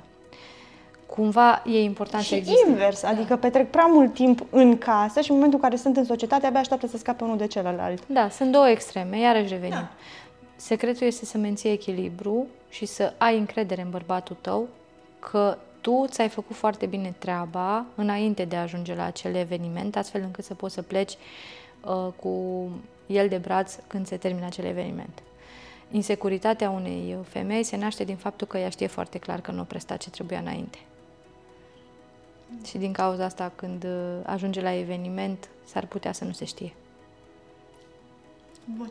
Cumva 1.06 1.62
e 1.66 1.82
important 1.82 2.22
și 2.22 2.28
să 2.28 2.34
existe. 2.34 2.68
invers, 2.68 3.02
da. 3.02 3.08
adică 3.08 3.36
petrec 3.36 3.70
prea 3.70 3.86
mult 3.86 4.14
timp 4.14 4.46
în 4.50 4.78
casă 4.78 5.20
și 5.20 5.30
în 5.30 5.36
momentul 5.36 5.58
în 5.62 5.68
care 5.68 5.80
sunt 5.80 5.96
în 5.96 6.04
societate 6.04 6.46
abia 6.46 6.60
așteaptă 6.60 6.86
să 6.86 6.96
scape 6.96 7.24
unul 7.24 7.36
de 7.36 7.46
celălalt. 7.46 8.02
Da, 8.06 8.28
sunt 8.28 8.52
două 8.52 8.68
extreme, 8.68 9.18
iarăși 9.18 9.52
revenim. 9.52 9.74
Da. 9.74 9.90
Secretul 10.56 11.06
este 11.06 11.24
să 11.24 11.38
menții 11.38 11.70
echilibru 11.70 12.46
și 12.68 12.86
să 12.86 13.12
ai 13.18 13.38
încredere 13.38 13.82
în 13.82 13.90
bărbatul 13.90 14.36
tău 14.40 14.68
că 15.18 15.58
tu 15.84 16.04
ți-ai 16.08 16.28
făcut 16.28 16.56
foarte 16.56 16.86
bine 16.86 17.14
treaba 17.18 17.86
înainte 17.94 18.44
de 18.44 18.56
a 18.56 18.62
ajunge 18.62 18.94
la 18.94 19.04
acel 19.04 19.34
eveniment, 19.34 19.96
astfel 19.96 20.22
încât 20.22 20.44
să 20.44 20.54
poți 20.54 20.74
să 20.74 20.82
pleci 20.82 21.12
uh, 21.84 22.12
cu 22.16 22.68
el 23.06 23.28
de 23.28 23.36
braț 23.36 23.76
când 23.86 24.06
se 24.06 24.16
termină 24.16 24.46
acel 24.46 24.64
eveniment. 24.64 25.22
Insecuritatea 25.90 26.70
unei 26.70 27.18
femei 27.28 27.62
se 27.62 27.76
naște 27.76 28.04
din 28.04 28.16
faptul 28.16 28.46
că 28.46 28.58
ea 28.58 28.68
știe 28.68 28.86
foarte 28.86 29.18
clar 29.18 29.40
că 29.40 29.50
nu 29.50 29.60
a 29.60 29.64
prestat 29.64 29.98
ce 29.98 30.10
trebuia 30.10 30.38
înainte. 30.38 30.78
Și 32.66 32.78
din 32.78 32.92
cauza 32.92 33.24
asta, 33.24 33.52
când 33.54 33.84
uh, 33.84 34.20
ajunge 34.22 34.60
la 34.60 34.74
eveniment, 34.74 35.48
s-ar 35.64 35.86
putea 35.86 36.12
să 36.12 36.24
nu 36.24 36.32
se 36.32 36.44
știe. 36.44 36.72
Bun. 38.76 38.90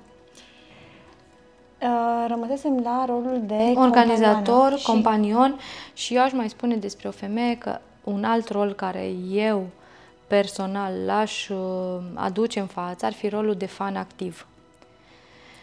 Uh, 1.84 2.26
rămăsesem 2.28 2.80
la 2.84 3.06
rolul 3.08 3.42
de 3.46 3.74
organizator, 3.76 4.78
și... 4.78 4.86
companion 4.86 5.60
și 5.94 6.16
eu 6.16 6.22
aș 6.22 6.32
mai 6.32 6.50
spune 6.50 6.76
despre 6.76 7.08
o 7.08 7.12
femeie 7.12 7.58
că 7.58 7.80
un 8.04 8.24
alt 8.24 8.50
rol 8.50 8.74
care 8.74 9.06
eu 9.32 9.68
personal 10.28 10.94
l-aș 11.06 11.50
uh, 11.50 11.58
aduce 12.14 12.60
în 12.60 12.66
față 12.66 13.06
ar 13.06 13.14
fi 13.14 13.28
rolul 13.28 13.56
de 13.56 13.66
fan 13.66 13.96
activ. 13.96 14.48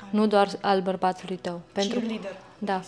Ai. 0.03 0.09
Nu 0.11 0.27
doar 0.27 0.49
al 0.61 0.81
bărbatului 0.81 1.37
tău. 1.37 1.61
Pentru, 1.73 1.99
cheerleader. 1.99 2.37
Da, 2.59 2.81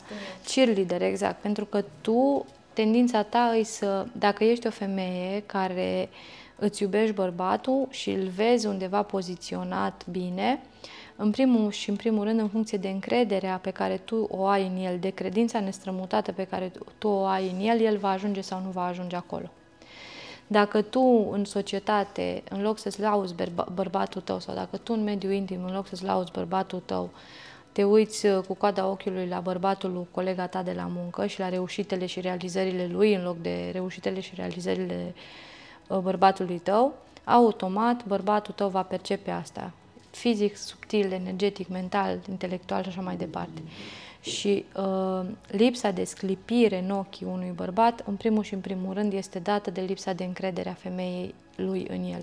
cheerleader, 0.46 1.02
exact. 1.02 1.40
Pentru 1.40 1.64
că 1.64 1.84
tu, 2.00 2.46
tendința 2.72 3.22
ta 3.22 3.54
e 3.56 3.62
să, 3.62 4.06
dacă 4.12 4.44
ești 4.44 4.66
o 4.66 4.70
femeie 4.70 5.42
care 5.46 6.08
îți 6.56 6.82
iubești 6.82 7.14
bărbatul 7.14 7.86
și 7.90 8.10
îl 8.10 8.28
vezi 8.28 8.66
undeva 8.66 9.02
poziționat 9.02 10.02
bine, 10.10 10.60
uh, 10.62 11.01
în 11.16 11.30
primul 11.30 11.70
și 11.70 11.90
în 11.90 11.96
primul 11.96 12.24
rând 12.24 12.40
în 12.40 12.48
funcție 12.48 12.78
de 12.78 12.88
încrederea 12.88 13.58
pe 13.58 13.70
care 13.70 13.96
tu 13.96 14.26
o 14.30 14.46
ai 14.46 14.66
în 14.66 14.84
el, 14.84 14.98
de 14.98 15.08
credința 15.08 15.60
nestrămutată 15.60 16.32
pe 16.32 16.44
care 16.44 16.72
tu 16.98 17.08
o 17.08 17.24
ai 17.24 17.50
în 17.50 17.66
el, 17.66 17.80
el 17.80 17.96
va 17.96 18.10
ajunge 18.10 18.40
sau 18.40 18.60
nu 18.64 18.70
va 18.70 18.84
ajunge 18.84 19.16
acolo. 19.16 19.50
Dacă 20.46 20.82
tu 20.82 21.28
în 21.30 21.44
societate, 21.44 22.42
în 22.50 22.62
loc 22.62 22.78
să-ți 22.78 23.00
lauzi 23.00 23.34
bărbatul 23.74 24.20
tău 24.20 24.38
sau 24.38 24.54
dacă 24.54 24.76
tu 24.76 24.92
în 24.92 25.02
mediul 25.02 25.32
intim, 25.32 25.64
în 25.64 25.72
loc 25.72 25.86
să-ți 25.86 26.04
lauzi 26.04 26.32
bărbatul 26.32 26.82
tău, 26.84 27.10
te 27.72 27.84
uiți 27.84 28.26
uh, 28.26 28.44
cu 28.46 28.54
coada 28.54 28.86
ochiului 28.86 29.26
la 29.26 29.40
bărbatul 29.40 29.92
lui 29.92 30.06
colega 30.10 30.46
ta 30.46 30.62
de 30.62 30.72
la 30.72 30.90
muncă 30.94 31.26
și 31.26 31.38
la 31.38 31.48
reușitele 31.48 32.06
și 32.06 32.20
realizările 32.20 32.86
lui 32.86 33.14
în 33.14 33.22
loc 33.22 33.36
de 33.36 33.70
reușitele 33.72 34.20
și 34.20 34.32
realizările 34.34 35.14
uh, 35.88 35.98
bărbatului 35.98 36.58
tău, 36.58 36.94
automat 37.24 38.06
bărbatul 38.06 38.54
tău 38.54 38.68
va 38.68 38.82
percepe 38.82 39.30
asta 39.30 39.72
fizic, 40.12 40.56
subtil, 40.56 41.12
energetic, 41.12 41.68
mental, 41.68 42.18
intelectual 42.28 42.82
și 42.82 42.88
așa 42.88 43.00
mai 43.00 43.16
departe. 43.16 43.62
Și 44.20 44.64
uh, 44.76 45.26
lipsa 45.46 45.90
de 45.90 46.04
sclipire 46.04 46.78
în 46.78 46.90
ochii 46.90 47.26
unui 47.26 47.52
bărbat, 47.54 48.02
în 48.06 48.16
primul 48.16 48.42
și 48.42 48.54
în 48.54 48.60
primul 48.60 48.94
rând, 48.94 49.12
este 49.12 49.38
dată 49.38 49.70
de 49.70 49.80
lipsa 49.80 50.12
de 50.12 50.24
încredere 50.24 50.68
a 50.68 50.74
femeii 50.74 51.34
lui 51.56 51.86
în 51.88 52.04
el. 52.04 52.22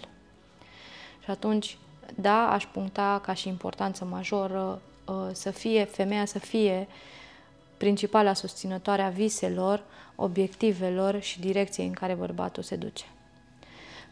Și 1.24 1.30
atunci, 1.30 1.78
da, 2.16 2.52
aș 2.52 2.66
puncta 2.66 3.22
ca 3.24 3.34
și 3.34 3.48
importanță 3.48 4.06
majoră 4.06 4.82
uh, 5.06 5.16
să 5.32 5.52
fie, 5.52 5.84
femeia 5.84 6.26
să 6.26 6.40
fie 6.40 6.88
principala 7.78 8.34
susținătoare 8.34 9.02
a 9.02 9.10
viselor, 9.10 9.84
obiectivelor 10.16 11.20
și 11.22 11.40
direcției 11.40 11.88
în 11.88 11.94
care 11.94 12.14
bărbatul 12.14 12.64
se 12.64 12.76
duce 12.76 13.06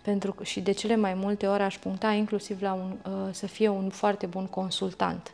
pentru 0.08 0.34
că 0.34 0.44
și 0.44 0.60
de 0.60 0.72
cele 0.72 0.96
mai 0.96 1.14
multe 1.14 1.48
ori 1.48 1.62
aș 1.62 1.78
puncta 1.78 2.12
inclusiv 2.12 2.62
la 2.62 2.74
un, 2.74 2.96
uh, 3.06 3.30
să 3.32 3.48
fie 3.48 3.68
un 3.68 3.90
foarte 3.90 4.26
bun 4.26 4.46
consultant. 4.46 5.32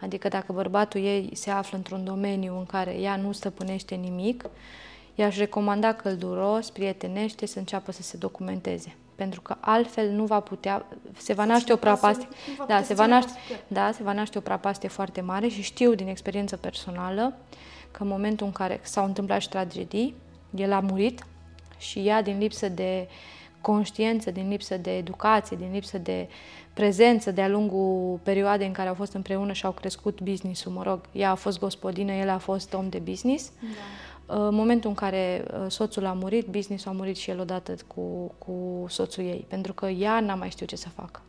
Adică 0.00 0.28
dacă 0.28 0.52
bărbatul 0.52 1.00
ei 1.00 1.30
se 1.32 1.50
află 1.50 1.76
într-un 1.76 2.04
domeniu 2.04 2.58
în 2.58 2.66
care 2.66 2.90
ea 2.90 3.16
nu 3.16 3.32
stăpânește 3.32 3.94
nimic, 3.94 4.44
i-aș 5.14 5.36
recomanda 5.36 5.92
călduros, 5.92 6.70
prietenește 6.70 7.46
să 7.46 7.58
înceapă 7.58 7.92
să 7.92 8.02
se 8.02 8.16
documenteze. 8.16 8.94
Pentru 9.14 9.40
că 9.40 9.56
altfel 9.60 10.10
nu 10.10 10.24
va 10.24 10.40
putea, 10.40 10.86
se 11.16 11.32
va 11.32 11.44
naște 11.44 11.72
o 11.72 11.76
prapastie, 11.76 12.28
da, 12.66 12.82
se 12.82 12.94
va 12.94 13.06
naște, 13.06 13.32
da, 13.66 13.90
se 13.92 14.02
va 14.02 14.12
naște 14.12 14.38
o 14.38 14.40
prapastie 14.40 14.88
foarte 14.88 15.20
mare 15.20 15.48
și 15.48 15.62
știu 15.62 15.94
din 15.94 16.08
experiență 16.08 16.56
personală 16.56 17.36
că 17.90 18.02
în 18.02 18.08
momentul 18.08 18.46
în 18.46 18.52
care 18.52 18.80
s-au 18.82 19.04
întâmplat 19.04 19.40
și 19.40 19.48
tragedii, 19.48 20.14
el 20.54 20.72
a 20.72 20.80
murit 20.80 21.26
și 21.78 21.98
ea 21.98 22.22
din 22.22 22.38
lipsă 22.38 22.68
de 22.68 23.08
uh, 23.08 23.34
conștiență, 23.66 24.30
din 24.30 24.48
lipsă 24.48 24.76
de 24.76 24.96
educație, 24.96 25.56
din 25.56 25.70
lipsă 25.72 25.98
de 25.98 26.28
prezență 26.74 27.30
de-a 27.30 27.48
lungul 27.48 28.18
perioadei 28.22 28.66
în 28.66 28.72
care 28.72 28.88
au 28.88 28.94
fost 28.94 29.12
împreună 29.12 29.52
și 29.52 29.64
au 29.64 29.72
crescut 29.72 30.20
business-ul, 30.20 30.72
mă 30.72 30.82
rog, 30.82 31.00
ea 31.12 31.30
a 31.30 31.34
fost 31.34 31.58
gospodină, 31.58 32.12
el 32.12 32.28
a 32.28 32.38
fost 32.38 32.74
om 32.74 32.88
de 32.88 32.98
business. 32.98 33.52
Da. 34.26 34.34
În 34.34 34.54
momentul 34.54 34.90
în 34.90 34.96
care 34.96 35.44
uh, 35.44 35.66
soțul 35.68 36.06
a 36.06 36.12
murit, 36.12 36.46
business-ul 36.46 36.90
a 36.90 36.94
murit 36.94 37.16
și 37.16 37.30
el 37.30 37.40
odată 37.40 37.74
cu, 37.86 38.34
cu 38.38 38.84
soțul 38.88 39.24
ei, 39.24 39.44
pentru 39.48 39.72
că 39.72 39.86
ea 39.86 40.20
n-a 40.20 40.34
mai 40.34 40.50
știut 40.50 40.68
ce 40.68 40.76
să 40.76 40.88
facă. 40.88 41.20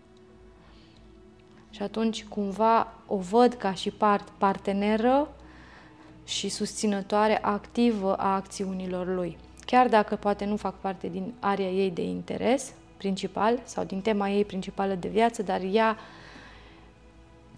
Și 1.70 1.82
atunci, 1.82 2.26
cumva, 2.26 2.94
o 3.08 3.18
văd 3.18 3.54
ca 3.54 3.74
și 3.74 3.92
part, 3.92 4.30
parteneră 4.38 5.28
și 6.24 6.50
susținătoare 6.50 7.38
activă 7.42 8.16
a 8.16 8.36
acțiunilor 8.36 9.08
lui. 9.16 9.38
Chiar 9.68 9.88
dacă 9.88 10.16
poate 10.16 10.46
nu 10.46 10.56
fac 10.56 10.80
parte 10.80 11.08
din 11.08 11.34
area 11.40 11.70
ei 11.70 11.92
de 11.92 12.02
interes 12.02 12.74
principal 12.98 13.60
sau 13.64 13.84
din 13.84 14.02
tema 14.02 14.30
ei 14.30 14.46
principală 14.46 14.94
de 14.94 15.08
viață, 15.08 15.44
dar 15.44 15.62
ea 15.72 15.98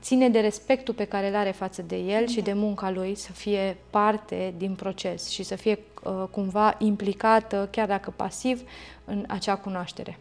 ține 0.02 0.30
de 0.30 0.40
respectul 0.40 0.94
pe 0.94 1.04
care 1.06 1.28
îl 1.28 1.36
are 1.36 1.52
față 1.52 1.82
de 1.82 1.96
el 1.96 2.28
și 2.28 2.42
de 2.42 2.54
munca 2.54 2.92
lui 2.92 3.16
să 3.16 3.32
fie 3.32 3.78
parte 3.90 4.54
din 4.58 4.76
proces 4.76 5.30
și 5.30 5.44
să 5.44 5.56
fie 5.56 5.80
uh, 6.04 6.24
cumva 6.32 6.76
implicată, 6.78 7.68
chiar 7.72 7.88
dacă 7.88 8.14
pasiv, 8.16 8.62
în 9.06 9.24
acea 9.28 9.56
cunoaștere. 9.56 10.20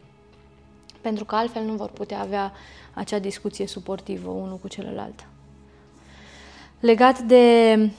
Pentru 1.00 1.24
că 1.24 1.34
altfel 1.34 1.62
nu 1.62 1.72
vor 1.72 1.90
putea 1.90 2.20
avea 2.20 2.52
acea 2.94 3.18
discuție 3.18 3.66
suportivă 3.66 4.30
unul 4.30 4.56
cu 4.56 4.68
celălalt. 4.68 5.26
Legat 6.80 7.18
de 7.18 7.74
uh, 7.78 7.90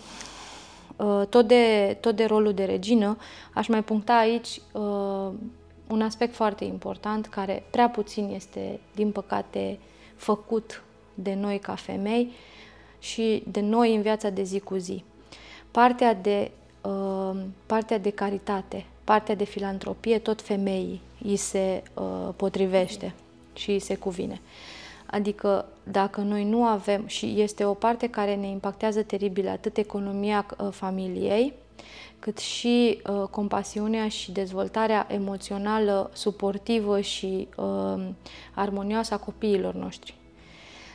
tot, 1.30 1.48
de 1.48 1.98
tot 2.00 2.16
de 2.16 2.26
rolul 2.26 2.54
de 2.54 2.64
regină, 2.64 3.18
aș 3.54 3.68
mai 3.68 3.84
puncta 3.84 4.18
aici 4.18 4.62
uh, 4.72 5.30
un 5.88 6.02
aspect 6.02 6.34
foarte 6.34 6.64
important 6.64 7.26
care 7.26 7.64
prea 7.72 7.90
puțin 7.90 8.32
este, 8.34 8.80
din 8.96 9.12
păcate, 9.12 9.80
făcut 10.16 10.84
de 11.14 11.34
noi 11.34 11.60
ca 11.60 11.76
femei 11.76 12.32
și 13.00 13.44
de 13.52 13.60
noi 13.60 13.96
în 13.96 14.02
viața 14.02 14.30
de 14.30 14.44
zi 14.44 14.60
cu 14.60 14.76
zi. 14.76 15.04
Partea 15.72 16.14
de, 16.14 16.52
uh, 16.82 17.42
partea 17.66 17.98
de 17.98 18.10
caritate, 18.10 18.86
partea 19.04 19.36
de 19.36 19.44
filantropie, 19.44 20.20
tot 20.20 20.42
femeii 20.42 21.02
îi 21.24 21.36
se 21.36 21.84
uh, 21.94 22.30
potrivește 22.36 23.14
și 23.54 23.72
îi 23.72 23.80
se 23.80 23.96
cuvine. 23.96 24.42
Adică 25.12 25.66
dacă 25.84 26.22
noi 26.22 26.44
nu 26.44 26.64
avem, 26.64 27.08
și 27.08 27.34
este 27.38 27.66
o 27.66 27.74
parte 27.74 28.10
care 28.10 28.36
ne 28.36 28.48
impactează 28.48 29.02
teribil 29.02 29.48
atât 29.48 29.78
economia 29.78 30.46
uh, 30.58 30.68
familiei, 30.72 31.54
cât 32.20 32.38
și 32.38 33.02
uh, 33.10 33.24
compasiunea 33.30 34.08
și 34.08 34.32
dezvoltarea 34.32 35.08
emoțională, 35.10 36.10
suportivă 36.14 37.00
și 37.00 37.48
uh, 37.58 38.08
armonioasă 38.56 39.14
a 39.14 39.18
copiilor 39.18 39.74
noștri. 39.74 40.14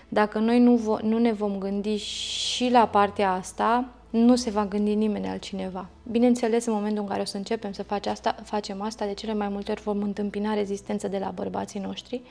Dacă 0.09 0.39
noi 0.39 0.61
nu, 0.61 0.77
vo- 0.77 1.03
nu 1.03 1.19
ne 1.19 1.33
vom 1.33 1.59
gândi 1.59 1.97
și 1.97 2.71
la 2.71 2.87
partea 2.87 3.33
asta, 3.33 3.89
nu 4.11 4.37
se 4.37 4.51
va 4.51 4.67
gândi 4.67 4.95
nimeni 4.95 5.27
altcineva. 5.27 5.87
Bineînțeles, 6.11 6.67
în 6.67 6.73
momentul 6.73 7.03
în 7.03 7.09
care 7.09 7.21
o 7.21 7.25
să 7.25 7.37
începem 7.37 7.73
să 7.73 7.83
face 7.83 8.09
asta, 8.09 8.35
facem 8.43 8.83
asta, 8.83 9.07
de 9.07 9.15
cele 9.15 9.35
mai 9.35 9.49
multe 9.49 9.71
ori 9.71 9.83
vom 9.83 10.03
întâmpina 10.03 10.55
rezistență 10.55 11.09
de 11.09 11.19
la 11.19 11.31
bărbații 11.31 11.81
noștri, 11.81 12.23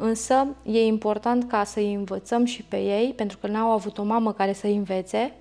însă 0.00 0.46
e 0.64 0.84
important 0.84 1.48
ca 1.48 1.64
să-i 1.64 1.94
învățăm 1.94 2.44
și 2.44 2.62
pe 2.62 2.76
ei, 2.76 3.12
pentru 3.16 3.38
că 3.38 3.46
n-au 3.46 3.70
avut 3.70 3.98
o 3.98 4.02
mamă 4.02 4.32
care 4.32 4.52
să-i 4.52 4.76
învețe, 4.76 5.32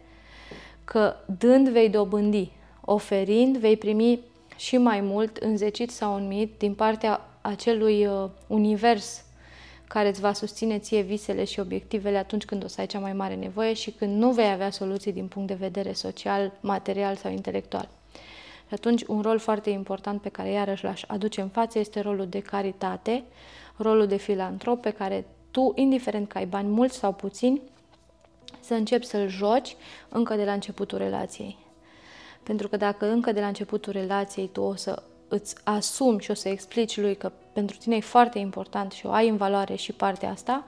că 0.83 1.15
dând 1.37 1.69
vei 1.69 1.89
dobândi, 1.89 2.51
oferind 2.85 3.57
vei 3.57 3.77
primi 3.77 4.19
și 4.55 4.77
mai 4.77 5.01
mult, 5.01 5.37
înzecit 5.37 5.91
sau 5.91 6.15
înmit, 6.15 6.57
din 6.57 6.73
partea 6.73 7.21
acelui 7.41 8.05
uh, 8.05 8.29
univers 8.47 9.25
care 9.87 10.07
îți 10.07 10.21
va 10.21 10.33
susține 10.33 10.77
ție 10.77 11.01
visele 11.01 11.43
și 11.43 11.59
obiectivele 11.59 12.17
atunci 12.17 12.45
când 12.45 12.63
o 12.63 12.67
să 12.67 12.81
ai 12.81 12.87
cea 12.87 12.99
mai 12.99 13.13
mare 13.13 13.35
nevoie 13.35 13.73
și 13.73 13.91
când 13.91 14.17
nu 14.17 14.31
vei 14.31 14.51
avea 14.51 14.69
soluții 14.69 15.13
din 15.13 15.27
punct 15.27 15.47
de 15.47 15.53
vedere 15.53 15.93
social, 15.93 16.51
material 16.59 17.15
sau 17.15 17.31
intelectual. 17.31 17.89
Și 18.67 18.73
atunci, 18.73 19.03
un 19.03 19.21
rol 19.21 19.39
foarte 19.39 19.69
important 19.69 20.21
pe 20.21 20.29
care 20.29 20.49
iarăși 20.49 20.83
l-aș 20.83 21.03
aduce 21.07 21.41
în 21.41 21.47
față 21.47 21.79
este 21.79 21.99
rolul 21.99 22.27
de 22.27 22.39
caritate, 22.39 23.23
rolul 23.77 24.07
de 24.07 24.17
filantrop 24.17 24.81
pe 24.81 24.91
care 24.91 25.25
tu, 25.51 25.71
indiferent 25.75 26.27
că 26.27 26.37
ai 26.37 26.45
bani 26.45 26.69
mulți 26.69 26.97
sau 26.97 27.13
puțini, 27.13 27.61
să 28.59 28.73
începi 28.73 29.05
să-l 29.05 29.27
joci 29.27 29.75
încă 30.09 30.35
de 30.35 30.43
la 30.43 30.51
începutul 30.51 30.97
relației. 30.97 31.57
Pentru 32.43 32.67
că 32.67 32.77
dacă 32.77 33.05
încă 33.11 33.31
de 33.31 33.39
la 33.39 33.47
începutul 33.47 33.93
relației 33.93 34.47
tu 34.47 34.61
o 34.61 34.75
să 34.75 35.03
îți 35.27 35.55
asumi 35.63 36.21
și 36.21 36.31
o 36.31 36.33
să 36.33 36.49
explici 36.49 36.97
lui 36.97 37.15
că 37.15 37.31
pentru 37.53 37.77
tine 37.77 37.95
e 37.95 37.99
foarte 37.99 38.39
important 38.39 38.91
și 38.91 39.05
o 39.05 39.11
ai 39.11 39.29
în 39.29 39.37
valoare 39.37 39.75
și 39.75 39.91
partea 39.93 40.29
asta, 40.29 40.63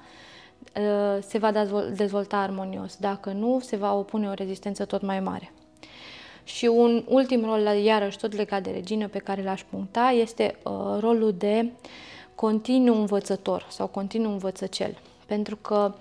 ă, 0.76 1.20
se 1.22 1.38
va 1.38 1.52
dezvolta 1.94 2.38
armonios. 2.38 2.96
Dacă 2.96 3.32
nu, 3.32 3.60
se 3.60 3.76
va 3.76 3.94
opune 3.94 4.30
o 4.30 4.34
rezistență 4.34 4.86
tot 4.86 5.02
mai 5.02 5.20
mare. 5.20 5.52
Și 6.44 6.66
un 6.66 7.04
ultim 7.08 7.46
rol, 7.46 7.62
iarăși 7.84 8.18
tot 8.18 8.36
legat 8.36 8.64
de 8.64 8.72
regină, 8.72 9.08
pe 9.08 9.20
care 9.20 9.44
l-aș 9.44 9.64
puncta, 9.64 10.14
este 10.16 10.56
ă, 10.66 10.98
rolul 11.00 11.34
de 11.38 11.72
continuu 12.40 12.96
învățător 12.96 13.66
sau 13.70 13.88
continuu 13.88 14.32
învățăcel. 14.32 14.98
Pentru 15.26 15.56
că 15.56 15.94
uh, 15.94 16.00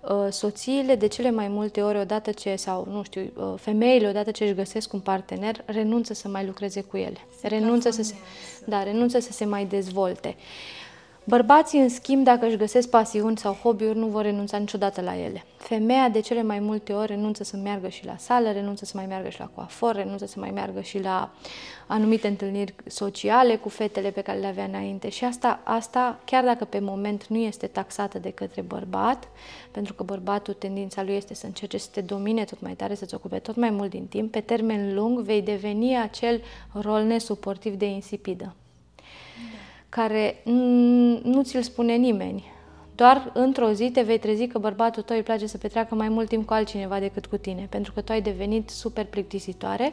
Uh, 0.00 0.26
soțiile 0.30 0.94
de 0.94 1.06
cele 1.06 1.30
mai 1.30 1.48
multe 1.48 1.82
ori, 1.82 1.98
odată 1.98 2.32
ce, 2.32 2.56
sau 2.56 2.86
nu 2.90 3.02
știu, 3.02 3.32
uh, 3.36 3.54
femeile, 3.56 4.08
odată 4.08 4.30
ce 4.30 4.44
își 4.44 4.54
găsesc 4.54 4.92
un 4.92 5.00
partener, 5.00 5.62
renunță 5.64 6.14
să 6.14 6.28
mai 6.28 6.46
lucreze 6.46 6.80
cu 6.80 6.96
ele. 6.96 7.16
Se 7.40 7.46
renunță 7.46 7.90
să 7.90 8.02
se, 8.02 8.14
da, 8.64 8.82
renunță 8.82 9.18
să 9.18 9.32
se 9.32 9.44
mai 9.44 9.64
dezvolte. 9.64 10.36
Bărbații, 11.28 11.80
în 11.80 11.88
schimb, 11.88 12.24
dacă 12.24 12.46
își 12.46 12.56
găsesc 12.56 12.88
pasiuni 12.88 13.38
sau 13.38 13.52
hobby-uri, 13.52 13.98
nu 13.98 14.06
vor 14.06 14.22
renunța 14.22 14.56
niciodată 14.56 15.00
la 15.00 15.16
ele. 15.16 15.44
Femeia, 15.56 16.08
de 16.08 16.20
cele 16.20 16.42
mai 16.42 16.58
multe 16.58 16.92
ori, 16.92 17.06
renunță 17.06 17.44
să 17.44 17.56
meargă 17.56 17.88
și 17.88 18.04
la 18.04 18.16
sală, 18.16 18.52
renunță 18.52 18.84
să 18.84 18.92
mai 18.94 19.06
meargă 19.06 19.28
și 19.28 19.38
la 19.38 19.50
coafor, 19.54 19.94
renunță 19.94 20.26
să 20.26 20.34
mai 20.38 20.50
meargă 20.50 20.80
și 20.80 20.98
la 20.98 21.30
anumite 21.86 22.28
întâlniri 22.28 22.74
sociale 22.86 23.56
cu 23.56 23.68
fetele 23.68 24.10
pe 24.10 24.20
care 24.20 24.38
le 24.38 24.46
avea 24.46 24.64
înainte. 24.64 25.08
Și 25.08 25.24
asta, 25.24 25.60
asta, 25.64 26.20
chiar 26.24 26.44
dacă 26.44 26.64
pe 26.64 26.78
moment 26.78 27.26
nu 27.26 27.36
este 27.36 27.66
taxată 27.66 28.18
de 28.18 28.30
către 28.30 28.62
bărbat, 28.62 29.28
pentru 29.70 29.94
că 29.94 30.02
bărbatul, 30.02 30.54
tendința 30.54 31.02
lui 31.02 31.14
este 31.14 31.34
să 31.34 31.46
încerce 31.46 31.78
să 31.78 31.88
te 31.92 32.00
domine 32.00 32.44
tot 32.44 32.60
mai 32.60 32.74
tare, 32.74 32.94
să-ți 32.94 33.14
ocupe 33.14 33.38
tot 33.38 33.56
mai 33.56 33.70
mult 33.70 33.90
din 33.90 34.06
timp, 34.06 34.30
pe 34.30 34.40
termen 34.40 34.94
lung 34.94 35.18
vei 35.18 35.42
deveni 35.42 35.98
acel 35.98 36.42
rol 36.72 37.02
nesuportiv 37.02 37.74
de 37.74 37.86
insipidă 37.86 38.54
care 39.88 40.42
nu 41.22 41.42
ți-l 41.42 41.62
spune 41.62 41.94
nimeni. 41.94 42.44
Doar 42.94 43.30
într-o 43.34 43.70
zi 43.70 43.90
te 43.90 44.02
vei 44.02 44.18
trezi 44.18 44.46
că 44.46 44.58
bărbatul 44.58 45.02
tău 45.02 45.16
îi 45.16 45.22
place 45.22 45.46
să 45.46 45.58
petreacă 45.58 45.94
mai 45.94 46.08
mult 46.08 46.28
timp 46.28 46.46
cu 46.46 46.52
altcineva 46.52 46.98
decât 46.98 47.26
cu 47.26 47.36
tine, 47.36 47.66
pentru 47.70 47.92
că 47.92 48.00
tu 48.00 48.12
ai 48.12 48.20
devenit 48.20 48.68
super 48.70 49.04
plictisitoare 49.04 49.92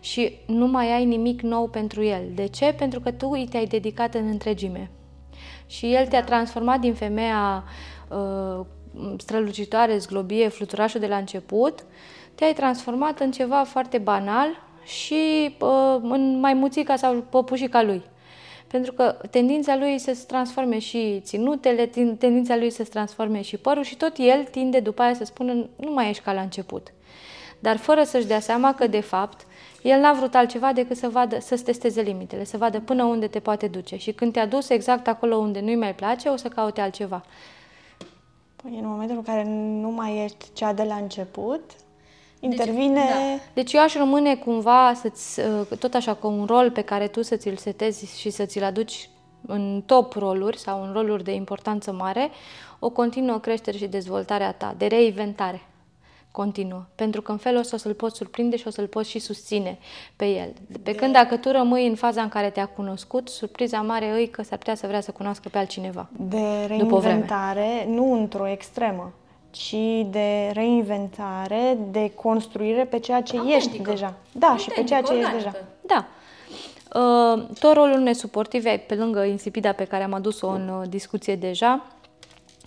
și 0.00 0.38
nu 0.46 0.66
mai 0.66 0.92
ai 0.92 1.04
nimic 1.04 1.40
nou 1.40 1.68
pentru 1.68 2.02
el. 2.02 2.22
De 2.34 2.46
ce? 2.46 2.74
Pentru 2.78 3.00
că 3.00 3.10
tu 3.10 3.28
îi 3.28 3.46
te-ai 3.50 3.66
dedicat 3.66 4.14
în 4.14 4.26
întregime. 4.26 4.90
Și 5.66 5.94
el 5.94 6.06
te-a 6.06 6.20
da. 6.20 6.26
transformat 6.26 6.80
din 6.80 6.94
femeia 6.94 7.64
uh, 8.08 8.66
strălucitoare, 9.16 9.98
zglobie, 9.98 10.48
fluturașă 10.48 10.98
de 10.98 11.06
la 11.06 11.16
început, 11.16 11.84
te-ai 12.34 12.52
transformat 12.52 13.20
în 13.20 13.30
ceva 13.30 13.64
foarte 13.64 13.98
banal 13.98 14.48
și 14.84 15.54
uh, 15.60 15.96
în 16.02 16.40
maimuțica 16.40 16.96
sau 16.96 17.14
păpușica 17.30 17.82
lui 17.82 18.02
pentru 18.72 18.92
că 18.92 19.16
tendința 19.30 19.76
lui 19.76 19.98
să 19.98 20.14
se 20.14 20.24
transforme 20.26 20.78
și 20.78 21.20
ținutele, 21.20 21.86
tendința 22.18 22.56
lui 22.56 22.70
să 22.70 22.82
se 22.82 22.90
transforme 22.90 23.42
și 23.42 23.56
părul 23.56 23.82
și 23.82 23.96
tot 23.96 24.12
el 24.16 24.44
tinde 24.44 24.80
după 24.80 25.02
aia 25.02 25.14
să 25.14 25.24
spună 25.24 25.52
nu 25.76 25.92
mai 25.92 26.08
ești 26.08 26.22
ca 26.22 26.32
la 26.32 26.40
început. 26.40 26.92
Dar 27.58 27.76
fără 27.76 28.02
să-și 28.02 28.26
dea 28.26 28.40
seama 28.40 28.74
că, 28.74 28.86
de 28.86 29.00
fapt, 29.00 29.46
el 29.82 30.00
n-a 30.00 30.12
vrut 30.12 30.34
altceva 30.34 30.72
decât 30.72 30.96
să 30.96 31.08
vadă, 31.08 31.40
să-ți 31.40 31.64
testeze 31.64 32.00
limitele, 32.00 32.44
să 32.44 32.56
vadă 32.56 32.80
până 32.80 33.04
unde 33.04 33.26
te 33.26 33.40
poate 33.40 33.66
duce. 33.66 33.96
Și 33.96 34.12
când 34.12 34.32
te-a 34.32 34.46
dus 34.46 34.68
exact 34.68 35.08
acolo 35.08 35.36
unde 35.36 35.60
nu-i 35.60 35.76
mai 35.76 35.94
place, 35.94 36.28
o 36.28 36.36
să 36.36 36.48
caute 36.48 36.80
altceva. 36.80 37.22
Păi, 38.56 38.78
în 38.78 38.86
momentul 38.86 39.16
în 39.16 39.22
care 39.22 39.44
nu 39.80 39.90
mai 39.90 40.24
ești 40.24 40.52
cea 40.52 40.72
de 40.72 40.82
la 40.82 40.94
început, 40.94 41.62
intervine... 42.44 42.94
Deci, 42.94 43.08
da. 43.08 43.42
deci 43.54 43.72
eu 43.72 43.82
aș 43.82 43.94
rămâne 43.94 44.34
cumva, 44.34 44.92
să-ți, 44.94 45.40
uh, 45.40 45.78
tot 45.78 45.94
așa, 45.94 46.14
cu 46.14 46.26
un 46.26 46.44
rol 46.44 46.70
pe 46.70 46.82
care 46.82 47.06
tu 47.06 47.22
să 47.22 47.36
ți-l 47.36 47.56
setezi 47.56 48.20
și 48.20 48.30
să 48.30 48.44
ți-l 48.44 48.64
aduci 48.64 49.08
în 49.46 49.82
top 49.86 50.12
roluri 50.12 50.58
sau 50.58 50.82
în 50.82 50.92
roluri 50.92 51.24
de 51.24 51.32
importanță 51.32 51.92
mare, 51.92 52.30
o 52.78 52.90
continuă 52.90 53.38
creștere 53.38 53.76
și 53.76 53.86
dezvoltare 53.86 54.44
a 54.44 54.52
ta, 54.52 54.74
de 54.78 54.86
reinventare 54.86 55.62
continuă. 56.30 56.84
Pentru 56.94 57.22
că 57.22 57.32
în 57.32 57.38
felul 57.38 57.58
ăsta 57.58 57.76
o 57.76 57.78
să-l 57.78 57.94
poți 57.94 58.16
surprinde 58.16 58.56
și 58.56 58.66
o 58.66 58.70
să-l 58.70 58.86
poți 58.86 59.10
și 59.10 59.18
susține 59.18 59.78
pe 60.16 60.24
el. 60.24 60.52
Pe 60.72 60.78
de... 60.82 60.94
când 60.94 61.12
dacă 61.12 61.36
tu 61.36 61.50
rămâi 61.50 61.86
în 61.86 61.94
faza 61.94 62.22
în 62.22 62.28
care 62.28 62.50
te-a 62.50 62.66
cunoscut, 62.66 63.28
surpriza 63.28 63.80
mare 63.80 64.06
e 64.06 64.26
că 64.26 64.42
s-ar 64.42 64.58
putea 64.58 64.74
să 64.74 64.86
vrea 64.86 65.00
să 65.00 65.10
cunoască 65.10 65.48
pe 65.48 65.58
altcineva. 65.58 66.08
De 66.12 66.64
reinventare, 66.66 67.86
nu 67.88 68.12
într-o 68.12 68.48
extremă 68.48 69.12
ci 69.52 69.74
de 70.10 70.50
reinventare, 70.52 71.78
de 71.90 72.12
construire 72.14 72.84
pe 72.84 72.98
ceea 72.98 73.22
ce 73.22 73.36
Autentică. 73.38 73.56
ești 73.70 73.82
deja. 73.82 74.14
Da, 74.32 74.46
Autentică, 74.46 74.74
și 74.74 74.80
pe 74.80 74.86
ceea 74.88 75.02
ce 75.02 75.12
organică. 75.12 75.36
ești 75.36 75.50
deja. 75.50 75.64
Da. 75.80 76.06
Uh, 77.00 77.42
tot 77.58 77.74
rolul 77.74 77.98
nesuportiv, 77.98 78.62
pe 78.62 78.94
lângă 78.94 79.24
insipida 79.24 79.72
pe 79.72 79.84
care 79.84 80.02
am 80.02 80.12
adus-o 80.12 80.48
în 80.48 80.68
uh, 80.68 80.88
discuție 80.88 81.36
deja, 81.36 81.86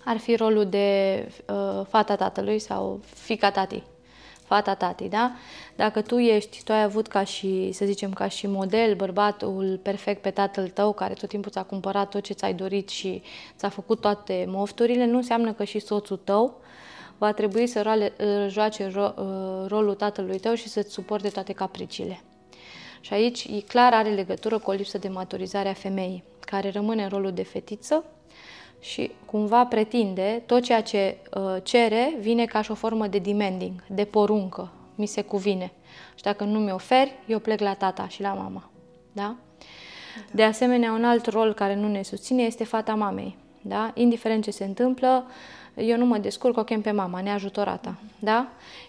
ar 0.06 0.18
fi 0.18 0.36
rolul 0.36 0.66
de 0.66 1.20
uh, 1.50 1.86
fata 1.88 2.16
tatălui 2.16 2.60
sau 2.60 3.00
fica 3.14 3.52
tatii 3.52 3.84
fata 4.46 4.74
tati, 4.74 5.08
da? 5.08 5.32
Dacă 5.76 6.02
tu 6.02 6.18
ești, 6.18 6.64
tu 6.64 6.72
ai 6.72 6.84
avut 6.84 7.08
ca 7.08 7.24
și, 7.24 7.70
să 7.72 7.86
zicem, 7.86 8.14
ca 8.14 8.28
și 8.28 8.48
model 8.48 8.96
bărbatul 8.96 9.80
perfect 9.84 10.22
pe 10.22 10.30
tatăl 10.30 10.68
tău, 10.68 10.94
care 10.94 11.14
tot 11.14 11.30
timpul 11.30 11.52
ți-a 11.52 11.64
cumpărat 11.64 12.10
tot 12.10 12.24
ce 12.24 12.34
ți-ai 12.34 12.54
dorit 12.54 12.90
și 12.90 13.22
ți-a 13.58 13.70
făcut 13.70 14.02
toate 14.02 14.46
mofturile, 14.48 15.06
nu 15.06 15.18
înseamnă 15.18 15.54
că 15.54 15.64
și 15.64 15.80
soțul 15.80 16.20
tău 16.24 16.60
va 17.18 17.32
trebui 17.32 17.68
să 17.68 17.82
roale, 17.82 18.14
joace 18.50 18.92
ro, 18.94 19.14
uh, 19.18 19.68
rolul 19.68 19.94
tatălui 19.94 20.40
tău 20.40 20.54
și 20.54 20.68
să-ți 20.68 20.92
suporte 20.92 21.30
toate 21.30 21.54
capriciile. 21.54 22.22
Și 23.00 23.14
aici 23.14 23.44
e 23.44 23.62
clar 23.68 23.94
are 23.94 24.10
legătură 24.10 24.58
cu 24.58 24.70
o 24.70 24.74
lipsă 24.74 24.98
de 24.98 25.08
maturizare 25.08 25.70
a 25.70 25.74
femeii, 25.74 26.24
care 26.40 26.70
rămâne 26.70 27.04
în 27.04 27.10
rolul 27.10 27.32
de 27.32 27.44
fetiță 27.44 28.04
și 28.86 29.12
cumva 29.26 29.66
pretinde 29.66 30.44
tot 30.46 30.64
ceea 30.64 30.82
ce 30.82 31.18
uh, 31.34 31.56
cere 31.64 32.16
vine 32.20 32.46
ca 32.46 32.62
și 32.62 32.72
o 32.72 32.74
formă 32.74 33.08
de 33.08 33.18
demanding, 33.18 33.84
de 33.88 34.06
poruncă, 34.06 34.72
mi 34.96 35.06
se 35.06 35.22
cuvine. 35.22 35.72
Și 36.16 36.24
dacă 36.24 36.44
nu 36.44 36.60
mi 36.60 36.72
oferi, 36.72 37.20
eu 37.26 37.40
plec 37.40 37.60
la 37.60 37.74
tata 37.74 38.08
și 38.08 38.22
la 38.22 38.34
mama. 38.34 38.70
Da? 39.12 39.22
da? 39.22 39.36
De 40.32 40.44
asemenea, 40.44 40.92
un 40.92 41.04
alt 41.04 41.26
rol 41.26 41.54
care 41.54 41.76
nu 41.76 41.88
ne 41.88 42.02
susține 42.02 42.44
este 42.44 42.64
fata 42.64 42.96
mamei. 42.96 43.38
Da? 43.62 43.92
Indiferent 43.94 44.44
ce 44.44 44.52
se 44.52 44.64
întâmplă, 44.64 45.26
eu 45.76 45.98
nu 45.98 46.06
mă 46.06 46.18
descurc, 46.18 46.58
o 46.58 46.64
chem 46.64 46.82
pe 46.82 46.92
mama, 46.92 47.22
neajutorata. 47.22 47.96
Da? 48.20 48.48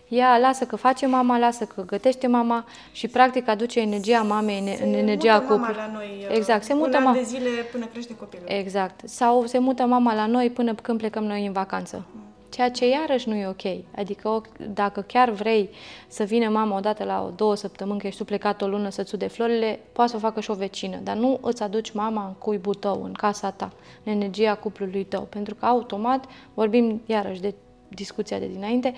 Ea 0.08 0.38
lasă 0.38 0.64
că 0.64 0.76
face 0.76 1.06
mama, 1.06 1.38
lasă 1.38 1.64
că 1.64 1.82
gătește 1.82 2.26
mama 2.26 2.64
și 2.92 3.08
practic 3.08 3.48
aduce 3.48 3.80
energia 3.80 4.22
mamei 4.22 4.58
în, 4.58 4.88
în 4.88 4.94
energia 4.94 5.40
cuplului. 5.40 5.74
la 5.76 5.90
noi 5.92 6.26
exact, 6.28 6.64
se 6.64 6.74
mută 6.74 6.98
mama 6.98 7.12
de 7.12 7.22
zile 7.22 7.48
până 7.72 7.86
crește 7.86 8.16
copilul. 8.16 8.46
Exact. 8.48 9.08
Sau 9.08 9.46
se 9.46 9.58
mută 9.58 9.86
mama 9.86 10.14
la 10.14 10.26
noi 10.26 10.50
până 10.50 10.74
când 10.74 10.98
plecăm 10.98 11.24
noi 11.24 11.46
în 11.46 11.52
vacanță. 11.52 12.04
Mm. 12.14 12.25
Ceea 12.56 12.70
ce 12.70 12.88
iarăși 12.88 13.28
nu 13.28 13.34
e 13.34 13.46
ok. 13.46 13.84
Adică 13.96 14.42
dacă 14.74 15.00
chiar 15.00 15.30
vrei 15.30 15.70
să 16.08 16.24
vină 16.24 16.48
mama 16.48 16.76
odată 16.76 17.04
la 17.04 17.22
o, 17.22 17.30
două 17.30 17.54
săptămâni, 17.54 18.00
că 18.00 18.06
ești 18.06 18.18
tu 18.18 18.24
plecat 18.24 18.62
o 18.62 18.66
lună 18.66 18.88
să-ți 18.88 19.16
de 19.16 19.26
florile, 19.26 19.80
poate 19.92 20.10
să 20.10 20.16
o 20.16 20.20
facă 20.20 20.40
și 20.40 20.50
o 20.50 20.54
vecină. 20.54 20.96
Dar 21.02 21.16
nu 21.16 21.38
îți 21.42 21.62
aduci 21.62 21.92
mama 21.92 22.26
în 22.26 22.32
cuibul 22.32 22.74
tău, 22.74 23.02
în 23.02 23.12
casa 23.12 23.50
ta, 23.50 23.72
în 24.04 24.12
energia 24.12 24.54
cuplului 24.54 25.04
tău. 25.04 25.22
Pentru 25.22 25.54
că 25.54 25.66
automat, 25.66 26.24
vorbim 26.54 27.02
iarăși 27.06 27.40
de 27.40 27.54
discuția 27.88 28.38
de 28.38 28.46
dinainte, 28.46 28.94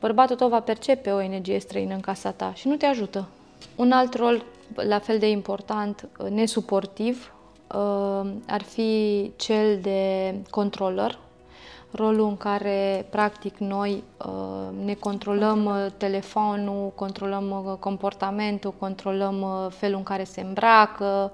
bărbatul 0.00 0.36
tău 0.36 0.48
va 0.48 0.60
percepe 0.60 1.10
o 1.10 1.20
energie 1.20 1.58
străină 1.58 1.94
în 1.94 2.00
casa 2.00 2.30
ta 2.30 2.52
și 2.54 2.68
nu 2.68 2.76
te 2.76 2.86
ajută. 2.86 3.28
Un 3.76 3.92
alt 3.92 4.14
rol, 4.14 4.44
la 4.74 4.98
fel 4.98 5.18
de 5.18 5.30
important, 5.30 6.08
nesuportiv, 6.28 7.32
uh, 7.74 8.30
ar 8.46 8.62
fi 8.62 9.30
cel 9.36 9.78
de 9.80 10.34
controller, 10.50 11.18
rolul 11.90 12.28
în 12.28 12.36
care, 12.36 13.06
practic, 13.10 13.56
noi 13.58 14.02
uh, 14.26 14.84
ne 14.84 14.94
controlăm 14.94 15.64
uh, 15.64 15.86
telefonul, 15.96 16.92
controlăm 16.94 17.76
comportamentul, 17.80 18.74
controlăm 18.78 19.46
felul 19.70 19.96
în 19.96 20.02
care 20.02 20.24
se 20.24 20.40
îmbracă, 20.40 21.32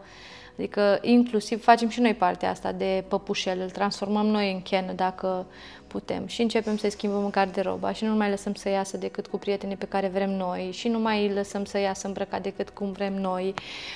Adică 0.58 0.98
inclusiv 1.02 1.62
facem 1.62 1.88
și 1.88 2.00
noi 2.00 2.14
partea 2.14 2.50
asta 2.50 2.72
de 2.72 3.04
păpușel, 3.08 3.60
îl 3.60 3.70
transformăm 3.70 4.26
noi 4.26 4.52
în 4.52 4.62
Ken 4.62 4.92
dacă 4.94 5.46
putem. 5.86 6.26
Și 6.26 6.42
începem 6.42 6.76
să-i 6.76 6.90
schimbăm 6.90 7.24
în 7.24 7.30
garderoba 7.30 7.92
și 7.92 8.04
nu 8.04 8.14
mai 8.14 8.30
lăsăm 8.30 8.54
să 8.54 8.68
iasă 8.68 8.96
decât 8.96 9.26
cu 9.26 9.38
prietenii 9.38 9.76
pe 9.76 9.86
care 9.86 10.08
vrem 10.08 10.30
noi 10.30 10.70
și 10.72 10.88
nu 10.88 10.98
mai 10.98 11.32
lăsăm 11.32 11.64
să 11.64 11.78
iasă 11.78 12.06
îmbrăcat 12.06 12.42
decât 12.42 12.68
cum 12.68 12.92
vrem 12.92 13.20
noi 13.20 13.54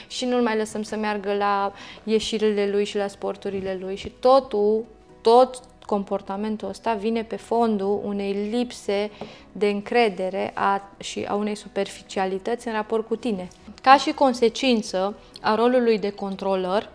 și 0.08 0.24
nu 0.24 0.42
mai 0.42 0.56
lăsăm 0.56 0.82
să 0.82 0.96
meargă 0.96 1.34
la 1.34 1.72
ieșirile 2.04 2.70
lui 2.70 2.84
și 2.84 2.96
la 2.96 3.06
sporturile 3.06 3.78
lui. 3.80 3.96
Și 3.96 4.08
totul, 4.08 4.84
tot 5.22 5.60
comportamentul 5.90 6.68
ăsta 6.68 6.94
vine 6.94 7.22
pe 7.22 7.36
fondul 7.36 8.00
unei 8.04 8.32
lipse 8.50 9.10
de 9.52 9.68
încredere 9.68 10.50
a, 10.54 10.82
și 10.98 11.24
a 11.28 11.34
unei 11.34 11.54
superficialități 11.54 12.66
în 12.66 12.72
raport 12.72 13.06
cu 13.06 13.16
tine. 13.16 13.48
Ca 13.82 13.96
și 13.96 14.12
consecință 14.12 15.16
a 15.40 15.54
rolului 15.54 15.98
de 15.98 16.10
controlor, 16.10 16.90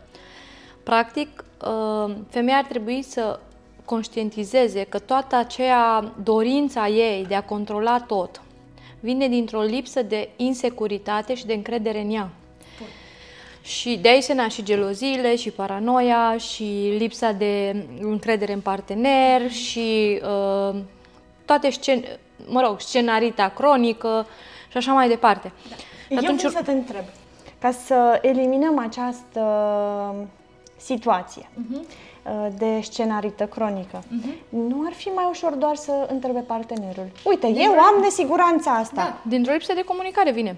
practic, 0.83 1.43
ă, 1.61 2.11
femeia 2.29 2.57
ar 2.57 2.65
trebui 2.65 3.01
să 3.01 3.39
conștientizeze 3.85 4.83
că 4.83 4.99
toată 4.99 5.35
aceea 5.35 6.13
dorința 6.23 6.87
ei 6.87 7.25
de 7.27 7.35
a 7.35 7.43
controla 7.43 7.99
tot 7.99 8.41
vine 8.99 9.27
dintr-o 9.27 9.61
lipsă 9.61 10.01
de 10.01 10.29
insecuritate 10.35 11.33
și 11.33 11.45
de 11.45 11.53
încredere 11.53 12.01
în 12.01 12.11
ea. 12.11 12.29
Și 13.65 13.97
de 14.01 14.09
aici 14.09 14.23
se 14.23 14.33
nasc 14.33 14.55
și 14.55 14.63
geloziile, 14.63 15.35
și 15.35 15.51
paranoia, 15.51 16.37
și 16.37 16.95
lipsa 16.97 17.31
de 17.31 17.85
încredere 18.01 18.53
în 18.53 18.59
partener, 18.59 19.51
și 19.51 20.21
uh, 20.21 20.75
toate 21.45 21.69
scen- 21.69 22.19
mă 22.47 22.61
rog, 22.61 22.79
scenarita 22.79 23.49
cronică 23.55 24.27
și 24.69 24.77
așa 24.77 24.93
mai 24.93 25.07
departe. 25.07 25.51
Da. 26.09 26.17
Atunci... 26.17 26.43
Eu 26.43 26.49
vreau 26.49 26.63
să 26.63 26.71
te 26.71 26.71
întreb, 26.71 27.03
ca 27.59 27.71
să 27.71 28.19
eliminăm 28.21 28.79
această 28.79 29.45
situație 30.77 31.49
uh-huh. 31.49 31.87
de 32.57 32.79
scenarită 32.81 33.45
cronică, 33.45 33.99
uh-huh. 33.99 34.39
nu 34.49 34.83
ar 34.85 34.93
fi 34.93 35.07
mai 35.07 35.25
ușor 35.29 35.51
doar 35.51 35.75
să 35.75 36.07
întrebe 36.11 36.39
partenerul? 36.39 37.07
Uite, 37.23 37.47
Din 37.47 37.61
eu 37.61 37.71
am 37.71 38.01
nesiguranța 38.01 38.71
asta. 38.71 38.95
Da. 38.95 39.29
Dintr-o 39.29 39.53
lipsă 39.53 39.73
de 39.73 39.81
comunicare 39.81 40.31
vine. 40.31 40.55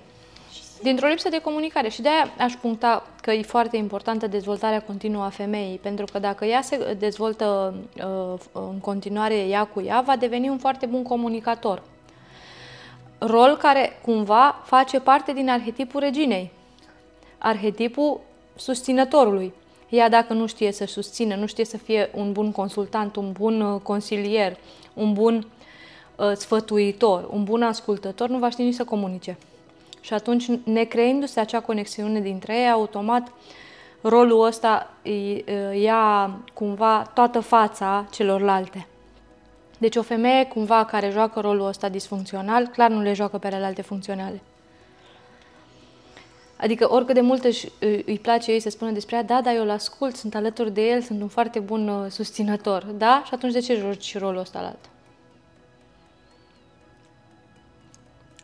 Dintr-o 0.82 1.08
lipsă 1.08 1.30
de 1.30 1.40
comunicare 1.40 1.90
și 1.90 2.02
de-aia 2.02 2.34
aș 2.38 2.54
puncta 2.54 3.06
că 3.22 3.32
e 3.32 3.42
foarte 3.42 3.78
importantă 3.78 4.28
dezvoltarea 4.28 4.82
continuă 4.82 5.24
a 5.24 5.30
femeii, 5.30 5.78
pentru 5.78 6.06
că 6.12 6.20
dacă 6.20 6.46
ea 6.46 6.62
se 6.62 6.96
dezvoltă 7.00 7.76
uh, 7.98 8.40
în 8.52 8.80
continuare 8.80 9.36
ea 9.36 9.66
cu 9.66 9.82
ea, 9.82 10.02
va 10.02 10.16
deveni 10.16 10.50
un 10.50 10.58
foarte 10.58 10.86
bun 10.86 11.04
comunicator. 11.04 11.84
Rol 13.18 13.58
care 13.58 14.00
cumva 14.02 14.62
face 14.66 15.00
parte 15.00 15.34
din 15.34 15.50
arhetipul 15.50 16.00
reginei, 16.00 16.52
arhetipul 17.38 18.20
susținătorului. 18.56 19.54
Ea 19.90 20.10
dacă 20.10 20.34
nu 20.34 20.48
știe 20.48 20.72
să 20.72 20.86
susțină, 20.86 21.36
nu 21.36 21.46
știe 21.46 21.66
să 21.66 21.78
fie 21.78 22.10
un 22.14 22.32
bun 22.32 22.52
consultant, 22.52 23.16
un 23.16 23.32
bun 23.32 23.62
uh, 23.62 23.82
consilier, 23.82 24.58
un 24.94 25.14
bun 25.14 25.48
uh, 26.16 26.32
sfătuitor, 26.36 27.28
un 27.32 27.44
bun 27.44 27.64
ascultător, 27.64 28.30
nu 28.30 28.38
va 28.38 28.50
ști 28.50 28.62
nici 28.62 28.74
să 28.74 28.84
comunice. 28.84 29.38
Și 30.02 30.14
atunci, 30.14 30.48
necreându-se 30.64 31.40
acea 31.40 31.60
conexiune 31.60 32.20
dintre 32.20 32.58
ei, 32.58 32.70
automat 32.70 33.32
rolul 34.02 34.46
ăsta 34.46 34.94
ia 35.74 36.32
cumva 36.54 37.12
toată 37.14 37.40
fața 37.40 38.06
celorlalte. 38.12 38.88
Deci 39.78 39.96
o 39.96 40.02
femeie 40.02 40.46
cumva 40.46 40.86
care 40.86 41.10
joacă 41.10 41.40
rolul 41.40 41.68
ăsta 41.68 41.90
disfuncțional, 41.90 42.68
clar 42.68 42.90
nu 42.90 43.02
le 43.02 43.14
joacă 43.14 43.38
pe 43.38 43.48
alte 43.48 43.82
funcționale. 43.82 44.42
Adică 46.58 46.92
oricât 46.92 47.16
de 47.16 47.22
mult 47.22 47.44
își, 47.44 47.68
îi 48.06 48.20
place 48.22 48.52
ei 48.52 48.60
să 48.60 48.70
spună 48.70 48.92
despre 48.92 49.16
ea, 49.16 49.24
da, 49.24 49.42
dar 49.42 49.56
eu 49.56 49.62
îl 49.62 49.70
ascult, 49.70 50.16
sunt 50.16 50.36
alături 50.36 50.74
de 50.74 50.82
el, 50.82 51.02
sunt 51.02 51.22
un 51.22 51.28
foarte 51.28 51.60
bun 51.60 51.88
uh, 51.88 52.12
susținător, 52.12 52.84
da? 52.84 53.22
Și 53.26 53.34
atunci 53.34 53.54
de 53.54 53.60
ce 53.60 53.76
joci 53.76 54.18
rolul 54.18 54.40
ăsta 54.40 54.62
la 54.62 54.68
altă? 54.68 54.90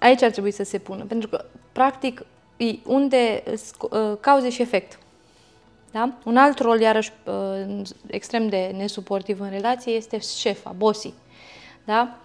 Aici 0.04 0.22
ar 0.22 0.32
trebui 0.32 0.52
să 0.52 0.64
se 0.64 0.78
pună, 0.78 1.04
pentru 1.04 1.30
că, 1.30 1.46
practic, 1.72 2.26
unde 2.86 3.44
uh, 3.46 4.18
cauze 4.20 4.50
și 4.50 4.62
efect. 4.62 5.00
Da? 5.92 6.14
Un 6.24 6.38
alt 6.38 6.60
rol, 6.60 6.80
iarăși, 6.80 7.12
uh, 7.26 7.82
extrem 8.08 8.50
de 8.50 8.74
nesuportiv 8.78 9.40
în 9.40 9.50
relație 9.50 9.94
este 9.94 10.20
șefa, 10.20 10.74
bossii. 10.78 11.14
Da? 11.86 12.18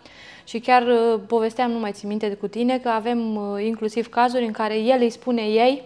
Și 0.45 0.59
chiar 0.59 0.83
uh, 0.83 1.21
povesteam, 1.27 1.71
nu 1.71 1.79
mai 1.79 1.93
țin 1.93 2.09
minte 2.09 2.29
de 2.29 2.35
cu 2.35 2.47
tine, 2.47 2.79
că 2.79 2.89
avem 2.89 3.19
inclusiv 3.59 4.09
cazuri 4.09 4.45
în 4.45 4.53
care 4.53 4.79
el 4.79 5.01
îi 5.01 5.11
spune 5.11 5.43
ei, 5.43 5.83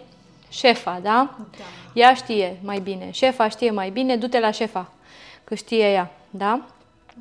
șefa, 0.49 0.99
da? 1.03 1.35
da? 1.57 1.63
Ea 1.93 2.13
știe 2.13 2.57
mai 2.63 2.79
bine, 2.79 3.11
șefa 3.11 3.49
știe 3.49 3.71
mai 3.71 3.89
bine, 3.89 4.15
du-te 4.15 4.39
la 4.39 4.51
șefa, 4.51 4.91
că 5.43 5.55
știe 5.55 5.91
ea, 5.91 6.11
da? 6.29 6.61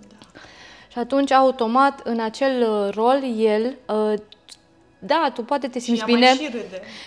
da. 0.09 0.41
Și 0.89 0.99
atunci, 0.99 1.31
automat, 1.31 2.01
în 2.05 2.21
acel 2.21 2.91
rol, 2.91 3.23
el 3.37 3.77
da, 5.07 5.31
tu 5.35 5.43
poate 5.43 5.69
te 5.69 5.79
simți 5.79 6.05
bine. 6.05 6.27
Și 6.27 6.51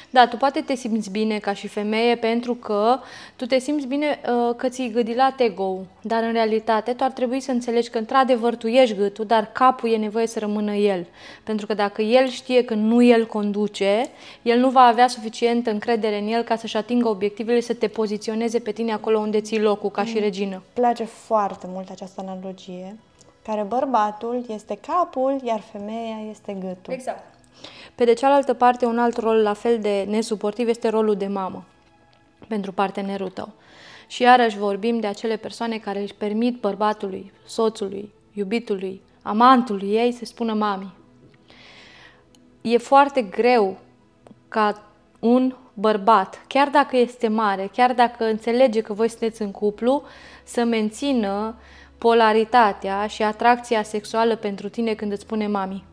da, 0.10 0.28
tu 0.28 0.38
poate 0.38 0.62
te 0.62 0.76
simți 0.76 1.12
bine 1.12 1.40
ca 1.40 1.54
și 1.54 1.68
femeie 1.68 2.16
pentru 2.16 2.56
că 2.56 3.00
tu 3.36 3.46
te 3.46 3.60
simți 3.60 3.88
bine 3.88 4.20
uh, 4.30 4.56
că 4.56 4.70
ți-ai 4.70 4.90
gâdilat 4.90 5.40
ego 5.40 5.80
dar 6.08 6.24
în 6.24 6.32
realitate 6.32 6.94
tu 6.94 7.04
ar 7.04 7.12
trebui 7.12 7.40
să 7.40 7.52
înțelegi 7.52 7.90
că 7.90 7.98
într-adevăr 7.98 8.56
tu 8.56 8.68
ești 8.68 8.96
gâtul, 8.96 9.26
dar 9.26 9.52
capul 9.52 9.92
e 9.92 9.98
nevoie 9.98 10.28
să 10.28 10.40
rămână 10.40 10.74
el. 10.74 11.06
Pentru 11.44 11.66
că 11.66 11.74
dacă 11.74 12.02
el 12.02 12.28
știe 12.28 12.64
că 12.64 12.74
nu 12.74 13.04
el 13.04 13.28
conduce, 13.28 14.06
el 14.42 14.60
nu 14.60 14.70
va 14.70 14.82
avea 14.82 15.08
suficientă 15.08 15.70
încredere 15.70 16.20
în 16.20 16.28
el 16.28 16.44
ca 16.44 16.56
să-și 16.56 16.78
atingă 16.78 17.08
obiectivele, 17.08 17.60
să 17.60 17.74
te 17.74 17.88
poziționeze 17.88 18.60
pe 18.60 18.72
tine 18.72 18.92
acolo 18.92 19.20
unde 19.20 19.42
ții 19.42 19.62
locul 19.62 19.90
ca 19.90 20.02
mm. 20.02 20.08
și 20.08 20.20
regină. 20.20 20.64
Place 20.74 21.04
foarte 21.04 21.68
mult 21.70 21.90
această 21.90 22.22
analogie 22.22 22.98
care 23.44 23.62
bărbatul 23.62 24.46
este 24.48 24.78
capul, 24.88 25.42
iar 25.44 25.60
femeia 25.60 26.18
este 26.30 26.54
gâtul. 26.54 26.94
Exact. 26.94 27.35
Pe 27.96 28.04
de 28.04 28.14
cealaltă 28.14 28.54
parte, 28.54 28.86
un 28.86 29.00
alt 29.00 29.18
rol 29.18 29.42
la 29.42 29.54
fel 29.54 29.80
de 29.80 30.06
nesuportiv 30.10 30.68
este 30.68 30.90
rolul 30.90 31.16
de 31.16 31.28
mamă. 31.28 31.66
pentru 32.48 32.72
partenerul 32.72 33.30
tău. 33.30 33.54
Și 34.08 34.22
iarăși 34.22 34.58
vorbim 34.58 35.00
de 35.00 35.08
acele 35.08 35.36
persoane 35.36 35.78
care 35.78 36.02
își 36.02 36.14
permit 36.14 36.60
bărbatului, 36.60 37.32
soțului, 37.46 38.14
iubitului, 38.34 39.02
amantului 39.22 39.94
ei 39.94 40.12
să 40.12 40.26
spună 40.26 40.54
mami. 40.54 40.94
E 42.62 42.78
foarte 42.78 43.22
greu 43.22 43.78
ca 44.48 44.84
un 45.20 45.56
bărbat, 45.74 46.44
chiar 46.48 46.70
dacă 46.70 46.98
este 46.98 47.28
mare, 47.28 47.70
chiar 47.74 47.94
dacă 47.94 48.26
înțelege 48.26 48.82
că 48.82 48.94
voi 48.94 49.10
sunteți 49.10 49.42
în 49.42 49.52
cuplu, 49.52 50.04
să 50.44 50.64
mențină 50.64 51.56
polaritatea 51.98 53.08
și 53.08 53.24
atracția 53.24 53.84
sexuală 53.84 54.36
pentru 54.36 54.70
tine 54.70 54.94
când 54.94 55.12
îți 55.12 55.22
spune 55.22 55.48
mami. 55.48 55.84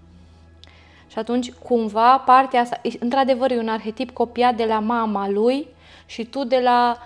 Și 1.12 1.18
atunci, 1.18 1.52
cumva, 1.52 2.18
partea 2.18 2.60
asta, 2.60 2.80
într-adevăr, 2.98 3.50
e 3.50 3.58
un 3.58 3.68
arhetip 3.68 4.10
copiat 4.10 4.56
de 4.56 4.64
la 4.64 4.78
mama 4.78 5.28
lui 5.28 5.66
și 6.06 6.24
tu 6.24 6.44
de 6.44 6.60
la 6.62 6.98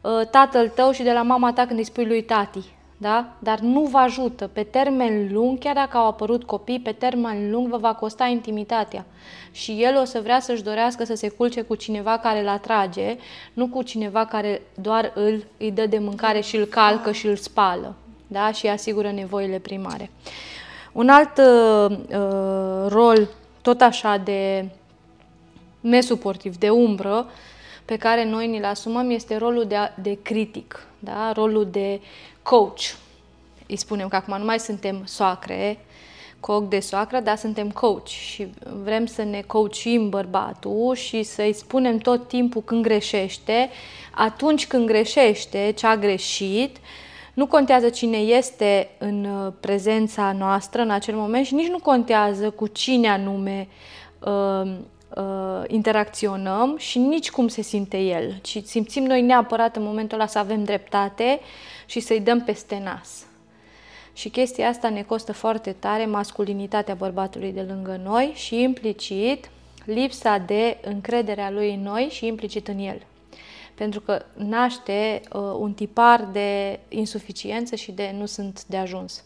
uh, 0.00 0.26
tatăl 0.30 0.68
tău 0.68 0.90
și 0.90 1.02
de 1.02 1.12
la 1.12 1.22
mama 1.22 1.52
ta 1.52 1.66
când 1.66 1.78
îi 1.78 1.84
spui 1.84 2.06
lui 2.06 2.22
tati. 2.22 2.64
Da? 2.96 3.26
Dar 3.38 3.58
nu 3.58 3.80
vă 3.80 3.98
ajută. 3.98 4.50
Pe 4.52 4.62
termen 4.62 5.32
lung, 5.32 5.58
chiar 5.58 5.74
dacă 5.74 5.96
au 5.96 6.06
apărut 6.06 6.44
copii, 6.44 6.80
pe 6.80 6.92
termen 6.92 7.50
lung 7.50 7.68
vă 7.68 7.76
va 7.76 7.94
costa 7.94 8.24
intimitatea. 8.24 9.04
Și 9.50 9.82
el 9.82 9.96
o 10.00 10.04
să 10.04 10.20
vrea 10.22 10.40
să-și 10.40 10.62
dorească 10.62 11.04
să 11.04 11.14
se 11.14 11.28
culce 11.28 11.62
cu 11.62 11.74
cineva 11.74 12.18
care 12.18 12.40
îl 12.40 12.48
atrage, 12.48 13.16
nu 13.52 13.68
cu 13.68 13.82
cineva 13.82 14.24
care 14.24 14.62
doar 14.74 15.12
îl, 15.14 15.44
îi 15.58 15.70
dă 15.70 15.86
de 15.86 15.98
mâncare 15.98 16.40
și 16.40 16.56
îl 16.56 16.64
calcă 16.64 17.12
și 17.12 17.26
îl 17.26 17.36
spală. 17.36 17.94
Da? 18.26 18.52
Și 18.52 18.66
asigură 18.66 19.10
nevoile 19.10 19.58
primare. 19.58 20.10
Un 20.92 21.08
alt 21.08 21.38
uh, 21.38 21.96
uh, 22.08 22.86
rol 22.88 23.28
tot 23.64 23.80
așa 23.80 24.16
de 24.16 24.68
nesuportiv, 25.80 26.56
de 26.56 26.70
umbră, 26.70 27.26
pe 27.84 27.96
care 27.96 28.24
noi 28.24 28.46
ni-l 28.46 28.64
asumăm 28.64 29.10
este 29.10 29.36
rolul 29.36 29.64
de, 29.66 29.76
de 30.02 30.18
critic, 30.22 30.86
da? 30.98 31.32
rolul 31.32 31.68
de 31.70 32.00
coach. 32.42 32.80
Îi 33.66 33.76
spunem 33.76 34.08
că 34.08 34.16
acum 34.16 34.38
nu 34.38 34.44
mai 34.44 34.58
suntem 34.58 35.02
soacre, 35.04 35.78
coc 36.40 36.68
de 36.68 36.80
soacră, 36.80 37.20
dar 37.20 37.36
suntem 37.36 37.70
coach 37.70 38.06
și 38.06 38.46
vrem 38.82 39.06
să 39.06 39.22
ne 39.22 39.40
coachim 39.40 40.08
bărbatul 40.08 40.94
și 40.94 41.22
să-i 41.22 41.52
spunem 41.52 41.98
tot 41.98 42.28
timpul 42.28 42.62
când 42.62 42.82
greșește, 42.82 43.70
atunci 44.14 44.66
când 44.66 44.86
greșește 44.86 45.72
ce 45.76 45.86
a 45.86 45.96
greșit, 45.96 46.76
nu 47.34 47.46
contează 47.46 47.88
cine 47.88 48.16
este 48.16 48.88
în 48.98 49.24
uh, 49.24 49.52
prezența 49.60 50.32
noastră 50.32 50.82
în 50.82 50.90
acel 50.90 51.14
moment 51.14 51.46
și 51.46 51.54
nici 51.54 51.68
nu 51.68 51.78
contează 51.78 52.50
cu 52.50 52.66
cine 52.66 53.08
anume 53.08 53.68
uh, 54.18 54.72
uh, 55.16 55.62
interacționăm 55.66 56.76
și 56.78 56.98
nici 56.98 57.30
cum 57.30 57.48
se 57.48 57.62
simte 57.62 57.98
el, 57.98 58.38
ci 58.42 58.62
simțim 58.64 59.04
noi 59.04 59.22
neapărat 59.22 59.76
în 59.76 59.82
momentul 59.82 60.18
ăla 60.18 60.26
să 60.26 60.38
avem 60.38 60.64
dreptate 60.64 61.40
și 61.86 62.00
să-i 62.00 62.20
dăm 62.20 62.40
peste 62.40 62.80
nas. 62.84 63.26
Și 64.12 64.28
chestia 64.28 64.68
asta 64.68 64.88
ne 64.88 65.02
costă 65.02 65.32
foarte 65.32 65.76
tare 65.78 66.06
masculinitatea 66.06 66.94
bărbatului 66.94 67.52
de 67.52 67.66
lângă 67.68 68.00
noi 68.04 68.32
și 68.34 68.62
implicit 68.62 69.50
lipsa 69.84 70.38
de 70.38 70.76
încredere 70.82 71.42
a 71.42 71.50
lui 71.50 71.74
în 71.74 71.82
noi 71.82 72.08
și 72.10 72.26
implicit 72.26 72.68
în 72.68 72.78
el. 72.78 73.02
Pentru 73.74 74.00
că 74.00 74.24
naște 74.34 75.20
uh, 75.32 75.40
un 75.40 75.72
tipar 75.72 76.24
de 76.32 76.80
insuficiență 76.88 77.74
și 77.74 77.92
de 77.92 78.14
nu 78.18 78.26
sunt 78.26 78.64
de 78.64 78.76
ajuns. 78.76 79.24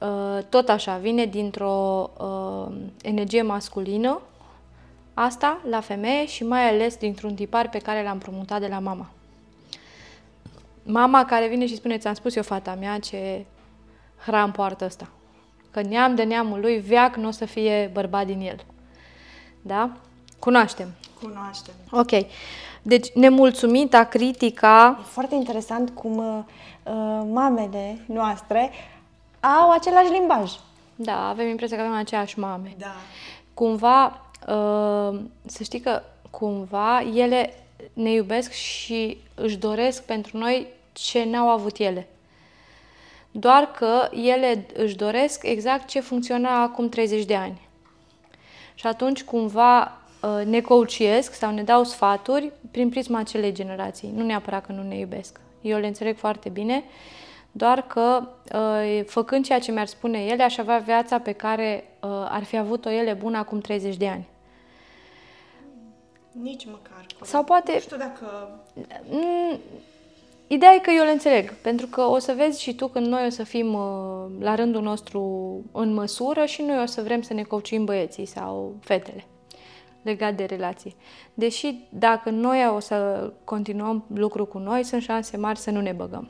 Uh, 0.00 0.38
tot 0.48 0.68
așa, 0.68 0.96
vine 0.96 1.24
dintr-o 1.24 2.10
uh, 2.18 2.76
energie 3.02 3.42
masculină, 3.42 4.20
asta 5.14 5.60
la 5.68 5.80
femeie 5.80 6.26
și 6.26 6.44
mai 6.44 6.68
ales 6.68 6.96
dintr-un 6.96 7.34
tipar 7.34 7.68
pe 7.68 7.78
care 7.78 8.02
l-am 8.02 8.18
promutat 8.18 8.60
de 8.60 8.66
la 8.66 8.78
mama. 8.78 9.10
Mama 10.82 11.24
care 11.24 11.48
vine 11.48 11.66
și 11.66 11.76
spune, 11.76 11.98
ți-am 11.98 12.14
spus 12.14 12.36
eu, 12.36 12.42
fata 12.42 12.74
mea, 12.74 12.98
ce 12.98 13.44
hram 14.16 14.50
poartă 14.50 14.84
ăsta. 14.84 15.08
Că 15.70 15.80
neam 15.82 16.14
de 16.14 16.22
neamul 16.22 16.60
lui, 16.60 16.78
veac 16.78 17.16
nu 17.16 17.28
o 17.28 17.30
să 17.30 17.44
fie 17.44 17.90
bărbat 17.92 18.26
din 18.26 18.40
el. 18.40 18.64
Da? 19.62 19.96
Cunoaștem. 20.38 20.88
Cunoaștem. 21.22 21.74
Ok. 21.90 22.10
Deci, 22.82 23.12
nemulțumita, 23.12 24.04
critica... 24.04 24.98
E 25.00 25.02
foarte 25.02 25.34
interesant 25.34 25.90
cum 25.90 26.16
uh, 26.16 26.38
uh, 26.82 27.26
mamele 27.32 27.98
noastre 28.06 28.70
au 29.40 29.70
același 29.70 30.10
limbaj. 30.10 30.52
Da, 30.96 31.28
avem 31.28 31.48
impresia 31.48 31.76
că 31.76 31.82
avem 31.82 31.94
aceeași 31.94 32.38
mame. 32.38 32.74
Da. 32.78 32.94
Cumva, 33.54 34.20
uh, 34.48 35.20
să 35.46 35.62
știi 35.62 35.80
că 35.80 36.02
cumva 36.30 37.00
ele 37.14 37.54
ne 37.92 38.12
iubesc 38.12 38.50
și 38.52 39.18
își 39.34 39.56
doresc 39.56 40.02
pentru 40.02 40.38
noi 40.38 40.66
ce 40.92 41.24
n-au 41.24 41.48
avut 41.48 41.76
ele. 41.76 42.08
Doar 43.30 43.70
că 43.70 44.08
ele 44.12 44.66
își 44.74 44.96
doresc 44.96 45.42
exact 45.42 45.88
ce 45.88 46.00
funcționa 46.00 46.62
acum 46.62 46.88
30 46.88 47.24
de 47.24 47.34
ani. 47.36 47.68
Și 48.74 48.86
atunci, 48.86 49.22
cumva, 49.22 49.80
uh, 49.80 49.99
ne 50.44 50.60
coachiesc 50.60 51.34
sau 51.34 51.52
ne 51.52 51.62
dau 51.62 51.84
sfaturi 51.84 52.52
prin 52.70 52.88
prisma 52.88 53.18
acelei 53.18 53.52
generații. 53.52 54.12
Nu 54.14 54.24
neapărat 54.24 54.66
că 54.66 54.72
nu 54.72 54.82
ne 54.82 54.98
iubesc. 54.98 55.40
Eu 55.60 55.78
le 55.78 55.86
înțeleg 55.86 56.16
foarte 56.16 56.48
bine, 56.48 56.84
doar 57.52 57.82
că 57.86 58.28
uh, 58.54 59.04
făcând 59.06 59.44
ceea 59.44 59.58
ce 59.58 59.72
mi-ar 59.72 59.86
spune 59.86 60.24
ele, 60.24 60.42
aș 60.42 60.58
avea 60.58 60.78
viața 60.78 61.18
pe 61.18 61.32
care 61.32 61.84
uh, 62.00 62.10
ar 62.10 62.44
fi 62.44 62.56
avut-o 62.56 62.90
ele 62.90 63.12
bună 63.12 63.38
acum 63.38 63.60
30 63.60 63.96
de 63.96 64.08
ani. 64.08 64.28
Nici 66.42 66.66
măcar. 66.66 67.06
Sau 67.22 67.44
poate... 67.44 67.72
Nu 67.72 67.78
știu 67.78 67.96
dacă... 67.96 68.58
Mm, 69.10 69.58
ideea 70.46 70.74
e 70.74 70.78
că 70.78 70.90
eu 70.90 71.04
le 71.04 71.10
înțeleg, 71.10 71.54
pentru 71.54 71.86
că 71.86 72.00
o 72.00 72.18
să 72.18 72.34
vezi 72.36 72.62
și 72.62 72.74
tu 72.74 72.88
când 72.88 73.06
noi 73.06 73.26
o 73.26 73.30
să 73.30 73.42
fim 73.42 73.74
uh, 73.74 74.26
la 74.40 74.54
rândul 74.54 74.82
nostru 74.82 75.22
în 75.72 75.94
măsură 75.94 76.44
și 76.44 76.62
noi 76.62 76.82
o 76.82 76.86
să 76.86 77.02
vrem 77.02 77.22
să 77.22 77.34
ne 77.34 77.42
căucim 77.42 77.84
băieții 77.84 78.26
sau 78.26 78.74
fetele 78.80 79.24
legat 80.02 80.34
de 80.34 80.44
relații. 80.44 80.96
Deși 81.34 81.74
dacă 81.88 82.30
noi 82.30 82.68
o 82.74 82.78
să 82.78 83.30
continuăm 83.44 84.04
lucru 84.14 84.46
cu 84.46 84.58
noi, 84.58 84.82
sunt 84.82 85.02
șanse 85.02 85.36
mari 85.36 85.58
să 85.58 85.70
nu 85.70 85.80
ne 85.80 85.92
băgăm. 85.92 86.28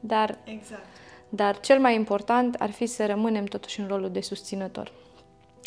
Dar, 0.00 0.38
exact. 0.44 0.86
dar 1.28 1.60
cel 1.60 1.80
mai 1.80 1.94
important 1.94 2.54
ar 2.54 2.70
fi 2.70 2.86
să 2.86 3.06
rămânem 3.06 3.44
totuși 3.44 3.80
în 3.80 3.86
rolul 3.86 4.10
de 4.10 4.20
susținător. 4.20 4.92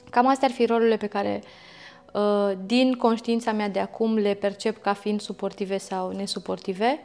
Cam 0.10 0.28
astea 0.28 0.48
ar 0.48 0.54
fi 0.54 0.66
rolurile 0.66 0.98
pe 0.98 1.08
care 1.08 1.42
uh, 1.44 1.50
Uh, 2.16 2.52
din 2.66 2.94
conștiința 2.94 3.52
mea 3.52 3.70
de 3.70 3.80
acum 3.80 4.18
le 4.18 4.34
percep 4.34 4.82
ca 4.82 4.94
fiind 4.94 5.22
suportive 5.22 5.78
sau 5.78 6.12
nesuportive 6.12 7.00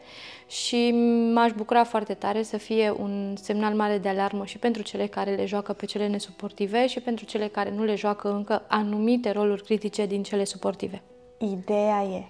și 0.51 0.91
m-aș 1.35 1.53
bucura 1.53 1.85
foarte 1.85 2.15
tare 2.15 2.43
să 2.43 2.57
fie 2.57 2.91
un 2.99 3.35
semnal 3.43 3.75
mare 3.75 3.99
de 3.99 4.09
alarmă 4.09 4.45
și 4.45 4.59
pentru 4.59 4.83
cele 4.83 5.07
care 5.07 5.35
le 5.35 5.45
joacă 5.45 5.73
pe 5.73 5.87
cele 5.87 6.07
nesuportive 6.07 6.87
și 6.87 7.01
pentru 7.01 7.25
cele 7.25 7.49
care 7.49 7.71
nu 7.71 7.85
le 7.85 7.95
joacă 7.95 8.31
încă 8.31 8.63
anumite 8.69 9.31
roluri 9.31 9.63
critice 9.63 10.07
din 10.07 10.23
cele 10.23 10.45
suportive. 10.45 11.03
Ideea 11.39 12.03
e, 12.03 12.25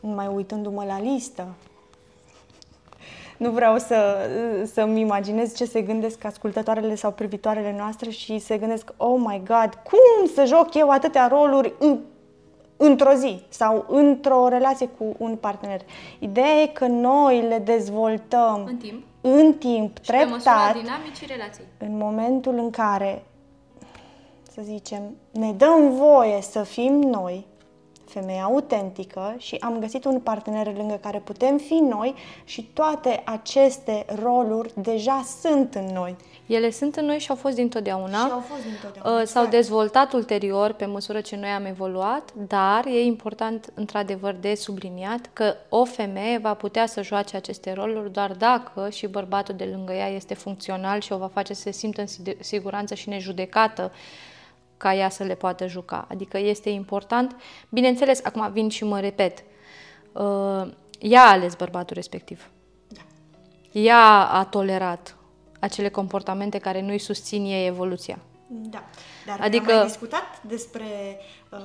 mai 0.00 0.26
uitându-mă 0.26 0.84
la 0.84 1.00
listă, 1.00 1.54
nu 3.36 3.50
vreau 3.50 3.78
să, 3.78 4.28
să-mi 4.72 5.00
imaginez 5.00 5.54
ce 5.54 5.64
se 5.64 5.82
gândesc 5.82 6.24
ascultătoarele 6.24 6.94
sau 6.94 7.12
privitoarele 7.12 7.74
noastre 7.78 8.10
și 8.10 8.38
se 8.38 8.58
gândesc, 8.58 8.92
oh 8.96 9.20
my 9.24 9.42
god, 9.46 9.78
cum 9.82 10.28
să 10.34 10.44
joc 10.44 10.74
eu 10.74 10.90
atâtea 10.90 11.26
roluri 11.26 11.72
în, 11.78 11.98
într-o 12.82 13.12
zi 13.12 13.42
sau 13.48 13.84
într-o 13.88 14.48
relație 14.48 14.88
cu 14.88 15.14
un 15.18 15.36
partener. 15.36 15.80
Ideea 16.18 16.60
e 16.62 16.66
că 16.66 16.86
noi 16.86 17.42
le 17.42 17.58
dezvoltăm 17.58 18.64
în 18.66 18.76
timp, 18.76 19.04
în 19.20 19.52
timp 19.52 19.96
și 19.96 20.10
treptat, 20.10 20.72
dinamicii 20.72 21.26
relației. 21.26 21.66
în 21.78 21.96
momentul 21.96 22.54
în 22.54 22.70
care, 22.70 23.22
să 24.52 24.60
zicem, 24.62 25.02
ne 25.30 25.52
dăm 25.52 25.90
voie 25.90 26.40
să 26.40 26.62
fim 26.62 26.92
noi, 26.92 27.46
femeie 28.12 28.40
autentică 28.40 29.34
și 29.38 29.56
am 29.60 29.78
găsit 29.78 30.04
un 30.04 30.20
partener 30.20 30.76
lângă 30.76 30.98
care 31.02 31.18
putem 31.18 31.56
fi 31.56 31.74
noi 31.74 32.14
și 32.44 32.62
toate 32.72 33.22
aceste 33.24 34.04
roluri 34.22 34.72
deja 34.74 35.24
sunt 35.40 35.74
în 35.74 35.84
noi. 35.84 36.16
Ele 36.46 36.70
sunt 36.70 36.96
în 36.96 37.04
noi 37.04 37.18
și 37.18 37.30
au 37.30 37.36
fost 37.36 37.54
dintotdeauna. 37.54 38.18
Și 38.18 38.32
au 38.32 38.44
fost 38.48 38.62
dintotdeauna. 38.62 39.20
Uh, 39.20 39.26
s-au 39.26 39.42
exact. 39.42 39.50
dezvoltat 39.50 40.12
ulterior 40.12 40.72
pe 40.72 40.84
măsură 40.84 41.20
ce 41.20 41.36
noi 41.36 41.48
am 41.48 41.64
evoluat, 41.64 42.32
dar 42.34 42.86
e 42.86 43.02
important 43.02 43.72
într-adevăr 43.74 44.34
de 44.34 44.54
subliniat 44.54 45.30
că 45.32 45.54
o 45.68 45.84
femeie 45.84 46.38
va 46.38 46.54
putea 46.54 46.86
să 46.86 47.02
joace 47.02 47.36
aceste 47.36 47.72
roluri 47.72 48.12
doar 48.12 48.32
dacă 48.32 48.88
și 48.90 49.06
bărbatul 49.06 49.54
de 49.54 49.68
lângă 49.72 49.92
ea 49.92 50.08
este 50.08 50.34
funcțional 50.34 51.00
și 51.00 51.12
o 51.12 51.16
va 51.16 51.30
face 51.32 51.54
să 51.54 51.60
se 51.60 51.70
simtă 51.70 52.00
în 52.00 52.34
siguranță 52.40 52.94
și 52.94 53.08
nejudecată 53.08 53.92
ca 54.82 54.94
ea 54.94 55.08
să 55.08 55.22
le 55.22 55.34
poată 55.34 55.66
juca. 55.66 56.06
Adică 56.10 56.38
este 56.38 56.70
important. 56.70 57.36
Bineînțeles, 57.68 58.24
acum 58.24 58.52
vin 58.52 58.68
și 58.68 58.84
mă 58.84 59.00
repet, 59.00 59.44
uh, 60.12 60.70
ea 60.98 61.22
a 61.22 61.30
ales 61.30 61.54
bărbatul 61.54 61.96
respectiv. 61.96 62.50
Da. 62.88 63.00
Ea 63.72 64.28
a 64.28 64.44
tolerat 64.44 65.16
acele 65.60 65.88
comportamente 65.88 66.58
care 66.58 66.80
nu-i 66.82 66.98
susțin 66.98 67.44
ei 67.44 67.66
evoluția. 67.66 68.18
Da, 68.46 68.84
dar 69.26 69.40
adică, 69.40 69.70
am 69.70 69.76
mai 69.76 69.86
discutat 69.86 70.42
despre... 70.42 70.84
Uh... 71.50 71.58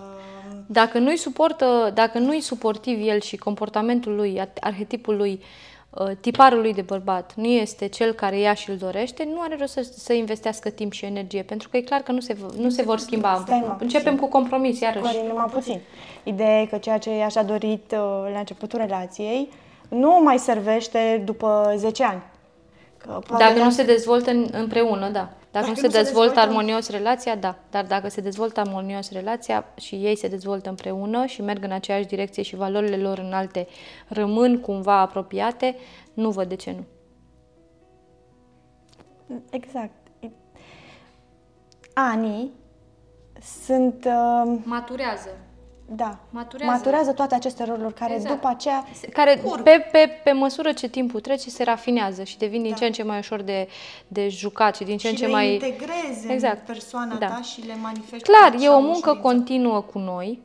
Dacă 0.67 0.99
nu-i 0.99 1.17
suportă, 1.17 1.91
dacă 1.93 2.19
nu-i 2.19 2.41
suportiv 2.41 3.07
el 3.07 3.19
și 3.19 3.37
comportamentul 3.37 4.15
lui, 4.15 4.41
arhetipul 4.59 5.15
lui, 5.15 5.31
uh, 5.31 5.76
tiparul 6.19 6.61
lui 6.61 6.73
de 6.73 6.81
bărbat 6.81 7.33
nu 7.35 7.47
este 7.47 7.87
cel 7.87 8.13
care 8.13 8.39
ea 8.39 8.53
și 8.53 8.69
îl 8.69 8.77
dorește, 8.77 9.27
nu 9.33 9.41
are 9.41 9.55
rost 9.59 9.73
să, 9.73 9.81
să 9.97 10.13
investească 10.13 10.69
timp 10.69 10.91
și 10.91 11.05
energie, 11.05 11.43
pentru 11.43 11.69
că 11.69 11.77
e 11.77 11.81
clar 11.81 12.01
că 12.01 12.11
nu 12.11 12.19
se, 12.19 12.37
nu 12.57 12.69
se 12.69 12.81
vor 12.81 12.97
schimba. 12.97 13.41
Stai, 13.45 13.75
Începem 13.79 14.13
puțin. 14.13 14.29
cu 14.29 14.37
compromis, 14.37 14.79
iarăși. 14.79 15.03
Corin, 15.05 15.27
numai 15.27 15.45
puțin. 15.51 15.79
Ideea 16.23 16.61
e 16.61 16.65
că 16.65 16.77
ceea 16.77 16.97
ce 16.97 17.09
i-aș 17.09 17.33
dorit 17.33 17.91
uh, 17.91 18.31
la 18.33 18.39
începutul 18.39 18.79
relației 18.79 19.49
nu 19.89 20.19
mai 20.23 20.37
servește 20.37 21.21
după 21.25 21.73
10 21.75 22.03
ani. 22.03 22.21
Că 23.07 23.35
Dacă 23.37 23.63
nu 23.63 23.69
se 23.69 23.83
dezvoltă 23.83 24.31
împreună, 24.51 25.09
da. 25.09 25.29
Dacă, 25.51 25.65
Dacă 25.65 25.67
nu 25.67 25.75
se, 25.75 25.81
dezvoltă, 25.81 26.03
dezvoltă 26.03 26.39
armonios 26.39 26.89
relația, 26.89 27.35
da. 27.35 27.55
Dar 27.69 27.85
dacă 27.85 28.09
se 28.09 28.21
dezvoltă 28.21 28.59
armonios 28.59 29.11
relația 29.11 29.65
și 29.75 29.95
ei 29.95 30.17
se 30.17 30.27
dezvoltă 30.27 30.69
împreună 30.69 31.25
și 31.25 31.41
merg 31.41 31.63
în 31.63 31.71
aceeași 31.71 32.07
direcție 32.07 32.43
și 32.43 32.55
valorile 32.55 32.97
lor 32.97 33.17
înalte 33.17 33.67
rămân 34.07 34.59
cumva 34.59 34.99
apropiate, 34.99 35.75
nu 36.13 36.29
văd 36.29 36.47
de 36.47 36.55
ce 36.55 36.75
nu. 36.75 36.85
Exact. 39.49 39.91
Anii 41.93 42.51
sunt... 43.41 44.05
Uh... 44.05 44.59
Maturează 44.63 45.29
da. 45.89 46.17
Maturează. 46.29 46.71
Maturează 46.71 47.13
toate 47.13 47.35
aceste 47.35 47.63
roluri 47.63 47.93
care 47.93 48.13
exact. 48.13 48.33
după 48.33 48.47
aceea 48.47 48.85
care 49.11 49.41
pe, 49.63 49.87
pe, 49.91 50.21
pe 50.23 50.31
măsură 50.31 50.71
ce 50.71 50.89
timpul 50.89 51.19
trece 51.19 51.49
se 51.49 51.63
rafinează 51.63 52.23
și 52.23 52.37
devin 52.37 52.61
din 52.61 52.71
da. 52.71 52.77
ce 52.77 52.85
în 52.85 52.91
ce 52.91 53.03
mai 53.03 53.17
ușor 53.17 53.41
de, 53.41 53.67
de 54.07 54.29
jucat 54.29 54.75
și 54.75 54.83
din 54.83 54.97
ce 54.97 55.07
și 55.07 55.13
în 55.13 55.19
ce 55.19 55.27
mai 55.27 55.53
integreze 55.53 56.31
exact. 56.31 56.57
în 56.57 56.73
persoana 56.73 57.15
da. 57.15 57.27
ta 57.27 57.41
și 57.41 57.65
le 57.65 57.75
manifeste. 57.81 58.31
Clar, 58.31 58.61
e 58.61 58.67
o 58.67 58.79
muncă 58.79 59.15
continuă 59.15 59.81
cu 59.81 59.99
noi 59.99 60.41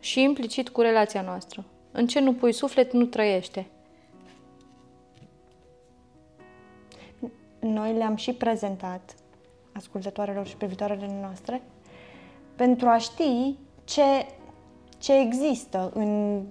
și 0.00 0.22
implicit 0.22 0.68
cu 0.68 0.80
relația 0.80 1.22
noastră. 1.22 1.64
În 1.92 2.06
ce 2.06 2.20
nu 2.20 2.32
pui 2.32 2.52
suflet, 2.52 2.92
nu 2.92 3.04
trăiește. 3.04 3.66
Noi 7.60 7.92
le-am 7.92 8.16
și 8.16 8.32
prezentat 8.32 9.14
ascultătoarelor 9.72 10.46
și 10.46 10.56
privitoarele 10.56 11.18
noastre 11.20 11.62
pentru 12.56 12.88
a 12.88 12.98
ști 12.98 13.56
ce 13.84 14.02
ce 15.10 15.16
există 15.16 15.90
în, 15.94 16.42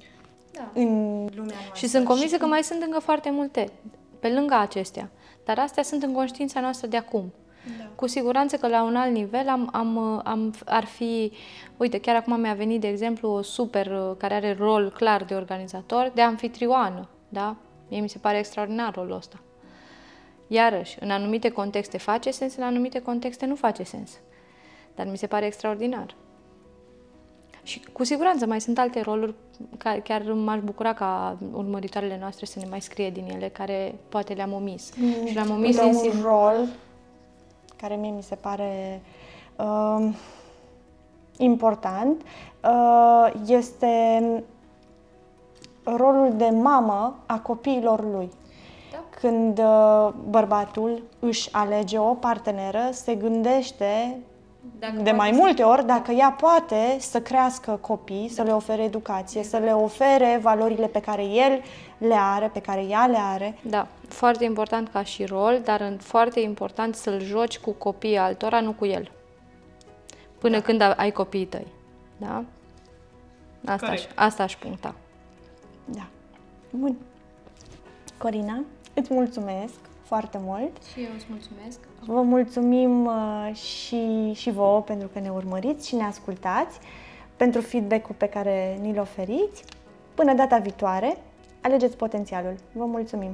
da. 0.51 0.71
în 0.73 0.89
lumea 1.35 1.55
noastră. 1.55 1.75
Și 1.75 1.87
sunt 1.87 2.05
convinsă 2.05 2.33
și 2.33 2.41
că 2.41 2.45
mai 2.45 2.63
sunt 2.63 2.81
încă 2.81 2.99
foarte 2.99 3.31
multe 3.31 3.71
pe 4.19 4.29
lângă 4.29 4.55
acestea. 4.55 5.09
Dar 5.45 5.59
astea 5.59 5.83
sunt 5.83 6.03
în 6.03 6.13
conștiința 6.13 6.59
noastră 6.59 6.87
de 6.87 6.97
acum. 6.97 7.33
Da. 7.77 7.89
Cu 7.95 8.07
siguranță 8.07 8.57
că 8.57 8.67
la 8.67 8.83
un 8.83 8.95
alt 8.95 9.13
nivel 9.13 9.49
am, 9.49 9.69
am, 9.73 10.21
am, 10.25 10.53
ar 10.65 10.85
fi, 10.85 11.31
uite, 11.77 11.99
chiar 11.99 12.15
acum 12.15 12.39
mi-a 12.39 12.53
venit, 12.53 12.81
de 12.81 12.87
exemplu, 12.87 13.29
o 13.29 13.41
super, 13.41 14.15
care 14.17 14.33
are 14.33 14.55
rol 14.59 14.91
clar 14.91 15.23
de 15.23 15.33
organizator, 15.33 16.11
de 16.13 16.21
anfitrioană, 16.21 17.07
da? 17.29 17.55
Mie 17.89 17.99
mi 17.99 18.09
se 18.09 18.17
pare 18.17 18.37
extraordinar 18.37 18.93
rolul 18.93 19.15
ăsta. 19.15 19.39
Iarăși, 20.47 20.97
în 20.99 21.11
anumite 21.11 21.49
contexte 21.49 21.97
face 21.97 22.31
sens, 22.31 22.55
în 22.55 22.63
anumite 22.63 22.99
contexte 22.99 23.45
nu 23.45 23.55
face 23.55 23.83
sens. 23.83 24.11
Dar 24.95 25.07
mi 25.07 25.17
se 25.17 25.27
pare 25.27 25.45
extraordinar. 25.45 26.15
Și 27.69 27.81
cu 27.93 28.03
siguranță 28.03 28.45
mai 28.45 28.61
sunt 28.61 28.77
alte 28.79 29.01
roluri 29.01 29.33
care 29.77 29.99
chiar 29.99 30.21
m-aș 30.21 30.59
bucura 30.59 30.93
ca 30.93 31.37
urmăritoarele 31.53 32.17
noastre 32.19 32.45
să 32.45 32.59
ne 32.59 32.65
mai 32.69 32.81
scrie 32.81 33.09
din 33.09 33.29
ele, 33.35 33.47
care 33.47 33.95
poate 34.09 34.33
le-am 34.33 34.53
omis. 34.53 34.91
Mm, 34.95 35.25
și 35.25 35.33
le-am 35.33 35.49
omis 35.49 35.79
un 35.79 35.93
sim- 35.93 36.21
rol 36.21 36.67
care 37.75 37.95
mie 37.95 38.11
mi 38.11 38.23
se 38.23 38.35
pare 38.35 39.01
uh, 39.55 40.09
important 41.37 42.21
uh, 42.63 43.33
este 43.47 44.23
rolul 45.83 46.33
de 46.35 46.49
mamă 46.49 47.19
a 47.25 47.39
copiilor 47.39 48.03
lui. 48.11 48.31
Da. 48.91 49.03
Când 49.19 49.59
uh, 49.59 50.13
bărbatul 50.29 51.03
își 51.19 51.49
alege 51.51 51.97
o 51.97 52.13
parteneră, 52.13 52.89
se 52.91 53.15
gândește 53.15 54.17
dacă 54.79 55.01
de 55.01 55.11
mai 55.11 55.31
multe 55.31 55.63
ori, 55.63 55.85
dacă 55.85 56.11
ea 56.11 56.31
poate 56.31 56.97
să 56.99 57.21
crească 57.21 57.77
copii, 57.81 58.29
să 58.29 58.41
le 58.41 58.51
ofere 58.51 58.83
educație, 58.83 59.43
să 59.43 59.57
le 59.57 59.71
ofere 59.71 60.39
valorile 60.41 60.87
pe 60.87 60.99
care 60.99 61.23
el 61.23 61.61
le 61.97 62.15
are, 62.17 62.47
pe 62.53 62.61
care 62.61 62.83
ea 62.83 63.05
le 63.05 63.17
are. 63.17 63.57
Da, 63.61 63.87
foarte 64.07 64.43
important 64.43 64.89
ca 64.89 65.03
și 65.03 65.25
rol, 65.25 65.61
dar 65.63 65.93
foarte 65.99 66.39
important 66.39 66.95
să-l 66.95 67.21
joci 67.21 67.59
cu 67.59 67.71
copiii 67.71 68.17
altora, 68.17 68.59
nu 68.59 68.71
cu 68.71 68.85
el. 68.85 69.11
Până 70.37 70.55
da. 70.55 70.61
când 70.61 70.81
ai 70.97 71.11
copiii 71.11 71.45
tăi. 71.45 71.67
Da? 72.17 72.43
Asta, 73.65 73.87
aș, 73.87 74.03
asta 74.15 74.43
aș 74.43 74.55
puncta. 74.55 74.95
Da. 75.85 76.07
Bun. 76.69 76.97
Corina, 78.17 78.63
îți 78.93 79.13
mulțumesc 79.13 79.88
foarte 80.09 80.39
mult. 80.41 80.71
Și 80.91 80.99
eu 80.99 81.09
îți 81.15 81.25
mulțumesc. 81.29 81.79
Vă 82.05 82.21
mulțumim 82.21 83.05
uh, 83.05 83.55
și, 83.55 84.33
și 84.33 84.51
vouă 84.51 84.81
pentru 84.81 85.07
că 85.07 85.19
ne 85.19 85.29
urmăriți 85.29 85.87
și 85.87 85.95
ne 85.95 86.03
ascultați, 86.03 86.79
pentru 87.37 87.61
feedback-ul 87.61 88.15
pe 88.17 88.25
care 88.25 88.77
ni-l 88.81 88.99
oferiți. 88.99 89.63
Până 90.13 90.33
data 90.33 90.57
viitoare, 90.57 91.17
alegeți 91.61 91.97
potențialul. 91.97 92.55
Vă 92.71 92.85
mulțumim! 92.85 93.31